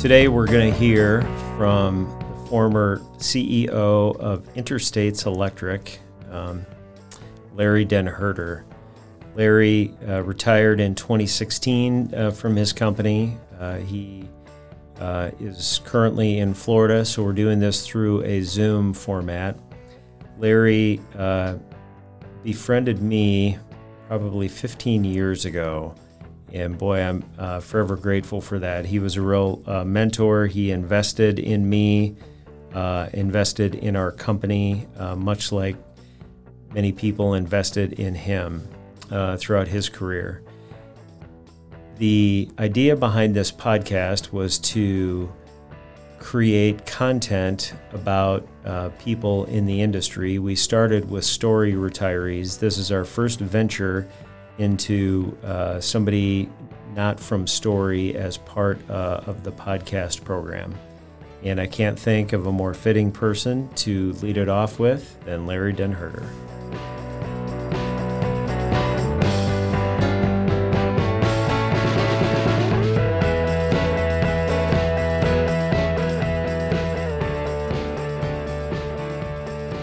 Today, 0.00 0.28
we're 0.28 0.46
going 0.46 0.72
to 0.72 0.78
hear 0.78 1.20
from 1.58 2.06
the 2.20 2.48
former 2.48 3.02
CEO 3.18 4.16
of 4.16 4.42
Interstates 4.54 5.26
Electric, 5.26 6.00
um, 6.30 6.64
Larry 7.54 7.84
Den 7.84 8.06
Herder. 8.06 8.64
Larry 9.34 9.94
uh, 10.08 10.22
retired 10.22 10.80
in 10.80 10.94
2016 10.94 12.14
uh, 12.14 12.30
from 12.30 12.56
his 12.56 12.72
company. 12.72 13.36
Uh, 13.58 13.76
he 13.76 14.26
uh, 15.00 15.32
is 15.38 15.82
currently 15.84 16.38
in 16.38 16.54
Florida, 16.54 17.04
so 17.04 17.22
we're 17.22 17.34
doing 17.34 17.58
this 17.58 17.86
through 17.86 18.22
a 18.22 18.40
Zoom 18.40 18.94
format. 18.94 19.58
Larry 20.38 20.98
uh, 21.18 21.56
befriended 22.42 23.02
me 23.02 23.58
probably 24.08 24.48
15 24.48 25.04
years 25.04 25.44
ago. 25.44 25.94
And 26.52 26.76
boy, 26.76 27.00
I'm 27.00 27.24
uh, 27.38 27.60
forever 27.60 27.96
grateful 27.96 28.40
for 28.40 28.58
that. 28.58 28.84
He 28.84 28.98
was 28.98 29.16
a 29.16 29.22
real 29.22 29.62
uh, 29.66 29.84
mentor. 29.84 30.46
He 30.46 30.70
invested 30.70 31.38
in 31.38 31.68
me, 31.68 32.16
uh, 32.74 33.08
invested 33.12 33.76
in 33.76 33.96
our 33.96 34.10
company, 34.10 34.86
uh, 34.96 35.14
much 35.16 35.52
like 35.52 35.76
many 36.74 36.92
people 36.92 37.34
invested 37.34 37.94
in 37.94 38.14
him 38.14 38.66
uh, 39.10 39.36
throughout 39.36 39.68
his 39.68 39.88
career. 39.88 40.42
The 41.98 42.48
idea 42.58 42.96
behind 42.96 43.34
this 43.34 43.52
podcast 43.52 44.32
was 44.32 44.58
to 44.58 45.32
create 46.18 46.84
content 46.86 47.74
about 47.92 48.46
uh, 48.64 48.90
people 48.98 49.46
in 49.46 49.66
the 49.66 49.80
industry. 49.80 50.38
We 50.38 50.54
started 50.54 51.10
with 51.10 51.24
story 51.24 51.72
retirees. 51.72 52.58
This 52.58 52.78
is 52.78 52.92
our 52.92 53.04
first 53.04 53.40
venture 53.40 54.08
into 54.60 55.36
uh, 55.42 55.80
somebody 55.80 56.48
not 56.94 57.18
from 57.18 57.46
story 57.46 58.14
as 58.14 58.36
part 58.36 58.78
uh, 58.90 59.22
of 59.26 59.42
the 59.42 59.50
podcast 59.50 60.22
program. 60.22 60.74
And 61.42 61.58
I 61.58 61.66
can't 61.66 61.98
think 61.98 62.34
of 62.34 62.46
a 62.46 62.52
more 62.52 62.74
fitting 62.74 63.10
person 63.10 63.72
to 63.76 64.12
lead 64.14 64.36
it 64.36 64.50
off 64.50 64.78
with 64.78 65.18
than 65.24 65.46
Larry 65.46 65.72
Den 65.72 65.92
Herder. 65.92 66.28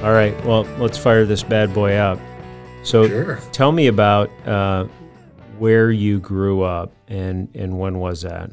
All 0.03 0.13
right, 0.13 0.45
well, 0.45 0.63
let's 0.77 0.97
fire 0.97 1.25
this 1.25 1.41
bad 1.41 1.73
boy 1.73 1.95
up. 1.95 2.19
So, 2.87 3.05
Sure. 3.05 3.35
tell 3.51 3.73
me 3.73 3.87
about 3.87 4.29
uh, 4.47 4.87
where 5.57 5.91
you 5.91 6.19
grew 6.19 6.61
up 6.61 6.93
and, 7.09 7.49
and 7.53 7.77
when 7.77 7.99
was 7.99 8.21
that? 8.21 8.49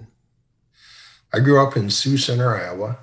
I 1.32 1.38
grew 1.38 1.64
up 1.64 1.76
in 1.76 1.88
Sioux 1.88 2.16
Center, 2.18 2.56
Iowa. 2.56 2.98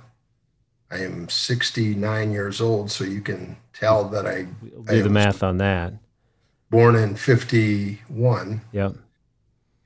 I 0.91 0.97
am 0.97 1.29
69 1.29 2.33
years 2.33 2.59
old, 2.59 2.91
so 2.91 3.05
you 3.05 3.21
can 3.21 3.55
tell 3.73 4.09
that 4.09 4.27
I 4.27 4.45
We'll 4.61 4.83
I 4.89 4.91
do 4.95 5.03
the 5.03 5.09
math 5.09 5.41
on 5.41 5.55
that. 5.59 5.93
born 6.69 6.97
in 6.97 7.15
51. 7.15 8.59
Yep. 8.73 8.95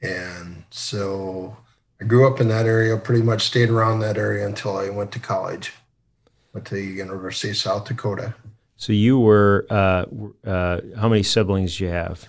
And 0.02 0.64
so 0.72 1.56
I 2.02 2.06
grew 2.06 2.28
up 2.28 2.42
in 2.42 2.48
that 2.48 2.66
area, 2.66 2.98
pretty 2.98 3.22
much 3.22 3.44
stayed 3.44 3.70
around 3.70 4.00
that 4.00 4.18
area 4.18 4.48
until 4.48 4.78
I 4.78 4.90
went 4.90 5.12
to 5.12 5.20
college. 5.20 5.74
Went 6.54 6.66
to 6.68 6.74
the 6.76 6.84
University 6.84 7.52
of 7.52 7.58
South 7.58 7.86
Dakota. 7.88 8.34
So 8.78 8.92
you 8.94 9.20
were, 9.20 9.66
uh, 9.70 10.06
uh, 10.46 10.82
how 10.98 11.08
many 11.10 11.24
siblings 11.24 11.78
do 11.78 11.86
you 11.86 11.90
have? 11.92 12.28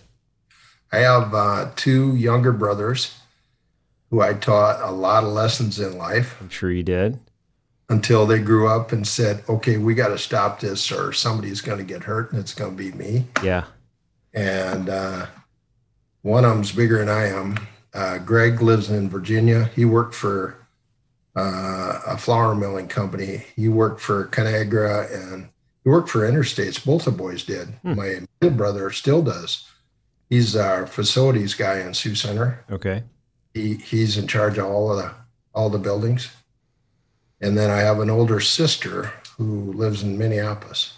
I 0.93 0.99
have 0.99 1.35
uh, 1.35 1.71
two 1.77 2.15
younger 2.17 2.53
brothers 2.53 3.15
who 4.11 4.21
I 4.23 4.35
taught 4.35 4.81
a 4.81 4.93
lot 4.93 5.25
of 5.25 5.31
lessons 5.33 5.81
in 5.81 5.99
life 5.99 6.37
I'm 6.41 6.49
sure 6.49 6.71
you 6.71 6.85
did. 6.85 7.19
until 7.89 8.25
they 8.27 8.39
grew 8.39 8.69
up 8.69 8.93
and 8.93 9.07
said, 9.07 9.43
okay, 9.49 9.77
we 9.79 9.95
got 9.95 10.09
to 10.09 10.19
stop 10.19 10.61
this 10.61 10.93
or 10.93 11.13
somebody's 11.13 11.61
going 11.61 11.79
to 11.79 11.85
get 11.85 12.05
hurt 12.05 12.31
and 12.31 12.41
it's 12.41 12.55
going 12.55 12.77
to 12.77 12.83
be 12.83 12.93
me. 12.97 13.27
Yeah. 13.43 13.65
and 14.33 14.89
uh, 14.89 15.27
one 16.23 16.45
of 16.45 16.53
them's 16.53 16.73
bigger 16.73 16.99
than 16.99 17.09
I 17.09 17.27
am. 17.27 17.59
Uh, 17.93 18.19
Greg 18.19 18.61
lives 18.63 18.91
in 18.91 19.09
Virginia. 19.09 19.71
He 19.75 19.85
worked 19.85 20.15
for 20.15 20.57
uh, 21.35 22.01
a 22.07 22.17
flour 22.17 22.55
milling 22.55 22.89
company. 22.89 23.45
He 23.57 23.69
worked 23.69 24.01
for 24.01 24.27
Conagra 24.29 25.13
and 25.13 25.49
he 25.87 25.91
worked 25.91 26.09
for 26.09 26.29
Interstates. 26.29 26.85
Both 26.85 27.05
the 27.05 27.13
boys 27.13 27.45
did. 27.45 27.69
Hmm. 27.83 27.95
My 27.95 28.19
middle 28.41 28.57
brother 28.59 28.91
still 28.91 29.23
does. 29.23 29.71
He's 30.29 30.57
our 30.57 30.85
facilities 30.85 31.55
guy 31.55 31.79
in 31.79 31.95
Sioux 31.95 32.17
Center. 32.17 32.65
Okay. 32.69 33.05
He 33.55 33.75
he's 33.75 34.19
in 34.19 34.27
charge 34.27 34.59
of 34.59 34.67
all 34.67 34.91
of 34.91 34.97
the 34.97 35.13
all 35.55 35.71
the 35.71 35.79
buildings. 35.79 36.29
And 37.41 37.57
then 37.57 37.71
I 37.71 37.79
have 37.79 38.01
an 38.01 38.11
older 38.11 38.41
sister 38.41 39.13
who 39.37 39.73
lives 39.75 40.03
in 40.03 40.19
Minneapolis. 40.19 40.93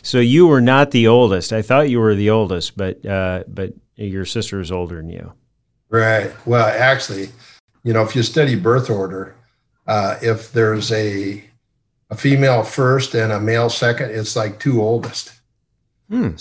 So 0.00 0.20
you 0.20 0.46
were 0.46 0.62
not 0.62 0.92
the 0.92 1.06
oldest. 1.06 1.52
I 1.52 1.60
thought 1.60 1.90
you 1.90 2.00
were 2.00 2.14
the 2.14 2.30
oldest, 2.30 2.78
but 2.78 3.04
uh, 3.04 3.44
but 3.46 3.74
your 3.96 4.24
sister 4.24 4.58
is 4.58 4.72
older 4.72 4.96
than 4.96 5.10
you. 5.10 5.34
Right. 5.90 6.32
Well, 6.46 6.66
actually, 6.66 7.28
you 7.84 7.92
know, 7.92 8.02
if 8.02 8.16
you 8.16 8.22
study 8.22 8.54
birth 8.54 8.88
order, 8.88 9.34
uh, 9.86 10.16
if 10.22 10.50
there's 10.50 10.90
a 10.92 11.44
a 12.12 12.14
female 12.14 12.62
first 12.62 13.14
and 13.14 13.32
a 13.32 13.40
male 13.40 13.70
second, 13.70 14.10
it's 14.10 14.36
like 14.36 14.60
two 14.60 14.82
oldest. 14.82 15.32
Hmm. 16.10 16.32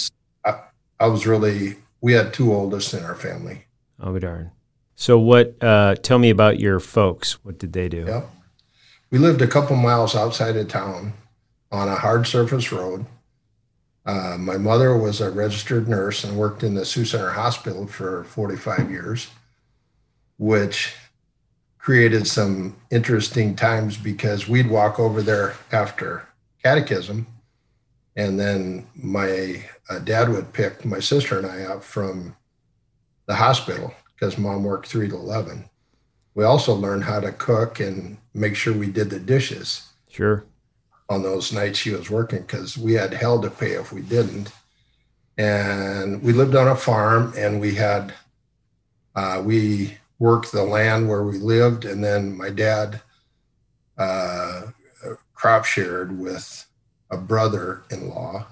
I 0.45 1.07
was 1.07 1.25
really 1.25 1.77
we 2.01 2.13
had 2.13 2.33
two 2.33 2.53
oldest 2.53 2.93
in 2.93 3.03
our 3.03 3.15
family. 3.15 3.63
Oh 3.99 4.19
darn. 4.19 4.51
So 4.95 5.17
what? 5.17 5.55
Uh, 5.63 5.95
tell 5.95 6.19
me 6.19 6.29
about 6.29 6.59
your 6.59 6.79
folks. 6.79 7.43
What 7.43 7.57
did 7.57 7.73
they 7.73 7.87
do? 7.87 8.03
Yep. 8.05 8.29
We 9.09 9.17
lived 9.17 9.41
a 9.41 9.47
couple 9.47 9.77
miles 9.77 10.13
outside 10.13 10.57
of 10.57 10.67
town 10.67 11.13
on 11.71 11.87
a 11.87 11.95
hard 11.95 12.27
surface 12.27 12.71
road. 12.71 13.05
Uh, 14.05 14.37
my 14.37 14.57
mother 14.57 14.95
was 14.97 15.21
a 15.21 15.31
registered 15.31 15.87
nurse 15.87 16.23
and 16.23 16.37
worked 16.37 16.63
in 16.63 16.75
the 16.75 16.85
Sioux 16.85 17.05
Center 17.05 17.31
Hospital 17.31 17.87
for 17.87 18.25
45 18.25 18.91
years, 18.91 19.29
which 20.37 20.93
created 21.81 22.27
some 22.27 22.75
interesting 22.91 23.55
times 23.55 23.97
because 23.97 24.47
we'd 24.47 24.69
walk 24.69 24.99
over 24.99 25.21
there 25.21 25.55
after 25.71 26.27
catechism. 26.63 27.25
And 28.15 28.39
then 28.39 28.87
my 28.95 29.65
uh, 29.89 29.99
dad 29.99 30.29
would 30.29 30.53
pick 30.53 30.85
my 30.85 30.99
sister 30.99 31.37
and 31.39 31.47
I 31.47 31.63
up 31.63 31.83
from 31.83 32.35
the 33.25 33.35
hospital 33.35 33.93
because 34.13 34.37
mom 34.37 34.63
worked 34.63 34.87
three 34.87 35.07
to 35.09 35.15
11 35.15 35.65
we 36.33 36.43
also 36.43 36.73
learned 36.73 37.03
how 37.03 37.19
to 37.19 37.31
cook 37.31 37.79
and 37.79 38.17
make 38.33 38.55
sure 38.55 38.73
we 38.73 38.89
did 38.89 39.09
the 39.09 39.19
dishes 39.19 39.87
Sure. 40.09 40.45
on 41.09 41.23
those 41.23 41.51
nights 41.51 41.79
she 41.79 41.91
was 41.91 42.09
working 42.09 42.41
because 42.41 42.77
we 42.77 42.93
had 42.93 43.13
hell 43.13 43.41
to 43.41 43.49
pay 43.49 43.71
if 43.71 43.91
we 43.91 44.01
didn't. 44.01 44.51
And 45.37 46.21
we 46.21 46.33
lived 46.33 46.55
on 46.55 46.67
a 46.67 46.75
farm 46.75 47.33
and 47.37 47.59
we 47.59 47.75
had, 47.75 48.13
uh, 49.15 49.41
we 49.43 49.97
worked 50.21 50.51
the 50.51 50.63
land 50.63 51.09
where 51.09 51.23
we 51.23 51.39
lived. 51.39 51.83
And 51.83 52.03
then 52.03 52.37
my 52.37 52.51
dad 52.51 53.01
uh, 53.97 54.67
crop 55.33 55.65
shared 55.65 56.17
with 56.17 56.67
a 57.09 57.17
brother 57.17 57.81
in 57.89 58.07
law 58.07 58.45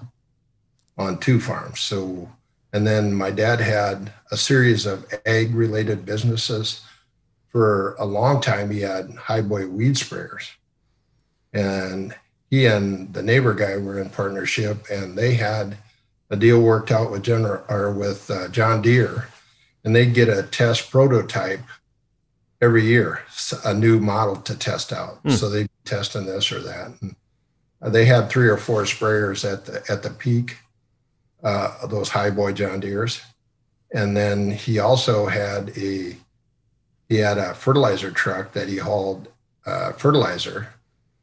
on 0.98 1.18
two 1.18 1.38
farms. 1.38 1.78
So, 1.78 2.28
and 2.72 2.84
then 2.84 3.14
my 3.14 3.30
dad 3.30 3.60
had 3.60 4.12
a 4.32 4.36
series 4.36 4.84
of 4.84 5.06
ag 5.24 5.54
related 5.54 6.04
businesses 6.04 6.82
for 7.50 7.94
a 8.00 8.04
long 8.04 8.40
time 8.40 8.68
he 8.70 8.80
had 8.80 9.10
high 9.10 9.40
boy 9.40 9.66
weed 9.66 9.94
sprayers 9.94 10.50
and 11.52 12.14
he 12.48 12.66
and 12.66 13.12
the 13.12 13.22
neighbor 13.22 13.54
guy 13.54 13.76
were 13.76 14.00
in 14.00 14.08
partnership 14.08 14.86
and 14.88 15.18
they 15.18 15.34
had 15.34 15.76
a 16.30 16.36
deal 16.36 16.60
worked 16.60 16.92
out 16.92 17.10
with 17.10 17.24
general 17.24 17.64
or 17.68 17.90
with 17.90 18.30
uh, 18.30 18.46
john 18.50 18.80
deere 18.80 19.26
and 19.84 19.94
they'd 19.94 20.14
get 20.14 20.28
a 20.28 20.42
test 20.44 20.90
prototype 20.90 21.60
every 22.60 22.84
year 22.84 23.20
a 23.64 23.72
new 23.74 23.98
model 24.00 24.36
to 24.36 24.54
test 24.56 24.92
out 24.92 25.18
Hmm. 25.22 25.30
so 25.30 25.48
they'd 25.48 25.64
be 25.64 25.90
testing 25.90 26.26
this 26.26 26.52
or 26.52 26.60
that 26.60 26.92
and 27.00 27.16
uh, 27.82 27.88
they 27.88 28.04
had 28.04 28.28
three 28.28 28.48
or 28.48 28.58
four 28.58 28.82
sprayers 28.82 29.50
at 29.50 29.64
the 29.64 29.82
at 29.88 30.02
the 30.02 30.10
peak 30.10 30.58
uh, 31.42 31.74
of 31.82 31.90
those 31.90 32.10
high 32.10 32.30
boy 32.30 32.52
john 32.52 32.80
deeres 32.80 33.20
and 33.92 34.16
then 34.16 34.50
he 34.50 34.78
also 34.78 35.26
had 35.26 35.70
a 35.76 36.16
he 37.08 37.16
had 37.16 37.38
a 37.38 37.54
fertilizer 37.54 38.10
truck 38.10 38.52
that 38.52 38.68
he 38.68 38.76
hauled 38.76 39.28
uh, 39.66 39.92
fertilizer 39.92 40.68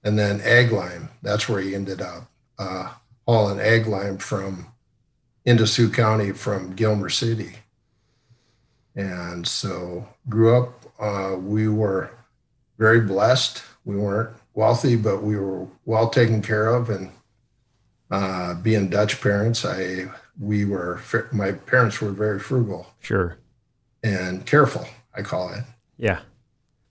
and 0.04 0.20
then 0.20 0.42
ag 0.42 0.72
lime. 0.72 1.10
That's 1.22 1.48
where 1.48 1.62
he 1.62 1.74
ended 1.74 2.02
up 2.02 2.30
uh, 2.60 2.92
hauling 3.26 3.60
ag 3.62 3.88
lime 3.88 4.18
from 4.18 4.68
into 5.46 5.66
Sioux 5.66 5.90
County 5.90 6.34
from 6.34 6.76
Gilmore 6.76 7.10
City. 7.10 7.56
And 8.98 9.48
so 9.48 10.06
grew 10.28 10.58
up, 10.62 10.86
uh, 11.00 11.38
we 11.40 11.70
were 11.70 12.10
very 12.80 13.00
blessed. 13.02 13.64
We 13.86 13.96
weren't 13.96 14.36
wealthy, 14.56 14.96
but 14.96 15.22
we 15.24 15.38
were 15.38 15.68
well 15.86 16.10
taken 16.10 16.42
care 16.42 16.68
of. 16.68 16.90
And 16.90 17.12
uh, 18.10 18.56
being 18.56 18.90
Dutch 18.90 19.22
parents, 19.22 19.64
I 19.64 20.08
we 20.40 20.66
were 20.66 21.00
my 21.32 21.52
parents 21.52 22.02
were 22.02 22.12
very 22.12 22.40
frugal 22.40 22.88
Sure. 23.00 23.38
and 24.04 24.46
careful. 24.46 24.86
I 25.16 25.22
call 25.22 25.54
it. 25.54 25.64
Yeah. 25.98 26.20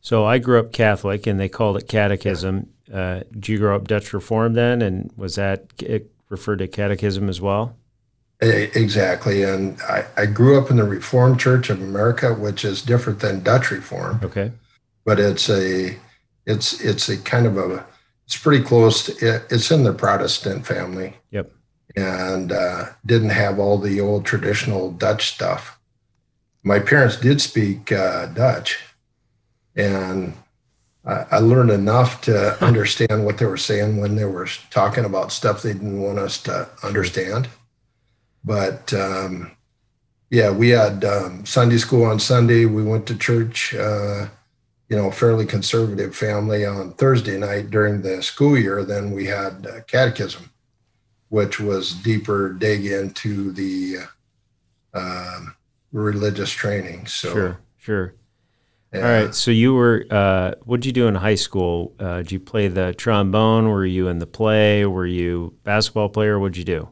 So 0.00 0.25
I 0.25 0.38
grew 0.38 0.61
up 0.61 0.73
Catholic, 0.73 1.26
and 1.26 1.38
they 1.41 1.49
called 1.49 1.76
it 1.76 1.88
catechism. 1.88 2.69
Uh, 2.93 3.20
did 3.32 3.49
you 3.49 3.58
grow 3.58 3.75
up 3.75 3.88
Dutch 3.88 4.12
Reformed 4.12 4.55
then, 4.55 4.81
and 4.81 5.12
was 5.17 5.35
that 5.35 5.67
it 5.81 6.12
referred 6.29 6.58
to 6.61 6.69
catechism 6.69 7.29
as 7.29 7.41
well? 7.41 7.76
Exactly, 8.41 9.43
and 9.43 9.81
I, 9.83 10.05
I 10.17 10.27
grew 10.27 10.59
up 10.61 10.71
in 10.71 10.77
the 10.77 10.85
Reformed 10.85 11.41
Church 11.41 11.71
of 11.71 11.81
America, 11.81 12.35
which 12.35 12.67
is 12.67 12.83
different 12.83 13.21
than 13.21 13.43
Dutch 13.43 13.71
Reformed. 13.71 14.25
Okay, 14.25 14.53
but 15.06 15.19
it's 15.19 15.49
a 15.49 15.97
it's 16.44 16.79
it's 16.81 17.09
a 17.09 17.17
kind 17.17 17.47
of 17.47 17.56
a 17.56 17.87
it's 18.27 18.37
pretty 18.37 18.62
close. 18.62 19.06
To, 19.06 19.43
it's 19.49 19.71
in 19.71 19.85
the 19.85 19.94
Protestant 19.94 20.67
family. 20.67 21.17
Yep, 21.31 21.50
and 21.97 22.53
uh, 22.53 22.87
didn't 23.06 23.31
have 23.31 23.59
all 23.59 23.79
the 23.79 24.00
old 24.03 24.27
traditional 24.27 24.91
Dutch 24.91 25.32
stuff. 25.32 25.79
My 26.62 26.79
parents 26.79 27.17
did 27.17 27.41
speak 27.41 27.91
uh, 27.91 28.27
Dutch, 28.27 28.79
and 29.77 30.35
I, 31.06 31.25
I 31.31 31.39
learned 31.39 31.71
enough 31.71 32.21
to 32.23 32.62
understand 32.65 33.25
what 33.25 33.39
they 33.39 33.47
were 33.47 33.56
saying 33.56 33.97
when 33.97 34.17
they 34.17 34.27
were 34.27 34.49
talking 34.71 35.06
about 35.06 35.32
stuff 35.32 35.62
they 35.62 35.73
didn't 35.73 36.03
want 36.03 36.19
us 36.19 36.43
to 36.43 36.69
understand. 36.82 37.49
But 38.46 38.94
um, 38.94 39.50
yeah, 40.31 40.50
we 40.50 40.70
had 40.70 41.04
um, 41.04 41.44
Sunday 41.44 41.78
school 41.78 42.04
on 42.04 42.20
Sunday. 42.20 42.64
We 42.64 42.84
went 42.84 43.06
to 43.08 43.19
church, 43.19 43.75
uh, 43.75 44.28
you 44.88 44.96
know, 44.96 45.10
fairly 45.10 45.44
conservative 45.44 46.14
family 46.14 46.64
on 46.64 46.93
Thursday 46.93 47.37
night 47.38 47.70
during 47.70 48.02
the 48.02 48.22
school 48.22 48.56
year. 48.56 48.84
Then 48.84 49.10
we 49.10 49.26
had 49.26 49.66
uh, 49.66 49.81
catechism, 49.88 50.50
which 51.28 51.58
was 51.58 51.93
deeper 51.93 52.52
dig 52.52 52.87
into 52.87 53.50
the 53.50 53.96
uh, 54.94 55.40
religious 55.90 56.50
training. 56.50 57.06
So 57.06 57.32
sure, 57.32 57.60
sure. 57.78 58.14
Yeah. 58.93 59.00
All 59.00 59.25
right. 59.25 59.34
So 59.34 59.50
you 59.50 59.75
were, 59.75 60.06
uh, 60.08 60.52
what 60.64 60.81
did 60.81 60.87
you 60.87 60.93
do 60.93 61.08
in 61.08 61.16
high 61.16 61.34
school? 61.34 61.94
Uh, 61.98 62.19
did 62.19 62.31
you 62.31 62.38
play 62.38 62.69
the 62.69 62.94
trombone? 62.94 63.69
Were 63.69 63.84
you 63.84 64.06
in 64.06 64.20
the 64.20 64.26
play? 64.26 64.87
Were 64.87 65.04
you 65.06 65.54
basketball 65.64 66.08
player? 66.08 66.38
What 66.38 66.52
did 66.52 66.58
you 66.58 66.64
do? 66.64 66.88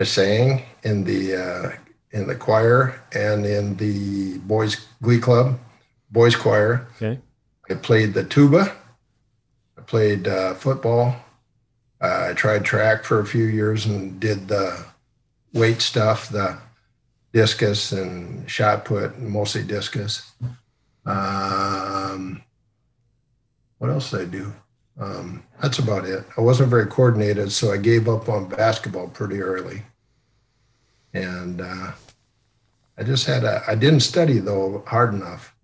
I 0.00 0.04
sang 0.04 0.62
in 0.82 1.04
the 1.04 1.36
uh, 1.36 1.72
in 2.10 2.26
the 2.26 2.34
choir 2.34 3.00
and 3.12 3.46
in 3.46 3.76
the 3.76 4.38
boys 4.38 4.86
glee 5.02 5.18
club, 5.18 5.58
boys 6.10 6.36
choir. 6.36 6.86
Okay. 6.96 7.20
I 7.70 7.74
played 7.74 8.14
the 8.14 8.24
tuba. 8.24 8.74
I 9.78 9.80
played 9.82 10.28
uh, 10.28 10.54
football. 10.54 11.16
Uh, 12.00 12.28
I 12.30 12.34
tried 12.34 12.64
track 12.64 13.04
for 13.04 13.20
a 13.20 13.26
few 13.26 13.44
years 13.44 13.86
and 13.86 14.20
did 14.20 14.48
the 14.48 14.84
weight 15.52 15.80
stuff, 15.80 16.28
the 16.28 16.58
discus 17.32 17.92
and 17.92 18.48
shot 18.50 18.84
put, 18.84 19.18
mostly 19.18 19.62
discus. 19.62 20.30
Um, 21.04 22.42
what 23.78 23.90
else 23.90 24.10
did 24.10 24.20
I 24.20 24.24
do? 24.24 24.52
Um, 24.98 25.42
that's 25.60 25.78
about 25.78 26.06
it. 26.06 26.24
I 26.36 26.40
wasn't 26.40 26.70
very 26.70 26.86
coordinated, 26.86 27.52
so 27.52 27.72
I 27.72 27.76
gave 27.76 28.08
up 28.08 28.28
on 28.28 28.48
basketball 28.48 29.08
pretty 29.08 29.40
early. 29.42 29.82
And 31.12 31.60
uh, 31.60 31.92
I 32.98 33.02
just 33.02 33.26
had 33.26 33.44
a, 33.44 33.62
I 33.68 33.74
didn't 33.74 34.00
study 34.00 34.38
though 34.38 34.82
hard 34.86 35.14
enough. 35.14 35.54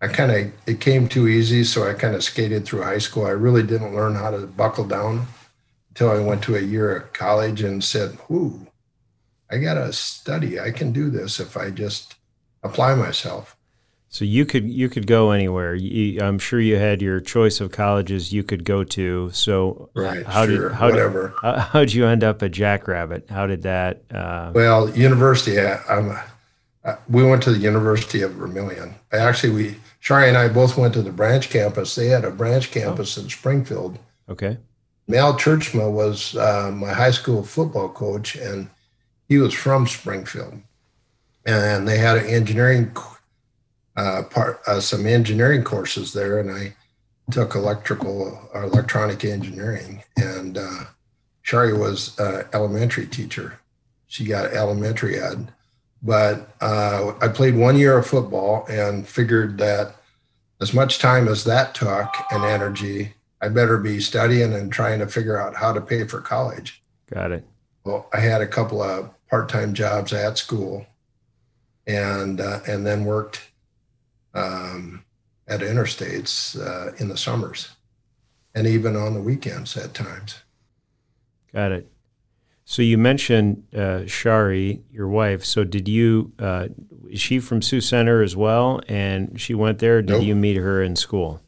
I 0.00 0.08
kind 0.08 0.32
of, 0.32 0.52
it 0.66 0.80
came 0.80 1.08
too 1.08 1.28
easy, 1.28 1.64
so 1.64 1.88
I 1.88 1.94
kind 1.94 2.14
of 2.14 2.24
skated 2.24 2.64
through 2.64 2.82
high 2.82 2.98
school. 2.98 3.26
I 3.26 3.30
really 3.30 3.62
didn't 3.62 3.94
learn 3.94 4.14
how 4.14 4.30
to 4.30 4.46
buckle 4.46 4.84
down 4.84 5.26
until 5.90 6.10
I 6.10 6.18
went 6.18 6.42
to 6.44 6.56
a 6.56 6.60
year 6.60 6.96
of 6.96 7.12
college 7.12 7.62
and 7.62 7.82
said, 7.82 8.18
whoo, 8.28 8.66
I 9.50 9.58
got 9.58 9.74
to 9.74 9.92
study. 9.92 10.58
I 10.58 10.72
can 10.72 10.92
do 10.92 11.10
this 11.10 11.38
if 11.38 11.56
I 11.56 11.70
just 11.70 12.16
apply 12.62 12.96
myself. 12.96 13.56
So 14.14 14.24
you 14.24 14.46
could 14.46 14.70
you 14.70 14.88
could 14.88 15.08
go 15.08 15.32
anywhere. 15.32 15.74
You, 15.74 16.20
I'm 16.20 16.38
sure 16.38 16.60
you 16.60 16.76
had 16.76 17.02
your 17.02 17.18
choice 17.18 17.60
of 17.60 17.72
colleges 17.72 18.32
you 18.32 18.44
could 18.44 18.62
go 18.62 18.84
to. 18.84 19.30
So 19.32 19.90
right, 19.92 20.24
how 20.24 20.46
sure, 20.46 20.68
did 20.68 20.76
how 20.76 20.88
whatever. 20.88 21.28
Did, 21.30 21.36
how, 21.42 21.58
how 21.58 21.80
did 21.80 21.94
you 21.94 22.06
end 22.06 22.22
up 22.22 22.40
at 22.40 22.52
Jackrabbit? 22.52 23.28
How 23.28 23.48
did 23.48 23.62
that? 23.62 24.04
Uh... 24.12 24.52
Well, 24.54 24.88
university. 24.96 25.58
I'm. 25.58 26.16
Uh, 26.84 26.94
we 27.08 27.24
went 27.24 27.42
to 27.42 27.50
the 27.50 27.58
University 27.58 28.22
of 28.22 28.34
Vermillion. 28.34 28.94
I 29.12 29.16
actually, 29.16 29.52
we 29.52 29.76
Shari 29.98 30.28
and 30.28 30.36
I 30.36 30.46
both 30.46 30.78
went 30.78 30.94
to 30.94 31.02
the 31.02 31.10
branch 31.10 31.50
campus. 31.50 31.96
They 31.96 32.06
had 32.06 32.24
a 32.24 32.30
branch 32.30 32.70
campus 32.70 33.18
oh. 33.18 33.22
in 33.22 33.30
Springfield. 33.30 33.98
Okay. 34.28 34.58
Mal 35.08 35.32
Churchma 35.32 35.90
was 35.90 36.36
uh, 36.36 36.70
my 36.72 36.92
high 36.92 37.10
school 37.10 37.42
football 37.42 37.88
coach, 37.88 38.36
and 38.36 38.70
he 39.28 39.38
was 39.38 39.54
from 39.54 39.88
Springfield, 39.88 40.60
and 41.44 41.88
they 41.88 41.98
had 41.98 42.18
an 42.18 42.26
engineering 42.26 42.92
uh, 43.96 44.22
part, 44.24 44.60
uh, 44.66 44.80
some 44.80 45.06
engineering 45.06 45.64
courses 45.64 46.12
there, 46.12 46.38
and 46.38 46.50
I 46.50 46.74
took 47.30 47.54
electrical 47.54 48.48
or 48.52 48.64
electronic 48.64 49.24
engineering. 49.24 50.02
And 50.16 50.58
uh, 50.58 50.84
Shari 51.42 51.72
was 51.72 52.18
an 52.18 52.44
elementary 52.52 53.06
teacher; 53.06 53.60
she 54.06 54.24
got 54.24 54.52
elementary 54.52 55.18
ed. 55.18 55.52
But 56.02 56.50
uh, 56.60 57.14
I 57.20 57.28
played 57.28 57.56
one 57.56 57.76
year 57.76 57.96
of 57.96 58.06
football 58.06 58.66
and 58.68 59.08
figured 59.08 59.56
that 59.58 59.96
as 60.60 60.74
much 60.74 60.98
time 60.98 61.28
as 61.28 61.44
that 61.44 61.74
took 61.74 62.08
and 62.30 62.44
energy, 62.44 63.14
I 63.40 63.48
better 63.48 63.78
be 63.78 64.00
studying 64.00 64.52
and 64.52 64.72
trying 64.72 64.98
to 65.00 65.06
figure 65.06 65.38
out 65.38 65.56
how 65.56 65.72
to 65.72 65.80
pay 65.80 66.04
for 66.04 66.20
college. 66.20 66.82
Got 67.12 67.32
it. 67.32 67.44
Well, 67.84 68.08
I 68.12 68.20
had 68.20 68.40
a 68.40 68.46
couple 68.46 68.82
of 68.82 69.10
part-time 69.28 69.74
jobs 69.74 70.12
at 70.12 70.38
school, 70.38 70.86
and 71.86 72.40
uh, 72.40 72.60
and 72.66 72.86
then 72.86 73.04
worked 73.04 73.40
um, 74.34 75.04
at 75.46 75.60
interstates 75.60 76.58
uh, 76.58 76.94
in 76.96 77.08
the 77.08 77.16
summers, 77.16 77.70
and 78.54 78.66
even 78.66 78.96
on 78.96 79.14
the 79.14 79.20
weekends 79.20 79.76
at 79.76 79.94
times. 79.94 80.42
Got 81.52 81.72
it. 81.72 81.90
So 82.64 82.82
you 82.82 82.96
mentioned 82.96 83.62
uh, 83.74 84.06
Shari, 84.06 84.82
your 84.90 85.08
wife. 85.08 85.44
So 85.44 85.64
did 85.64 85.86
you? 85.86 86.32
Uh, 86.38 86.68
is 87.10 87.20
she 87.20 87.38
from 87.38 87.62
Sioux 87.62 87.80
Center 87.80 88.22
as 88.22 88.34
well? 88.34 88.80
And 88.88 89.38
she 89.40 89.54
went 89.54 89.78
there. 89.78 90.00
Did 90.00 90.14
nope. 90.14 90.22
you 90.24 90.34
meet 90.34 90.56
her 90.56 90.82
in 90.82 90.96
school? 90.96 91.40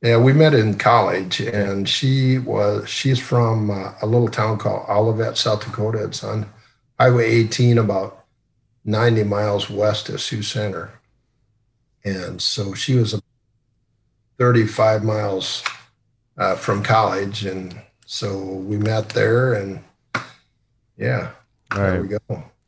Yeah, 0.00 0.18
we 0.18 0.32
met 0.32 0.54
in 0.54 0.76
college, 0.76 1.40
and 1.40 1.88
she 1.88 2.38
was 2.38 2.88
she's 2.88 3.18
from 3.18 3.70
uh, 3.70 3.94
a 4.02 4.06
little 4.06 4.28
town 4.28 4.58
called 4.58 4.86
Olivet, 4.88 5.36
South 5.36 5.64
Dakota. 5.64 6.04
It's 6.04 6.22
on 6.22 6.46
Highway 7.00 7.30
18, 7.30 7.78
about 7.78 8.24
90 8.84 9.24
miles 9.24 9.70
west 9.70 10.08
of 10.10 10.20
Sioux 10.20 10.42
Center. 10.42 10.90
And 12.04 12.40
so 12.40 12.74
she 12.74 12.94
was 12.94 13.20
35 14.38 15.04
miles 15.04 15.62
uh, 16.36 16.56
from 16.56 16.82
college. 16.82 17.44
And 17.44 17.80
so 18.06 18.38
we 18.38 18.76
met 18.76 19.08
there, 19.10 19.54
and 19.54 19.80
yeah, 20.96 21.30
All 21.72 21.78
there 21.78 21.92
right. 21.92 22.02
we 22.02 22.08
go. 22.08 22.18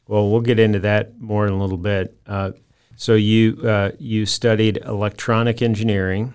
Well, 0.09 0.31
we'll 0.31 0.41
get 0.41 0.59
into 0.59 0.79
that 0.81 1.21
more 1.21 1.47
in 1.47 1.53
a 1.53 1.59
little 1.59 1.77
bit. 1.77 2.17
Uh, 2.27 2.53
so 2.97 3.15
you 3.15 3.61
uh, 3.63 3.91
you 3.99 4.25
studied 4.25 4.79
electronic 4.79 5.61
engineering 5.61 6.33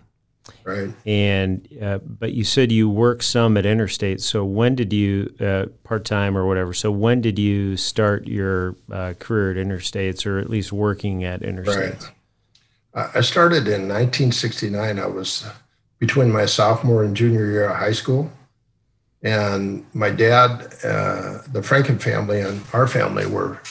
Right. 0.64 0.90
And 1.06 1.68
uh, 1.82 2.00
but 2.00 2.34
you 2.34 2.44
said 2.44 2.72
you 2.72 2.90
worked 2.90 3.24
some 3.24 3.58
at 3.58 3.66
Interstate. 3.66 4.22
So 4.22 4.44
when 4.44 4.76
did 4.76 4.94
you 4.94 5.34
uh, 5.40 5.68
part 5.84 6.06
time 6.06 6.38
or 6.38 6.46
whatever? 6.46 6.74
So 6.74 6.92
when 6.92 7.22
did 7.22 7.40
you 7.40 7.78
start 7.78 8.28
your 8.28 8.76
uh, 8.92 9.14
career 9.20 9.52
at 9.52 9.58
Interstates, 9.58 10.26
or 10.26 10.40
at 10.40 10.50
least 10.50 10.72
working 10.72 11.24
at 11.24 11.42
Interstates? 11.42 12.02
Right. 12.04 12.12
I 12.94 13.22
started 13.22 13.68
in 13.68 13.88
1969. 13.88 15.00
I 15.00 15.06
was 15.06 15.46
between 16.00 16.32
my 16.32 16.46
sophomore 16.46 17.04
and 17.04 17.16
junior 17.16 17.46
year 17.46 17.70
of 17.70 17.78
high 17.78 17.94
school, 17.94 18.32
and 19.24 19.86
my 19.94 20.10
dad, 20.10 20.74
uh, 20.84 21.42
the 21.52 21.62
Franken 21.62 22.02
family, 22.02 22.42
and 22.42 22.62
our 22.74 22.88
family 22.88 23.26
were. 23.26 23.62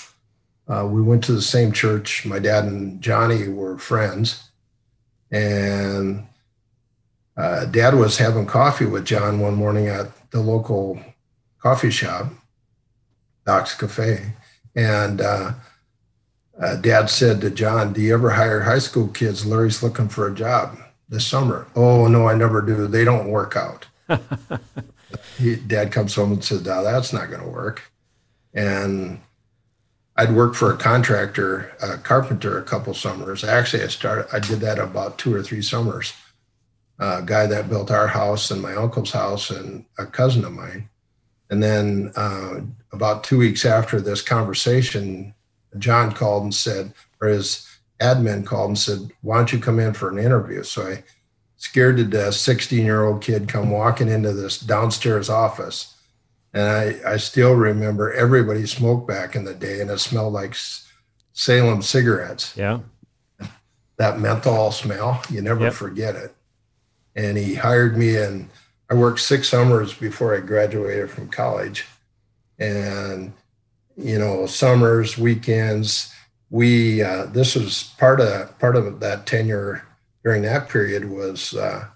Uh, 0.68 0.86
we 0.86 1.02
went 1.02 1.24
to 1.24 1.32
the 1.32 1.42
same 1.42 1.72
church. 1.72 2.24
My 2.24 2.38
dad 2.38 2.64
and 2.64 3.02
Johnny 3.02 3.48
were 3.48 3.76
friends, 3.76 4.50
and 5.30 6.26
uh, 7.36 7.64
Dad 7.66 7.94
was 7.94 8.18
having 8.18 8.46
coffee 8.46 8.86
with 8.86 9.04
John 9.04 9.40
one 9.40 9.54
morning 9.54 9.88
at 9.88 10.30
the 10.30 10.40
local 10.40 11.02
coffee 11.58 11.90
shop, 11.90 12.32
Doc's 13.46 13.74
Cafe, 13.74 14.32
and 14.74 15.20
uh, 16.60 16.76
Dad 16.76 17.10
said 17.10 17.40
to 17.40 17.50
John, 17.50 17.92
"Do 17.92 18.00
you 18.00 18.14
ever 18.14 18.30
hire 18.30 18.60
high 18.60 18.78
school 18.78 19.08
kids? 19.08 19.46
Larry's 19.46 19.82
looking 19.82 20.08
for 20.08 20.26
a 20.26 20.34
job 20.34 20.78
this 21.08 21.26
summer." 21.26 21.66
Oh 21.74 22.06
no, 22.06 22.28
I 22.28 22.34
never 22.34 22.62
do. 22.62 22.86
They 22.86 23.04
don't 23.04 23.28
work 23.28 23.56
out. 23.56 23.86
he, 25.38 25.56
Dad 25.56 25.92
comes 25.92 26.14
home 26.14 26.32
and 26.32 26.44
says, 26.44 26.64
"No, 26.64 26.84
that's 26.84 27.12
not 27.12 27.30
going 27.30 27.42
to 27.42 27.48
work." 27.48 27.90
And 28.52 29.20
I'd 30.16 30.34
worked 30.34 30.56
for 30.56 30.72
a 30.72 30.76
contractor, 30.76 31.72
a 31.80 31.96
carpenter, 31.96 32.58
a 32.58 32.64
couple 32.64 32.94
summers. 32.94 33.44
Actually, 33.44 33.84
I 33.84 33.88
started. 33.88 34.26
I 34.32 34.38
did 34.38 34.60
that 34.60 34.78
about 34.78 35.18
two 35.18 35.34
or 35.34 35.42
three 35.42 35.62
summers 35.62 36.12
a 37.00 37.22
guy 37.24 37.46
that 37.46 37.68
built 37.68 37.90
our 37.90 38.06
house 38.06 38.50
and 38.50 38.60
my 38.60 38.74
uncle's 38.74 39.10
house 39.10 39.50
and 39.50 39.84
a 39.98 40.06
cousin 40.06 40.44
of 40.44 40.52
mine. 40.52 40.88
And 41.48 41.62
then 41.62 42.12
uh, 42.14 42.60
about 42.92 43.24
two 43.24 43.38
weeks 43.38 43.64
after 43.64 44.00
this 44.00 44.22
conversation, 44.22 45.34
John 45.78 46.12
called 46.12 46.42
and 46.42 46.54
said, 46.54 46.92
or 47.20 47.28
his 47.28 47.68
admin 48.00 48.44
called 48.44 48.70
and 48.70 48.78
said, 48.78 49.10
Why 49.22 49.36
don't 49.36 49.52
you 49.52 49.58
come 49.58 49.78
in 49.78 49.92
for 49.92 50.10
an 50.10 50.18
interview? 50.18 50.62
So 50.62 50.88
I 50.88 51.04
scared 51.56 51.98
to 51.98 52.04
death, 52.04 52.34
16 52.34 52.84
year 52.84 53.04
old 53.04 53.22
kid 53.22 53.48
come 53.48 53.70
walking 53.70 54.08
into 54.08 54.32
this 54.32 54.58
downstairs 54.58 55.28
office. 55.28 55.94
And 56.52 56.68
I, 56.68 57.12
I 57.12 57.16
still 57.18 57.54
remember 57.54 58.12
everybody 58.12 58.66
smoked 58.66 59.06
back 59.06 59.36
in 59.36 59.44
the 59.44 59.54
day 59.54 59.80
and 59.80 59.90
it 59.90 59.98
smelled 59.98 60.32
like 60.32 60.56
Salem 61.32 61.82
cigarettes. 61.82 62.56
Yeah. 62.56 62.80
That 63.98 64.18
menthol 64.18 64.72
smell, 64.72 65.22
you 65.30 65.42
never 65.42 65.64
yep. 65.64 65.74
forget 65.74 66.16
it. 66.16 66.34
And 67.14 67.36
he 67.36 67.54
hired 67.54 67.96
me 67.96 68.16
and 68.16 68.48
I 68.88 68.94
worked 68.94 69.20
six 69.20 69.48
summers 69.48 69.94
before 69.94 70.34
I 70.34 70.40
graduated 70.40 71.10
from 71.10 71.28
college. 71.28 71.86
And, 72.58 73.32
you 74.00 74.18
know, 74.18 74.46
summers, 74.46 75.18
weekends, 75.18 76.12
we 76.50 77.02
uh, 77.02 77.26
this 77.26 77.54
was 77.54 77.94
part 77.98 78.20
of 78.20 78.58
part 78.58 78.76
of 78.76 79.00
that 79.00 79.26
tenure 79.26 79.86
during 80.24 80.42
that 80.42 80.68
period 80.68 81.08
was 81.08 81.54
uh, 81.54 81.86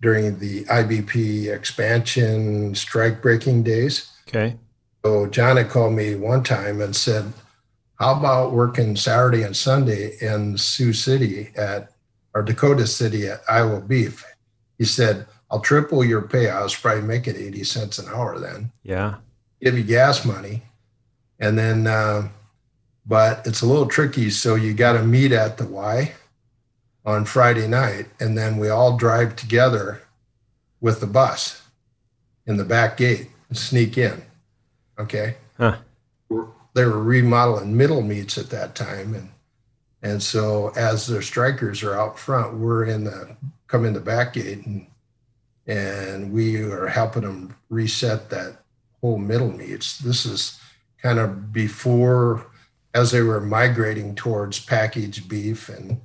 during 0.00 0.38
the 0.38 0.64
IBP 0.64 1.52
expansion 1.52 2.74
strike 2.74 3.22
breaking 3.22 3.62
days. 3.62 4.10
Okay. 4.28 4.56
So 5.04 5.26
John 5.26 5.56
had 5.56 5.70
called 5.70 5.94
me 5.94 6.14
one 6.14 6.44
time 6.44 6.80
and 6.80 6.94
said, 6.94 7.32
"How 7.98 8.16
about 8.18 8.52
working 8.52 8.94
Saturday 8.96 9.42
and 9.42 9.56
Sunday 9.56 10.16
in 10.20 10.56
Sioux 10.58 10.92
City 10.92 11.50
at 11.56 11.92
or 12.34 12.42
Dakota 12.42 12.86
City 12.86 13.28
at 13.28 13.40
Iowa 13.48 13.80
Beef?" 13.80 14.24
He 14.78 14.84
said, 14.84 15.26
"I'll 15.50 15.60
triple 15.60 16.04
your 16.04 16.22
pay. 16.22 16.50
I 16.50 16.62
was 16.62 16.76
probably 16.76 17.02
making 17.02 17.36
eighty 17.36 17.64
cents 17.64 17.98
an 17.98 18.12
hour 18.12 18.38
then. 18.38 18.70
Yeah. 18.82 19.16
Give 19.62 19.78
you 19.78 19.84
gas 19.84 20.24
money, 20.24 20.62
and 21.42 21.58
then." 21.58 21.86
Uh, 21.86 22.28
but 23.06 23.46
it's 23.46 23.62
a 23.62 23.66
little 23.66 23.86
tricky. 23.86 24.30
So 24.30 24.54
you 24.54 24.74
got 24.74 24.92
to 24.92 25.02
meet 25.02 25.32
at 25.32 25.58
the 25.58 25.66
Y 25.66 26.12
on 27.04 27.24
Friday 27.24 27.66
night, 27.66 28.06
and 28.20 28.38
then 28.38 28.58
we 28.58 28.68
all 28.68 28.96
drive 28.96 29.36
together 29.36 30.02
with 30.80 31.00
the 31.00 31.06
bus 31.06 31.62
in 32.46 32.56
the 32.56 32.64
back 32.64 32.96
gate 32.96 33.30
and 33.48 33.58
sneak 33.58 33.98
in. 33.98 34.22
Okay. 34.98 35.36
Huh. 35.58 35.76
They 36.74 36.84
were 36.84 37.02
remodeling 37.02 37.76
middle 37.76 38.02
meats 38.02 38.38
at 38.38 38.50
that 38.50 38.74
time, 38.74 39.14
and 39.14 39.28
and 40.02 40.22
so 40.22 40.72
as 40.74 41.06
their 41.06 41.22
strikers 41.22 41.82
are 41.82 41.94
out 41.94 42.18
front, 42.18 42.56
we're 42.56 42.84
in 42.84 43.04
the 43.04 43.36
come 43.66 43.84
in 43.84 43.92
the 43.92 44.00
back 44.00 44.34
gate 44.34 44.64
and 44.64 44.86
and 45.66 46.32
we 46.32 46.56
are 46.56 46.88
helping 46.88 47.22
them 47.22 47.54
reset 47.68 48.30
that 48.30 48.56
whole 49.00 49.18
middle 49.18 49.52
meats. 49.52 49.98
This 49.98 50.26
is 50.26 50.58
kind 51.02 51.18
of 51.18 51.52
before 51.52 52.46
as 52.94 53.10
they 53.10 53.22
were 53.22 53.40
migrating 53.40 54.14
towards 54.14 54.60
packaged 54.60 55.28
beef 55.28 55.68
and 55.68 56.00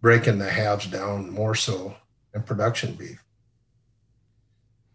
breaking 0.00 0.38
the 0.38 0.48
halves 0.48 0.86
down 0.86 1.30
more 1.30 1.54
so 1.54 1.94
in 2.34 2.42
production 2.42 2.94
beef. 2.94 3.22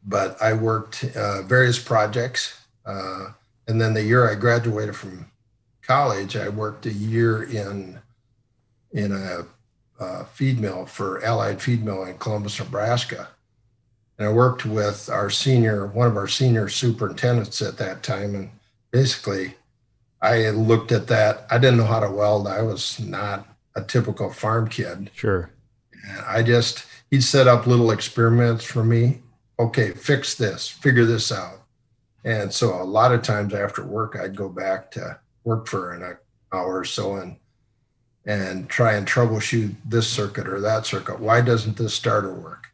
But 0.06 0.42
I 0.42 0.54
worked 0.54 1.06
uh, 1.16 1.44
various 1.44 1.80
projects. 1.80 2.60
Uh, 2.86 3.28
and 3.68 3.80
then 3.80 3.94
the 3.94 4.04
year 4.04 4.30
I 4.30 4.36
graduated 4.36 4.96
from 4.96 5.28
college, 5.82 6.36
I 6.36 6.50
worked 6.50 6.86
a 6.86 6.94
year 6.94 7.44
in, 7.44 8.00
in 8.92 9.12
a, 9.12 9.46
a 10.00 10.26
feed 10.26 10.60
mill 10.60 10.86
for 10.86 11.24
Allied 11.24 11.62
Feed 11.62 11.84
Mill 11.84 12.04
in 12.06 12.18
Columbus, 12.18 12.60
Nebraska. 12.60 13.30
And 14.18 14.28
I 14.28 14.32
worked 14.32 14.66
with 14.66 15.10
our 15.10 15.30
senior, 15.30 15.88
one 15.88 16.08
of 16.08 16.18
our 16.18 16.28
senior 16.28 16.70
superintendents 16.70 17.62
at 17.62 17.78
that 17.78 18.04
time. 18.04 18.36
And 18.36 18.50
basically, 18.94 19.56
I 20.22 20.52
looked 20.52 20.94
at 20.94 21.08
that. 21.08 21.46
I 21.52 21.58
didn't 21.58 21.78
know 21.78 21.84
how 21.84 22.00
to 22.00 22.10
weld. 22.10 22.48
I 22.48 22.62
was 22.62 22.98
not 23.02 23.46
a 23.76 23.82
typical 23.82 24.32
farm 24.32 24.70
kid. 24.70 25.12
Sure. 25.14 25.50
And 26.08 26.22
I 26.26 26.44
just, 26.44 26.86
he'd 27.12 27.24
set 27.24 27.48
up 27.48 27.68
little 27.68 27.92
experiments 27.92 28.64
for 28.64 28.86
me. 28.86 29.20
Okay, 29.60 29.92
fix 29.92 30.36
this, 30.36 30.70
figure 30.70 31.06
this 31.06 31.32
out. 31.32 31.64
And 32.24 32.54
so 32.54 32.82
a 32.82 32.86
lot 32.86 33.12
of 33.12 33.22
times 33.22 33.54
after 33.54 33.84
work, 33.84 34.18
I'd 34.18 34.36
go 34.38 34.48
back 34.48 34.92
to 34.92 35.20
work 35.44 35.68
for 35.68 35.92
an 35.92 36.18
hour 36.54 36.80
or 36.80 36.86
so 36.86 37.16
and 37.16 37.36
and 38.26 38.70
try 38.70 38.94
and 38.94 39.06
troubleshoot 39.06 39.76
this 39.84 40.08
circuit 40.10 40.48
or 40.48 40.62
that 40.62 40.86
circuit. 40.86 41.20
Why 41.20 41.42
doesn't 41.42 41.76
this 41.76 41.94
starter 41.94 42.34
work? 42.34 42.68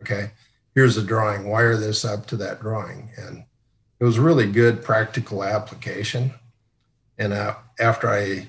Okay, 0.00 0.30
here's 0.74 0.96
a 0.96 1.02
drawing. 1.02 1.50
Wire 1.50 1.76
this 1.76 2.06
up 2.06 2.24
to 2.28 2.36
that 2.38 2.62
drawing. 2.62 3.10
And 3.18 3.44
it 4.04 4.06
was 4.06 4.18
really 4.18 4.46
good 4.46 4.84
practical 4.84 5.42
application. 5.42 6.34
And 7.16 7.32
uh, 7.32 7.54
after 7.80 8.10
I, 8.10 8.48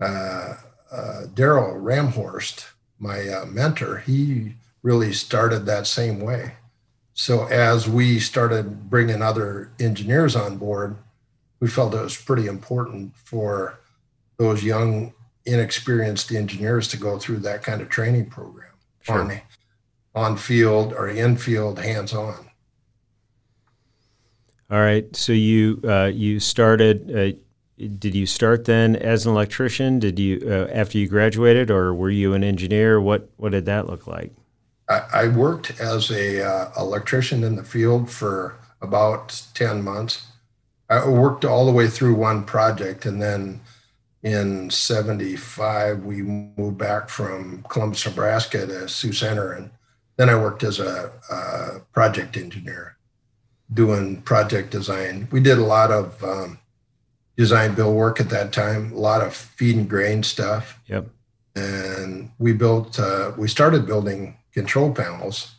uh, 0.00 0.56
uh, 0.90 1.26
Daryl 1.32 1.80
Ramhorst, 1.80 2.64
my 2.98 3.20
uh, 3.28 3.46
mentor, 3.46 3.98
he 3.98 4.54
really 4.82 5.12
started 5.12 5.64
that 5.66 5.86
same 5.86 6.18
way. 6.18 6.54
So 7.12 7.44
as 7.44 7.88
we 7.88 8.18
started 8.18 8.90
bringing 8.90 9.22
other 9.22 9.70
engineers 9.78 10.34
on 10.34 10.56
board, 10.56 10.96
we 11.60 11.68
felt 11.68 11.94
it 11.94 12.00
was 12.00 12.16
pretty 12.16 12.48
important 12.48 13.14
for 13.14 13.78
those 14.38 14.64
young, 14.64 15.14
inexperienced 15.46 16.32
engineers 16.32 16.88
to 16.88 16.96
go 16.96 17.16
through 17.16 17.38
that 17.38 17.62
kind 17.62 17.80
of 17.80 17.90
training 17.90 18.26
program 18.28 18.72
sure. 19.02 19.20
on, 19.20 19.40
on 20.16 20.36
field 20.36 20.92
or 20.94 21.08
in 21.08 21.36
field, 21.36 21.78
hands 21.78 22.12
on. 22.12 22.50
All 24.70 24.80
right. 24.80 25.14
So 25.14 25.32
you 25.32 25.80
uh, 25.84 26.10
you 26.12 26.40
started 26.40 27.10
uh, 27.14 27.38
did 27.76 28.14
you 28.14 28.26
start 28.26 28.66
then 28.66 28.96
as 28.96 29.26
an 29.26 29.32
electrician? 29.32 29.98
Did 29.98 30.18
you 30.18 30.40
uh, 30.46 30.68
after 30.72 30.98
you 30.98 31.08
graduated, 31.08 31.70
or 31.70 31.92
were 31.92 32.10
you 32.10 32.32
an 32.34 32.44
engineer? 32.44 33.00
What 33.00 33.28
what 33.36 33.52
did 33.52 33.66
that 33.66 33.88
look 33.88 34.06
like? 34.06 34.32
I, 34.88 35.02
I 35.12 35.28
worked 35.28 35.80
as 35.80 36.10
a 36.10 36.46
uh, 36.46 36.70
electrician 36.78 37.42
in 37.42 37.56
the 37.56 37.64
field 37.64 38.10
for 38.10 38.56
about 38.80 39.42
ten 39.54 39.82
months. 39.82 40.26
I 40.88 41.08
worked 41.08 41.44
all 41.44 41.66
the 41.66 41.72
way 41.72 41.88
through 41.88 42.14
one 42.14 42.44
project, 42.44 43.06
and 43.06 43.20
then 43.20 43.60
in 44.22 44.70
'75 44.70 46.04
we 46.04 46.22
moved 46.22 46.78
back 46.78 47.08
from 47.08 47.64
Columbus, 47.68 48.06
Nebraska 48.06 48.66
to 48.66 48.88
Sioux 48.88 49.12
Center, 49.12 49.52
and 49.52 49.70
then 50.16 50.30
I 50.30 50.36
worked 50.36 50.62
as 50.62 50.78
a, 50.78 51.10
a 51.30 51.80
project 51.92 52.36
engineer 52.36 52.96
doing 53.72 54.20
project 54.22 54.70
design. 54.70 55.28
We 55.30 55.40
did 55.40 55.58
a 55.58 55.64
lot 55.64 55.90
of 55.90 56.22
um, 56.22 56.58
design 57.36 57.74
build 57.74 57.96
work 57.96 58.20
at 58.20 58.30
that 58.30 58.52
time, 58.52 58.92
a 58.92 58.98
lot 58.98 59.22
of 59.22 59.34
feed 59.34 59.76
and 59.76 59.88
grain 59.88 60.22
stuff. 60.22 60.78
Yep. 60.86 61.06
And 61.56 62.30
we 62.38 62.52
built, 62.52 62.98
uh, 62.98 63.32
we 63.36 63.48
started 63.48 63.86
building 63.86 64.36
control 64.52 64.92
panels 64.92 65.54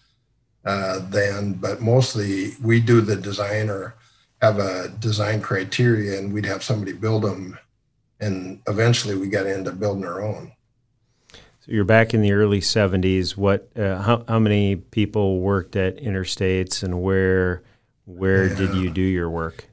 uh, 0.66 1.00
then, 1.10 1.54
but 1.54 1.82
mostly 1.82 2.54
we 2.62 2.80
do 2.80 3.02
the 3.02 3.16
design 3.16 3.70
or 3.70 3.96
have 4.42 4.60
a 4.60 4.90
design 5.00 5.42
criteria 5.42 6.20
and 6.20 6.34
we'd 6.34 6.46
have 6.46 6.64
somebody 6.64 6.94
build 6.94 7.24
them. 7.24 7.58
And 8.20 8.62
eventually 8.68 9.16
we 9.16 9.28
got 9.28 9.46
into 9.46 9.72
building 9.72 10.06
our 10.06 10.22
own. 10.22 10.52
So 11.34 11.72
you're 11.72 11.84
back 11.84 12.14
in 12.14 12.22
the 12.22 12.32
early 12.32 12.62
70s. 12.62 13.36
What, 13.36 13.70
uh, 13.76 14.02
how, 14.02 14.24
how 14.28 14.40
many 14.40 14.76
people 14.76 15.40
worked 15.40 15.76
at 15.76 15.98
Interstates 15.98 16.84
and 16.84 17.02
where, 17.02 17.64
where 18.06 18.48
yeah. 18.48 18.56
did 18.56 18.76
you 18.76 18.90
do 18.90 19.02
your 19.02 19.30
work? 19.30 19.66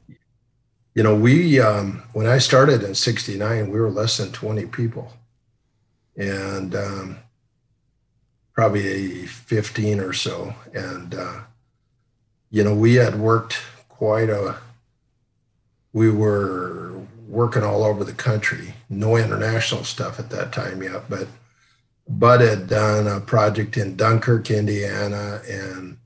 you 0.95 1.03
know, 1.03 1.15
we, 1.15 1.59
um, 1.61 2.03
when 2.13 2.27
I 2.27 2.39
started 2.39 2.83
in 2.83 2.95
69, 2.95 3.71
we 3.71 3.81
were 3.81 3.91
less 3.91 4.19
than 4.19 4.31
20 4.31 4.67
people 4.67 5.13
and 6.17 6.75
um, 6.75 7.17
probably 8.53 9.27
15 9.27 10.01
or 10.01 10.13
so. 10.13 10.55
And, 10.75 11.15
uh, 11.15 11.41
you 12.51 12.63
know, 12.63 12.75
we 12.75 12.95
had 12.95 13.19
worked 13.19 13.59
quite 13.89 14.29
a, 14.29 14.57
we 15.95 16.11
were 16.11 16.93
working 17.27 17.63
all 17.63 17.85
over 17.85 18.05
the 18.05 18.13
country, 18.13 18.75
no 18.91 19.17
international 19.17 19.85
stuff 19.85 20.19
at 20.19 20.29
that 20.31 20.53
time 20.53 20.83
yet, 20.83 21.09
but 21.09 21.27
Bud 22.07 22.43
had 22.43 22.69
done 22.69 23.07
a 23.07 23.21
project 23.21 23.79
in 23.79 23.97
Dunkirk, 23.97 24.51
Indiana, 24.51 25.41
and 25.49 25.97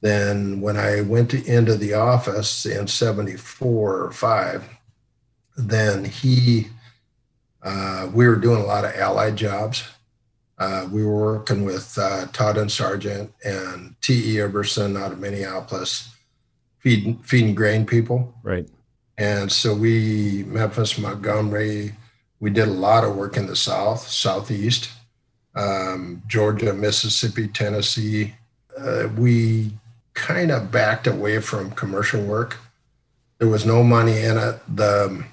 then 0.00 0.60
when 0.60 0.76
I 0.76 1.02
went 1.02 1.30
to, 1.30 1.44
into 1.44 1.76
the 1.76 1.94
office 1.94 2.64
in 2.64 2.86
74 2.86 3.96
or 3.96 4.12
5, 4.12 4.64
then 5.56 6.04
he, 6.04 6.68
uh, 7.62 8.08
we 8.12 8.26
were 8.26 8.36
doing 8.36 8.60
a 8.60 8.66
lot 8.66 8.84
of 8.84 8.94
allied 8.94 9.36
jobs. 9.36 9.84
Uh, 10.58 10.88
we 10.90 11.04
were 11.04 11.38
working 11.38 11.64
with 11.64 11.96
uh, 11.98 12.26
Todd 12.32 12.56
and 12.56 12.70
Sargent 12.70 13.32
and 13.44 13.94
T.E. 14.02 14.36
Ibberson 14.36 14.98
out 14.98 15.12
of 15.12 15.18
Minneapolis, 15.18 16.10
feeding, 16.78 17.18
feeding 17.18 17.54
grain 17.54 17.86
people. 17.86 18.34
Right. 18.42 18.68
And 19.18 19.52
so 19.52 19.74
we, 19.74 20.44
Memphis, 20.46 20.98
Montgomery, 20.98 21.94
we 22.40 22.50
did 22.50 22.68
a 22.68 22.72
lot 22.72 23.04
of 23.04 23.16
work 23.16 23.36
in 23.36 23.46
the 23.46 23.56
South, 23.56 24.08
Southeast, 24.08 24.90
um, 25.54 26.22
Georgia, 26.26 26.72
Mississippi, 26.72 27.48
Tennessee. 27.48 28.34
Uh, 28.78 29.08
we 29.18 29.72
kind 30.14 30.50
of 30.50 30.70
backed 30.70 31.06
away 31.06 31.40
from 31.40 31.70
commercial 31.72 32.22
work. 32.22 32.58
There 33.38 33.48
was 33.48 33.64
no 33.64 33.82
money 33.82 34.20
in 34.20 34.36
it. 34.38 34.60
The 34.68 35.24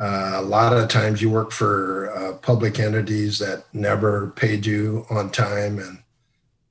Uh, 0.00 0.34
a 0.36 0.42
lot 0.42 0.72
of 0.72 0.88
times 0.88 1.20
you 1.20 1.28
work 1.28 1.50
for 1.50 2.12
uh, 2.14 2.32
public 2.38 2.78
entities 2.78 3.40
that 3.40 3.64
never 3.72 4.30
paid 4.36 4.64
you 4.64 5.04
on 5.10 5.28
time 5.28 5.80
and 5.80 5.98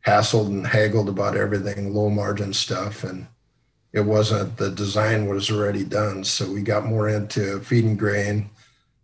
hassled 0.05 0.47
and 0.47 0.65
haggled 0.65 1.09
about 1.09 1.35
everything, 1.35 1.93
low 1.93 2.09
margin 2.09 2.53
stuff. 2.53 3.03
And 3.03 3.27
it 3.91 4.05
wasn't, 4.05 4.55
the 4.55 4.71
design 4.71 5.27
was 5.27 5.51
already 5.51 5.83
done. 5.83 6.23
So 6.23 6.49
we 6.49 6.61
got 6.61 6.85
more 6.85 7.09
into 7.09 7.59
feeding 7.59 7.97
grain. 7.97 8.49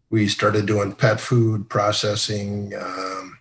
We 0.09 0.29
started 0.29 0.67
doing 0.67 0.93
pet 0.95 1.19
food 1.19 1.67
processing, 1.67 2.71
um, 2.79 3.39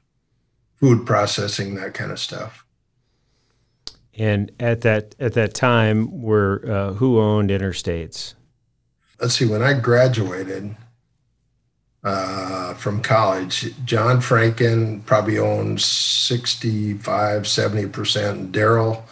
food 0.80 1.06
processing, 1.06 1.76
that 1.76 1.94
kind 1.94 2.10
of 2.10 2.18
stuff. 2.18 2.61
And 4.18 4.52
at 4.60 4.82
that 4.82 5.14
at 5.18 5.32
that 5.34 5.54
time, 5.54 6.22
were 6.22 6.62
uh, 6.66 6.92
who 6.94 7.18
owned 7.18 7.50
Interstates? 7.50 8.34
let's 9.22 9.36
see, 9.36 9.46
when 9.46 9.62
I 9.62 9.72
graduated 9.74 10.74
uh, 12.02 12.74
from 12.74 13.00
college, 13.00 13.72
John 13.84 14.20
Franken 14.20 15.06
probably 15.06 15.38
owned 15.38 15.80
65, 15.80 17.42
70%. 17.42 18.50
Daryl, 18.50 19.02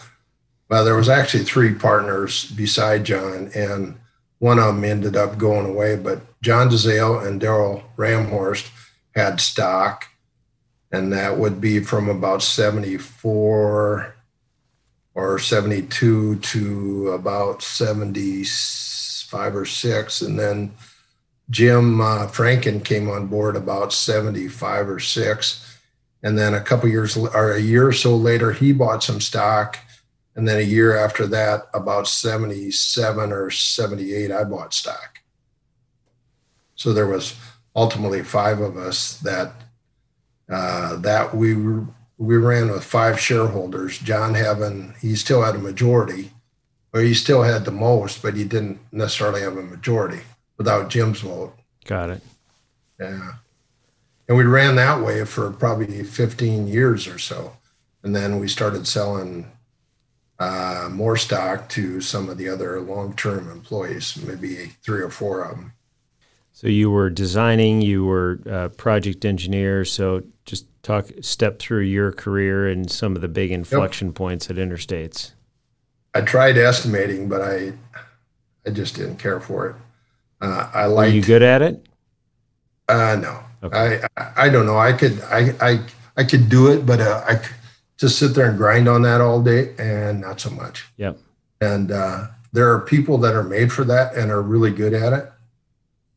well, 0.68 0.84
there 0.84 0.96
was 0.96 1.08
actually 1.08 1.44
three 1.44 1.74
partners 1.74 2.50
beside 2.50 3.04
John, 3.04 3.52
and 3.54 3.96
one 4.40 4.58
of 4.58 4.74
them 4.74 4.84
ended 4.84 5.16
up 5.16 5.38
going 5.38 5.66
away. 5.66 5.94
But 5.94 6.22
John 6.42 6.68
DeZale 6.68 7.24
and 7.24 7.40
Daryl 7.40 7.84
Ramhorst 7.96 8.68
had 9.14 9.40
stock, 9.40 10.06
and 10.90 11.12
that 11.12 11.38
would 11.38 11.60
be 11.60 11.78
from 11.78 12.08
about 12.08 12.42
74 12.42 14.16
or 15.14 15.38
72 15.38 16.36
to 16.36 17.10
about 17.10 17.62
75 17.62 19.56
or 19.56 19.64
six, 19.64 20.22
and 20.22 20.38
then 20.38 20.72
Jim 21.50 22.00
uh, 22.00 22.28
Franken 22.28 22.84
came 22.84 23.10
on 23.10 23.26
board 23.26 23.56
about 23.56 23.92
seventy-five 23.92 24.88
or 24.88 25.00
six, 25.00 25.78
and 26.22 26.38
then 26.38 26.54
a 26.54 26.60
couple 26.60 26.88
years 26.88 27.16
or 27.16 27.52
a 27.52 27.60
year 27.60 27.88
or 27.88 27.92
so 27.92 28.16
later, 28.16 28.52
he 28.52 28.72
bought 28.72 29.02
some 29.02 29.20
stock, 29.20 29.76
and 30.36 30.46
then 30.46 30.58
a 30.58 30.64
year 30.64 30.96
after 30.96 31.26
that, 31.26 31.68
about 31.74 32.06
seventy-seven 32.06 33.32
or 33.32 33.50
seventy-eight, 33.50 34.30
I 34.30 34.44
bought 34.44 34.72
stock. 34.72 35.18
So 36.76 36.92
there 36.92 37.08
was 37.08 37.34
ultimately 37.74 38.22
five 38.22 38.60
of 38.60 38.76
us 38.76 39.18
that 39.18 39.52
uh, 40.48 40.96
that 40.96 41.34
we 41.34 41.54
we 42.20 42.36
ran 42.36 42.70
with 42.70 42.84
five 42.84 43.18
shareholders. 43.18 43.98
John 43.98 44.34
having 44.34 44.94
he 45.00 45.16
still 45.16 45.42
had 45.42 45.54
a 45.54 45.58
majority 45.58 46.30
or 46.92 47.00
he 47.00 47.14
still 47.14 47.42
had 47.42 47.64
the 47.64 47.70
most, 47.70 48.20
but 48.20 48.36
he 48.36 48.44
didn't 48.44 48.78
necessarily 48.92 49.40
have 49.40 49.56
a 49.56 49.62
majority 49.62 50.20
without 50.58 50.90
Jim's 50.90 51.20
vote. 51.20 51.54
Got 51.86 52.10
it. 52.10 52.22
Yeah. 53.00 53.32
And 54.28 54.36
we 54.36 54.44
ran 54.44 54.76
that 54.76 55.02
way 55.02 55.24
for 55.24 55.50
probably 55.50 56.04
15 56.04 56.68
years 56.68 57.08
or 57.08 57.18
so. 57.18 57.56
And 58.02 58.14
then 58.14 58.38
we 58.38 58.48
started 58.48 58.86
selling 58.86 59.50
uh, 60.38 60.90
more 60.92 61.16
stock 61.16 61.70
to 61.70 62.02
some 62.02 62.28
of 62.28 62.36
the 62.36 62.50
other 62.50 62.80
long 62.82 63.16
term 63.16 63.50
employees, 63.50 64.18
maybe 64.26 64.72
three 64.82 65.00
or 65.00 65.10
four 65.10 65.42
of 65.42 65.56
them. 65.56 65.72
So 66.52 66.66
you 66.68 66.90
were 66.90 67.08
designing, 67.08 67.80
you 67.80 68.04
were 68.04 68.40
a 68.44 68.68
project 68.68 69.24
engineer. 69.24 69.86
So 69.86 70.22
just 70.50 70.66
talk, 70.82 71.06
step 71.20 71.60
through 71.60 71.82
your 71.82 72.10
career 72.10 72.68
and 72.68 72.90
some 72.90 73.14
of 73.14 73.22
the 73.22 73.28
big 73.28 73.52
inflection 73.52 74.08
yep. 74.08 74.16
points 74.16 74.50
at 74.50 74.56
Interstates. 74.56 75.32
I 76.12 76.22
tried 76.22 76.58
estimating, 76.58 77.28
but 77.28 77.40
I 77.40 77.72
I 78.66 78.70
just 78.70 78.96
didn't 78.96 79.18
care 79.18 79.40
for 79.40 79.68
it. 79.68 79.76
Uh, 80.40 80.68
I 80.74 80.86
like. 80.86 81.14
you 81.14 81.22
good 81.22 81.42
at 81.42 81.62
it? 81.62 81.86
Uh, 82.88 83.16
no, 83.22 83.40
okay. 83.62 84.02
I, 84.16 84.32
I, 84.36 84.48
don't 84.48 84.66
know. 84.66 84.76
I 84.76 84.92
could 84.92 85.20
I 85.22 85.54
I 85.60 85.86
I 86.16 86.24
could 86.24 86.48
do 86.48 86.72
it, 86.72 86.84
but 86.84 87.00
uh, 87.00 87.22
I 87.26 87.40
just 87.96 88.18
sit 88.18 88.34
there 88.34 88.48
and 88.48 88.58
grind 88.58 88.88
on 88.88 89.02
that 89.02 89.20
all 89.20 89.40
day, 89.40 89.72
and 89.78 90.20
not 90.20 90.40
so 90.40 90.50
much. 90.50 90.88
Yep. 90.96 91.18
And 91.60 91.92
uh, 91.92 92.26
there 92.52 92.72
are 92.72 92.80
people 92.80 93.18
that 93.18 93.36
are 93.36 93.44
made 93.44 93.72
for 93.72 93.84
that 93.84 94.16
and 94.16 94.32
are 94.32 94.42
really 94.42 94.72
good 94.72 94.94
at 94.94 95.12
it. 95.12 95.32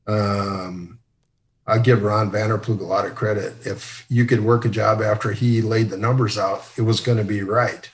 Um, 0.08 0.93
I 1.66 1.80
give 1.80 2.04
Ron 2.04 2.32
Vanderplug 2.32 2.82
a 2.82 2.84
lot 2.84 3.06
of 3.06 3.16
credit. 3.16 3.54
If 3.66 4.06
you 4.10 4.26
could 4.26 4.44
work 4.44 4.66
a 4.66 4.70
job 4.70 5.02
after 5.02 5.32
he 5.32 5.62
laid 5.62 5.90
the 5.90 5.98
numbers 5.98 6.38
out, 6.38 6.66
it 6.78 6.82
was 6.82 7.00
going 7.00 7.18
to 7.18 7.24
be 7.24 7.42
right 7.42 7.90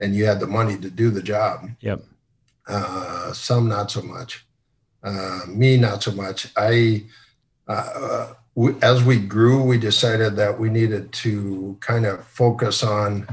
and 0.00 0.14
you 0.14 0.26
had 0.26 0.40
the 0.40 0.46
money 0.46 0.76
to 0.78 0.90
do 0.90 1.10
the 1.10 1.22
job. 1.22 1.70
Yep. 1.80 2.02
Uh, 2.66 3.32
some 3.32 3.68
not 3.68 3.90
so 3.90 4.02
much. 4.02 4.44
Uh, 5.02 5.40
me 5.48 5.76
not 5.76 6.02
so 6.02 6.12
much. 6.12 6.48
I 6.56 7.04
uh, 7.68 8.34
we, 8.54 8.74
as 8.82 9.04
we 9.04 9.18
grew, 9.18 9.62
we 9.62 9.78
decided 9.78 10.36
that 10.36 10.58
we 10.58 10.68
needed 10.68 11.12
to 11.12 11.76
kind 11.80 12.06
of 12.06 12.24
focus 12.26 12.82
on 12.82 13.26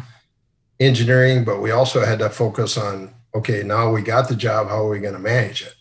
engineering, 0.79 1.43
but 1.43 1.61
we 1.61 1.71
also 1.71 2.05
had 2.05 2.19
to 2.19 2.29
focus 2.29 2.77
on 2.77 3.13
okay, 3.35 3.63
now 3.63 3.91
we 3.91 4.01
got 4.01 4.29
the 4.29 4.35
job. 4.35 4.67
How 4.67 4.85
are 4.85 4.89
we 4.89 4.99
going 4.99 5.15
to 5.15 5.19
manage 5.19 5.63
it? 5.63 5.73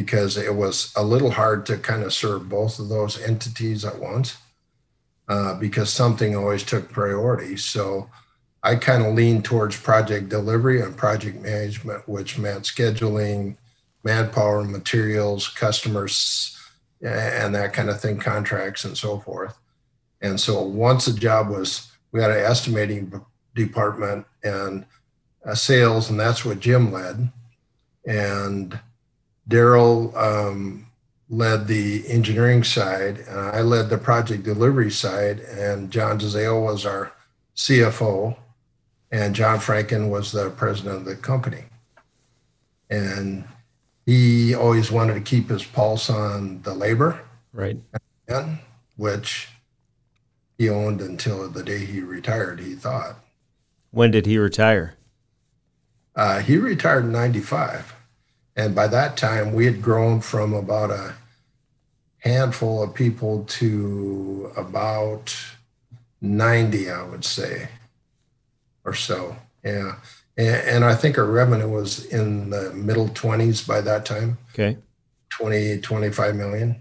Because 0.00 0.38
it 0.38 0.54
was 0.54 0.92
a 0.96 1.04
little 1.12 1.30
hard 1.30 1.66
to 1.66 1.76
kind 1.76 2.02
of 2.02 2.14
serve 2.14 2.48
both 2.48 2.78
of 2.78 2.88
those 2.88 3.20
entities 3.20 3.84
at 3.84 3.98
once, 3.98 4.38
uh, 5.28 5.52
because 5.58 5.90
something 5.92 6.34
always 6.34 6.64
took 6.64 6.90
priority. 6.90 7.56
So 7.58 8.08
I 8.62 8.76
kind 8.76 9.04
of 9.04 9.14
leaned 9.14 9.44
towards 9.44 9.76
project 9.76 10.30
delivery 10.30 10.80
and 10.80 10.96
project 10.96 11.36
management, 11.42 12.08
which 12.08 12.38
meant 12.38 12.64
scheduling, 12.64 13.56
manpower, 14.02 14.64
materials, 14.64 15.48
customers, 15.48 16.56
and 17.02 17.54
that 17.54 17.74
kind 17.74 17.90
of 17.90 18.00
thing, 18.00 18.18
contracts 18.18 18.84
and 18.86 18.96
so 18.96 19.18
forth. 19.18 19.54
And 20.22 20.40
so 20.40 20.62
once 20.62 21.04
the 21.04 21.12
job 21.12 21.50
was, 21.50 21.92
we 22.12 22.22
had 22.22 22.30
an 22.30 22.44
estimating 22.52 23.02
department 23.54 24.26
and 24.42 24.86
sales, 25.52 26.08
and 26.08 26.18
that's 26.18 26.44
what 26.44 26.60
Jim 26.60 26.90
led. 26.90 27.30
And 28.06 28.80
Daryl 29.50 30.16
um, 30.16 30.86
led 31.28 31.66
the 31.66 32.08
engineering 32.08 32.64
side, 32.64 33.18
and 33.28 33.38
I 33.38 33.60
led 33.60 33.90
the 33.90 33.98
project 33.98 34.44
delivery 34.44 34.90
side, 34.90 35.40
and 35.40 35.90
John 35.90 36.18
DeZale 36.18 36.64
was 36.64 36.86
our 36.86 37.12
CFO 37.56 38.36
and 39.12 39.34
John 39.34 39.58
Franken 39.58 40.08
was 40.08 40.32
the 40.32 40.50
president 40.50 40.96
of 40.96 41.04
the 41.04 41.16
company. 41.16 41.64
And 42.88 43.44
he 44.06 44.54
always 44.54 44.90
wanted 44.90 45.14
to 45.14 45.20
keep 45.20 45.48
his 45.48 45.64
pulse 45.64 46.10
on 46.10 46.62
the 46.62 46.74
labor, 46.74 47.20
right? 47.52 47.78
Which 48.96 49.48
he 50.58 50.68
owned 50.68 51.00
until 51.00 51.48
the 51.48 51.62
day 51.62 51.84
he 51.84 52.00
retired. 52.00 52.60
He 52.60 52.74
thought. 52.74 53.16
When 53.90 54.10
did 54.10 54.26
he 54.26 54.38
retire? 54.38 54.94
Uh, 56.16 56.40
he 56.40 56.56
retired 56.56 57.04
in 57.04 57.12
'95, 57.12 57.94
and 58.60 58.74
by 58.74 58.86
that 58.88 59.16
time 59.16 59.54
we 59.54 59.64
had 59.64 59.80
grown 59.80 60.20
from 60.20 60.52
about 60.52 60.90
a 60.90 61.14
handful 62.18 62.82
of 62.82 62.92
people 62.92 63.44
to 63.44 64.52
about 64.54 65.34
90, 66.20 66.90
I 66.90 67.02
would 67.04 67.24
say 67.24 67.70
or 68.84 68.92
so. 68.92 69.34
Yeah. 69.64 69.94
And, 70.36 70.56
and 70.68 70.84
I 70.84 70.94
think 70.94 71.16
our 71.16 71.24
revenue 71.24 71.70
was 71.70 72.04
in 72.04 72.50
the 72.50 72.70
middle 72.74 73.08
20s 73.08 73.66
by 73.66 73.80
that 73.80 74.04
time. 74.04 74.36
Okay. 74.52 74.76
20, 75.30 75.80
25 75.80 76.36
million. 76.36 76.76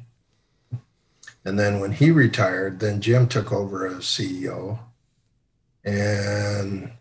And 1.46 1.58
then 1.58 1.80
when 1.80 1.94
he 1.94 2.12
retired, 2.12 2.82
then 2.82 3.00
Jim 3.00 3.26
took 3.30 3.54
over 3.54 3.88
as 3.88 4.04
CEO. 4.04 4.80
And, 5.86 6.92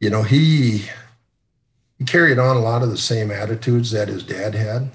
you 0.00 0.10
know, 0.10 0.24
he, 0.24 0.86
he 2.02 2.06
carried 2.06 2.38
on 2.40 2.56
a 2.56 2.60
lot 2.60 2.82
of 2.82 2.90
the 2.90 2.98
same 2.98 3.30
attitudes 3.30 3.92
that 3.92 4.08
his 4.08 4.24
dad 4.24 4.56
had, 4.56 4.90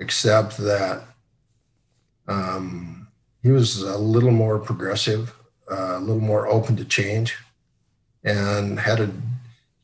except 0.00 0.56
that 0.56 1.04
um, 2.26 3.06
he 3.44 3.50
was 3.52 3.80
a 3.80 3.96
little 3.96 4.32
more 4.32 4.58
progressive, 4.58 5.32
uh, 5.70 5.98
a 5.98 6.00
little 6.00 6.20
more 6.20 6.48
open 6.48 6.74
to 6.76 6.84
change 6.84 7.36
and 8.24 8.80
had 8.80 8.98
a 9.00 9.10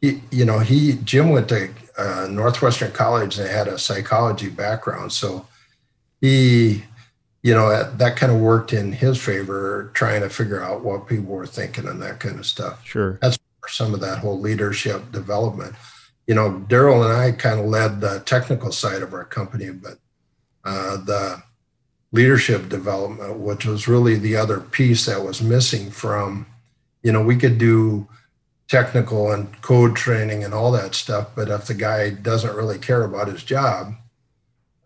he, 0.01 0.21
you 0.31 0.45
know 0.45 0.61
he 0.61 0.93
jim 1.03 1.31
went 1.31 1.49
to 1.49 1.69
uh, 1.97 2.29
northwestern 2.31 2.93
college 2.93 3.37
and 3.37 3.49
had 3.49 3.67
a 3.67 3.77
psychology 3.77 4.49
background 4.49 5.13
so 5.13 5.45
he 6.21 6.85
you 7.43 7.53
know 7.53 7.69
that, 7.69 7.99
that 7.99 8.17
kind 8.17 8.31
of 8.31 8.39
worked 8.39 8.73
in 8.73 8.93
his 8.93 9.21
favor 9.21 9.91
trying 9.95 10.21
to 10.21 10.31
figure 10.31 10.63
out 10.63 10.85
what 10.85 11.09
people 11.09 11.35
were 11.35 11.49
thinking 11.49 11.89
and 11.89 12.01
that 12.01 12.21
kind 12.21 12.39
of 12.39 12.47
stuff. 12.47 12.87
Sure. 12.87 13.19
That's 13.21 13.39
some 13.67 13.93
of 13.93 14.01
that 14.01 14.19
whole 14.19 14.39
leadership 14.39 15.11
development 15.11 15.75
you 16.29 16.35
know 16.35 16.65
daryl 16.69 17.05
and 17.05 17.13
i 17.13 17.33
kind 17.33 17.59
of 17.59 17.67
led 17.67 18.01
the 18.01 18.21
technical 18.21 18.71
side 18.71 19.03
of 19.03 19.13
our 19.13 19.25
company 19.25 19.71
but 19.71 19.99
uh, 20.65 20.97
the 20.99 21.43
leadership 22.13 22.69
development 22.69 23.37
which 23.39 23.67
was 23.67 23.89
really 23.89 24.17
the 24.17 24.37
other 24.37 24.61
piece 24.61 25.07
that 25.07 25.25
was 25.25 25.43
missing 25.43 25.91
from 25.91 26.47
you 27.03 27.11
know 27.11 27.23
we 27.23 27.35
could 27.35 27.59
do 27.59 28.07
technical 28.69 29.33
and 29.33 29.61
code 29.63 29.97
training 29.97 30.45
and 30.45 30.55
all 30.55 30.71
that 30.73 30.95
stuff. 30.95 31.31
But 31.35 31.49
if 31.49 31.67
the 31.67 31.75
guy 31.75 32.11
doesn't 32.11 32.55
really 32.55 32.79
care 32.79 33.03
about 33.03 33.29
his 33.29 33.43
job, 33.43 33.95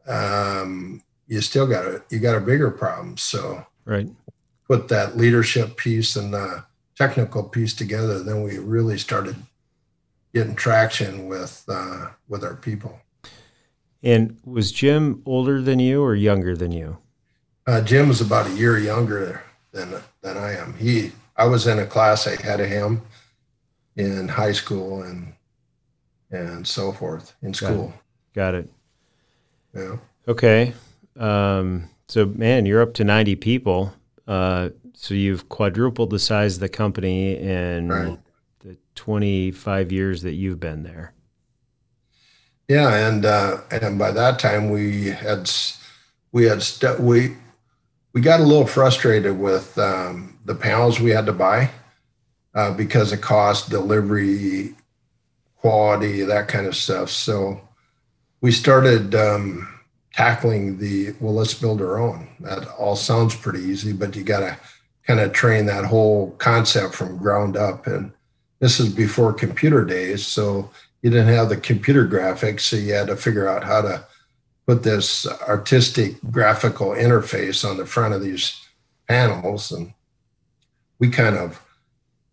um, 0.07 1.03
you 1.27 1.41
still 1.41 1.67
got 1.67 1.85
a 1.85 2.03
you 2.09 2.19
got 2.19 2.37
a 2.37 2.41
bigger 2.41 2.71
problem. 2.71 3.17
So 3.17 3.67
right, 3.85 4.09
put 4.67 4.89
that 4.89 5.17
leadership 5.17 5.77
piece 5.77 6.17
and 6.17 6.33
the 6.33 6.65
technical 6.97 7.43
piece 7.43 7.75
together, 7.75 8.23
then 8.23 8.43
we 8.43 8.59
really 8.59 8.99
started 8.99 9.37
getting 10.35 10.55
traction 10.55 11.27
with 11.27 11.65
uh, 11.69 12.09
with 12.29 12.45
our 12.45 12.57
people. 12.57 12.99
And 14.03 14.39
was 14.45 14.73
Jim 14.73 15.23
older 15.25 15.61
than 15.61 15.79
you 15.79 16.03
or 16.03 16.15
younger 16.15 16.57
than 16.57 16.73
you? 16.73 16.99
Uh, 17.67 17.81
Jim 17.81 18.09
was 18.09 18.21
about 18.21 18.49
a 18.49 18.55
year 18.55 18.79
younger 18.79 19.43
than 19.73 19.95
than 20.23 20.37
I 20.37 20.57
am. 20.57 20.75
He 20.75 21.13
I 21.37 21.47
was 21.47 21.67
in 21.67 21.79
a 21.79 21.87
class 21.87 22.27
ahead 22.27 22.61
of 22.61 22.69
him 22.69 23.03
in 23.97 24.29
high 24.29 24.53
school 24.53 25.03
and 25.03 25.33
and 26.31 26.67
so 26.67 26.93
forth 26.93 27.35
in 27.43 27.55
school. 27.55 27.93
Got 28.35 28.55
it. 28.55 28.71
Got 29.75 29.83
it. 29.83 29.91
Yeah. 29.91 29.97
Okay. 30.29 30.75
Um, 31.19 31.89
so 32.09 32.27
man, 32.27 32.67
you're 32.67 32.83
up 32.83 32.95
to 32.95 33.05
90 33.05 33.37
people. 33.37 33.95
Uh, 34.27 34.71
so 34.95 35.15
you've 35.15 35.49
quadrupled 35.49 36.11
the 36.11 36.19
size 36.19 36.55
of 36.55 36.61
the 36.61 36.69
company 36.69 37.37
in 37.37 37.89
right. 37.89 38.19
The 38.95 39.01
25 39.01 39.93
years 39.93 40.23
that 40.23 40.35
you've 40.35 40.61
been 40.61 40.83
there. 40.83 41.15
Yeah, 42.69 43.09
and 43.09 43.25
uh, 43.25 43.59
and 43.71 43.99
by 43.99 44.13
that 44.13 44.39
time 44.39 44.71
we 44.71 45.07
had 45.07 45.51
we 46.31 46.45
had 46.45 46.63
st- 46.63 47.01
we 47.01 47.37
we 48.13 48.21
got 48.21 48.41
a 48.41 48.45
little 48.45 48.67
frustrated 48.67 49.39
with 49.39 49.77
um, 49.79 50.39
the 50.45 50.55
panels 50.55 51.01
we 51.01 51.11
had 51.11 51.27
to 51.27 51.33
buy 51.33 51.71
uh, 52.55 52.73
because 52.73 53.13
of 53.13 53.21
cost, 53.21 53.71
delivery, 53.71 54.75
quality, 55.57 56.23
that 56.23 56.49
kind 56.49 56.67
of 56.67 56.77
stuff. 56.77 57.11
So 57.11 57.61
we 58.41 58.53
started 58.53 59.15
um, 59.15 59.69
tackling 60.15 60.79
the 60.79 61.15
well, 61.21 61.35
let's 61.35 61.55
build 61.55 61.81
our 61.81 61.99
own. 61.99 62.29
That 62.41 62.67
all 62.79 62.97
sounds 62.97 63.35
pretty 63.35 63.61
easy, 63.61 63.93
but 63.93 64.15
you 64.17 64.25
got 64.25 64.41
to 64.41 64.57
kind 65.07 65.21
of 65.21 65.33
train 65.33 65.67
that 65.67 65.85
whole 65.85 66.31
concept 66.33 66.95
from 66.95 67.19
ground 67.19 67.57
up. 67.57 67.87
And 67.87 68.13
this 68.63 68.79
is 68.79 68.95
before 68.95 69.33
computer 69.33 69.85
days, 69.85 70.25
so 70.25 70.71
you 71.03 71.11
didn't 71.11 71.35
have 71.35 71.49
the 71.49 71.57
computer 71.57 72.07
graphics, 72.07 72.61
so 72.61 72.77
you 72.77 72.95
had 72.95 73.09
to 73.09 73.17
figure 73.17 73.49
out 73.49 73.65
how 73.65 73.83
to 73.83 74.05
put 74.69 74.85
this 74.85 75.27
artistic 75.27 76.15
graphical 76.31 76.91
interface 76.91 77.69
on 77.69 77.77
the 77.77 77.85
front 77.85 78.15
of 78.15 78.23
these 78.23 78.57
panels. 79.09 79.73
And 79.73 79.93
we 81.01 81.11
kind 81.11 81.37
of 81.37 81.61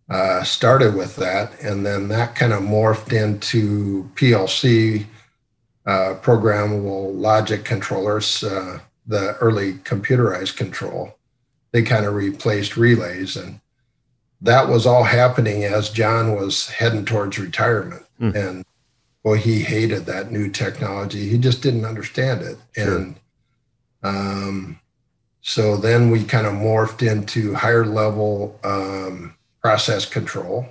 uh, 0.08 0.44
started 0.44 0.94
with 0.94 1.16
that. 1.16 1.60
And 1.64 1.84
then 1.84 2.10
that 2.10 2.36
kind 2.36 2.54
of 2.54 2.62
morphed 2.62 3.12
into 3.12 4.08
PLC, 4.14 5.08
uh, 5.88 6.14
programmable 6.22 7.12
logic 7.18 7.66
controllers, 7.66 8.44
uh, 8.44 8.82
the 9.08 9.36
early 9.38 9.74
computerized 9.80 10.58
control. 10.58 11.18
They 11.72 11.82
kind 11.82 12.06
of 12.06 12.14
replaced 12.14 12.78
relays. 12.78 13.36
And 13.36 13.62
that 14.42 14.70
was 14.70 14.86
all 14.86 15.04
happening 15.04 15.64
as 15.64 15.90
John 15.90 16.36
was 16.36 16.68
heading 16.70 17.06
towards 17.06 17.38
retirement. 17.38 18.06
Mm. 18.20 18.36
And 18.36 18.66
boy, 19.24 19.38
he 19.38 19.60
hated 19.60 20.06
that 20.06 20.32
new 20.32 20.50
technology. 20.50 21.28
He 21.28 21.38
just 21.38 21.62
didn't 21.62 21.86
understand 21.86 22.42
it. 22.42 22.58
Sure. 22.76 22.98
And 22.98 23.16
um, 24.04 24.80
so 25.42 25.76
then 25.78 26.10
we 26.10 26.24
kind 26.24 26.48
of 26.48 26.54
morphed 26.54 27.06
into 27.06 27.54
higher 27.54 27.86
level 27.86 28.60
um, 28.64 29.36
process 29.62 30.06
control 30.06 30.68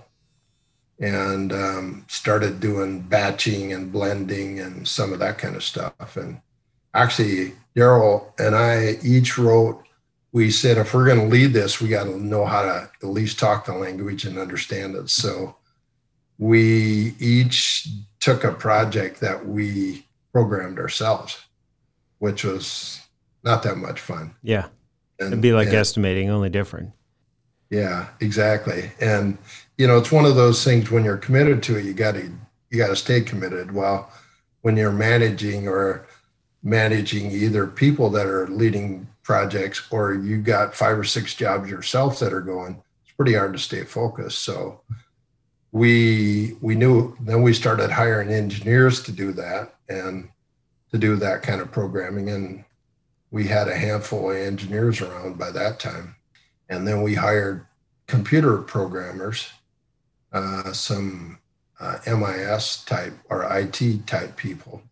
and 1.00 1.52
um, 1.52 2.04
started 2.08 2.58
doing 2.58 3.00
batching 3.00 3.72
and 3.72 3.92
blending 3.92 4.60
and 4.60 4.88
some 4.88 5.12
of 5.12 5.18
that 5.18 5.38
kind 5.38 5.54
of 5.54 5.62
stuff. 5.62 6.16
And 6.16 6.40
actually, 6.94 7.52
Daryl 7.76 8.32
and 8.38 8.56
I 8.56 8.98
each 9.04 9.38
wrote, 9.38 9.84
we 10.32 10.50
said, 10.50 10.78
if 10.78 10.92
we're 10.92 11.06
going 11.06 11.20
to 11.20 11.26
lead 11.26 11.52
this, 11.52 11.80
we 11.80 11.88
got 11.88 12.04
to 12.04 12.18
know 12.18 12.44
how 12.44 12.62
to 12.62 12.90
at 13.02 13.08
least 13.08 13.38
talk 13.38 13.64
the 13.64 13.74
language 13.74 14.24
and 14.24 14.38
understand 14.38 14.94
it. 14.94 15.08
So 15.10 15.56
we 16.38 17.14
each 17.18 17.88
took 18.20 18.44
a 18.44 18.52
project 18.52 19.20
that 19.20 19.46
we 19.46 20.06
programmed 20.32 20.78
ourselves, 20.78 21.44
which 22.18 22.44
was 22.44 23.00
not 23.42 23.62
that 23.62 23.76
much 23.76 24.00
fun. 24.00 24.34
Yeah. 24.42 24.68
And, 25.18 25.28
It'd 25.28 25.40
be 25.40 25.52
like 25.52 25.68
and, 25.68 25.76
estimating, 25.76 26.30
only 26.30 26.48
different. 26.50 26.92
Yeah, 27.70 28.08
exactly. 28.20 28.92
And 29.00 29.38
you 29.76 29.86
know, 29.86 29.98
it's 29.98 30.12
one 30.12 30.24
of 30.24 30.36
those 30.36 30.62
things 30.64 30.90
when 30.90 31.04
you're 31.04 31.16
committed 31.16 31.62
to 31.64 31.76
it, 31.76 31.84
you 31.84 31.92
got 31.92 32.12
to 32.12 32.30
you 32.70 32.78
got 32.78 32.88
to 32.88 32.96
stay 32.96 33.20
committed. 33.20 33.72
While 33.72 34.10
when 34.62 34.76
you're 34.76 34.92
managing 34.92 35.68
or 35.68 36.06
managing 36.62 37.30
either 37.30 37.66
people 37.66 38.10
that 38.10 38.26
are 38.26 38.46
leading 38.48 39.07
projects 39.28 39.86
or 39.90 40.14
you 40.14 40.38
got 40.38 40.74
five 40.74 40.98
or 40.98 41.04
six 41.04 41.34
jobs 41.34 41.68
yourself 41.68 42.18
that 42.18 42.32
are 42.32 42.40
going, 42.40 42.82
it's 43.02 43.12
pretty 43.12 43.34
hard 43.34 43.52
to 43.52 43.58
stay 43.58 43.84
focused. 43.84 44.38
So 44.38 44.80
we 45.70 46.56
we 46.62 46.74
knew 46.74 47.14
then 47.20 47.42
we 47.42 47.52
started 47.52 47.90
hiring 47.90 48.30
engineers 48.30 49.02
to 49.02 49.12
do 49.12 49.32
that 49.32 49.74
and 49.86 50.30
to 50.92 50.96
do 50.96 51.14
that 51.16 51.42
kind 51.42 51.60
of 51.60 51.70
programming. 51.70 52.30
And 52.30 52.64
we 53.30 53.46
had 53.46 53.68
a 53.68 53.76
handful 53.76 54.30
of 54.30 54.36
engineers 54.38 55.02
around 55.02 55.38
by 55.38 55.50
that 55.50 55.78
time. 55.78 56.16
And 56.70 56.88
then 56.88 57.02
we 57.02 57.14
hired 57.14 57.66
computer 58.06 58.56
programmers 58.56 59.50
uh, 60.32 60.72
some 60.72 61.38
uh, 61.78 61.98
mis 62.06 62.82
type 62.84 63.12
or 63.28 63.44
it 63.44 64.06
type 64.06 64.36
people 64.38 64.82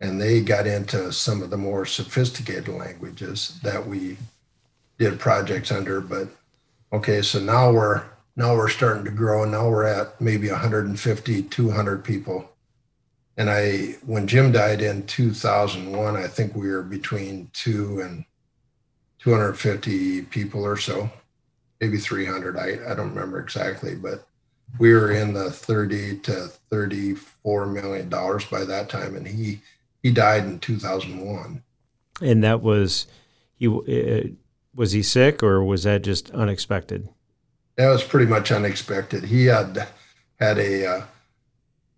and 0.00 0.20
they 0.20 0.40
got 0.40 0.66
into 0.66 1.12
some 1.12 1.42
of 1.42 1.50
the 1.50 1.56
more 1.56 1.84
sophisticated 1.84 2.68
languages 2.68 3.58
that 3.62 3.86
we 3.86 4.16
did 4.98 5.18
projects 5.18 5.70
under 5.70 6.00
but 6.00 6.28
okay 6.92 7.22
so 7.22 7.38
now 7.38 7.70
we're 7.70 8.02
now 8.36 8.54
we're 8.54 8.68
starting 8.68 9.04
to 9.04 9.10
grow 9.10 9.42
and 9.42 9.52
now 9.52 9.68
we're 9.68 9.84
at 9.84 10.20
maybe 10.20 10.48
150 10.48 11.42
200 11.42 12.04
people. 12.04 12.50
And 13.36 13.48
i 13.50 13.96
when 14.04 14.26
jim 14.26 14.52
died 14.52 14.82
in 14.82 15.06
2001 15.06 16.16
i 16.16 16.26
think 16.26 16.54
we 16.54 16.68
were 16.70 16.82
between 16.82 17.50
two 17.52 18.00
and 18.00 18.24
250 19.20 20.22
people 20.22 20.64
or 20.64 20.76
so 20.76 21.10
maybe 21.80 21.98
300 21.98 22.56
i, 22.56 22.78
I 22.90 22.94
don't 22.94 23.14
remember 23.14 23.38
exactly 23.38 23.94
but 23.94 24.28
we 24.76 24.92
were 24.92 25.12
in 25.12 25.32
the 25.32 25.50
30 25.50 26.18
to 26.20 26.48
34 26.70 27.66
million 27.66 28.08
dollars 28.08 28.44
by 28.44 28.64
that 28.64 28.88
time. 28.88 29.16
And 29.16 29.26
he 29.26 29.60
he 30.02 30.10
died 30.10 30.44
in 30.44 30.58
2001 30.58 31.62
and 32.20 32.44
that 32.44 32.62
was 32.62 33.06
he 33.54 33.66
uh, 33.66 34.28
was 34.74 34.92
he 34.92 35.02
sick 35.02 35.42
or 35.42 35.64
was 35.64 35.84
that 35.84 36.02
just 36.02 36.30
unexpected 36.30 37.08
that 37.78 37.90
was 37.90 38.02
pretty 38.02 38.26
much 38.26 38.50
unexpected. 38.50 39.24
He 39.24 39.46
had 39.46 39.86
had 40.40 40.58
a 40.58 40.84
uh, 40.84 41.02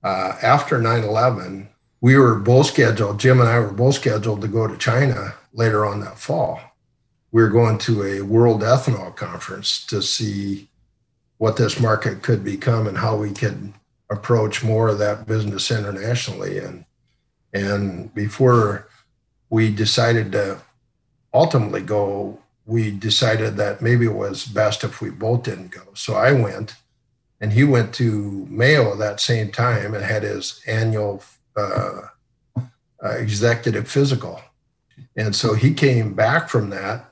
uh, 0.04 0.36
after 0.42 0.78
9/11, 0.78 1.68
we 2.02 2.16
were 2.18 2.34
both 2.34 2.66
scheduled. 2.66 3.18
Jim 3.18 3.40
and 3.40 3.48
I 3.48 3.58
were 3.58 3.72
both 3.72 3.94
scheduled 3.94 4.42
to 4.42 4.48
go 4.48 4.66
to 4.66 4.76
China 4.76 5.34
later 5.54 5.86
on 5.86 6.00
that 6.00 6.18
fall. 6.18 6.60
We 7.32 7.40
were 7.42 7.48
going 7.48 7.78
to 7.78 8.04
a 8.04 8.20
World 8.20 8.60
Ethanol 8.60 9.16
Conference 9.16 9.86
to 9.86 10.02
see 10.02 10.68
what 11.38 11.56
this 11.56 11.80
market 11.80 12.22
could 12.22 12.44
become 12.44 12.86
and 12.86 12.98
how 12.98 13.16
we 13.16 13.32
could 13.32 13.72
approach 14.10 14.62
more 14.62 14.88
of 14.88 14.98
that 14.98 15.26
business 15.26 15.70
internationally. 15.70 16.58
And 16.58 16.84
and 17.52 18.12
before 18.14 18.88
we 19.48 19.70
decided 19.70 20.32
to 20.32 20.58
ultimately 21.32 21.82
go 21.82 22.38
we 22.70 22.90
decided 22.92 23.56
that 23.56 23.82
maybe 23.82 24.06
it 24.06 24.14
was 24.14 24.44
best 24.44 24.84
if 24.84 25.00
we 25.00 25.10
both 25.10 25.42
didn't 25.42 25.72
go. 25.72 25.82
So 25.94 26.14
I 26.14 26.30
went, 26.30 26.76
and 27.40 27.52
he 27.52 27.64
went 27.64 27.92
to 27.94 28.46
Mayo 28.48 28.94
that 28.94 29.18
same 29.18 29.50
time 29.50 29.92
and 29.92 30.04
had 30.04 30.22
his 30.22 30.62
annual 30.68 31.24
uh, 31.56 32.02
uh, 32.56 33.08
executive 33.16 33.88
physical. 33.88 34.40
And 35.16 35.34
so 35.34 35.54
he 35.54 35.74
came 35.74 36.14
back 36.14 36.48
from 36.48 36.70
that 36.70 37.10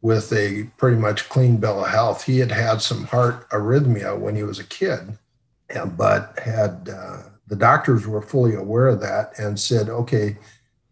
with 0.00 0.32
a 0.32 0.64
pretty 0.78 0.96
much 0.96 1.28
clean 1.28 1.58
bill 1.58 1.84
of 1.84 1.90
health. 1.90 2.24
He 2.24 2.40
had 2.40 2.50
had 2.50 2.82
some 2.82 3.04
heart 3.04 3.48
arrhythmia 3.50 4.18
when 4.18 4.34
he 4.34 4.42
was 4.42 4.58
a 4.58 4.64
kid, 4.64 5.16
but 5.96 6.36
had 6.40 6.88
uh, 6.92 7.22
the 7.48 7.56
doctors 7.56 8.06
were 8.06 8.22
fully 8.22 8.54
aware 8.54 8.86
of 8.86 9.00
that 9.00 9.38
and 9.38 9.58
said, 9.58 9.88
okay, 9.88 10.36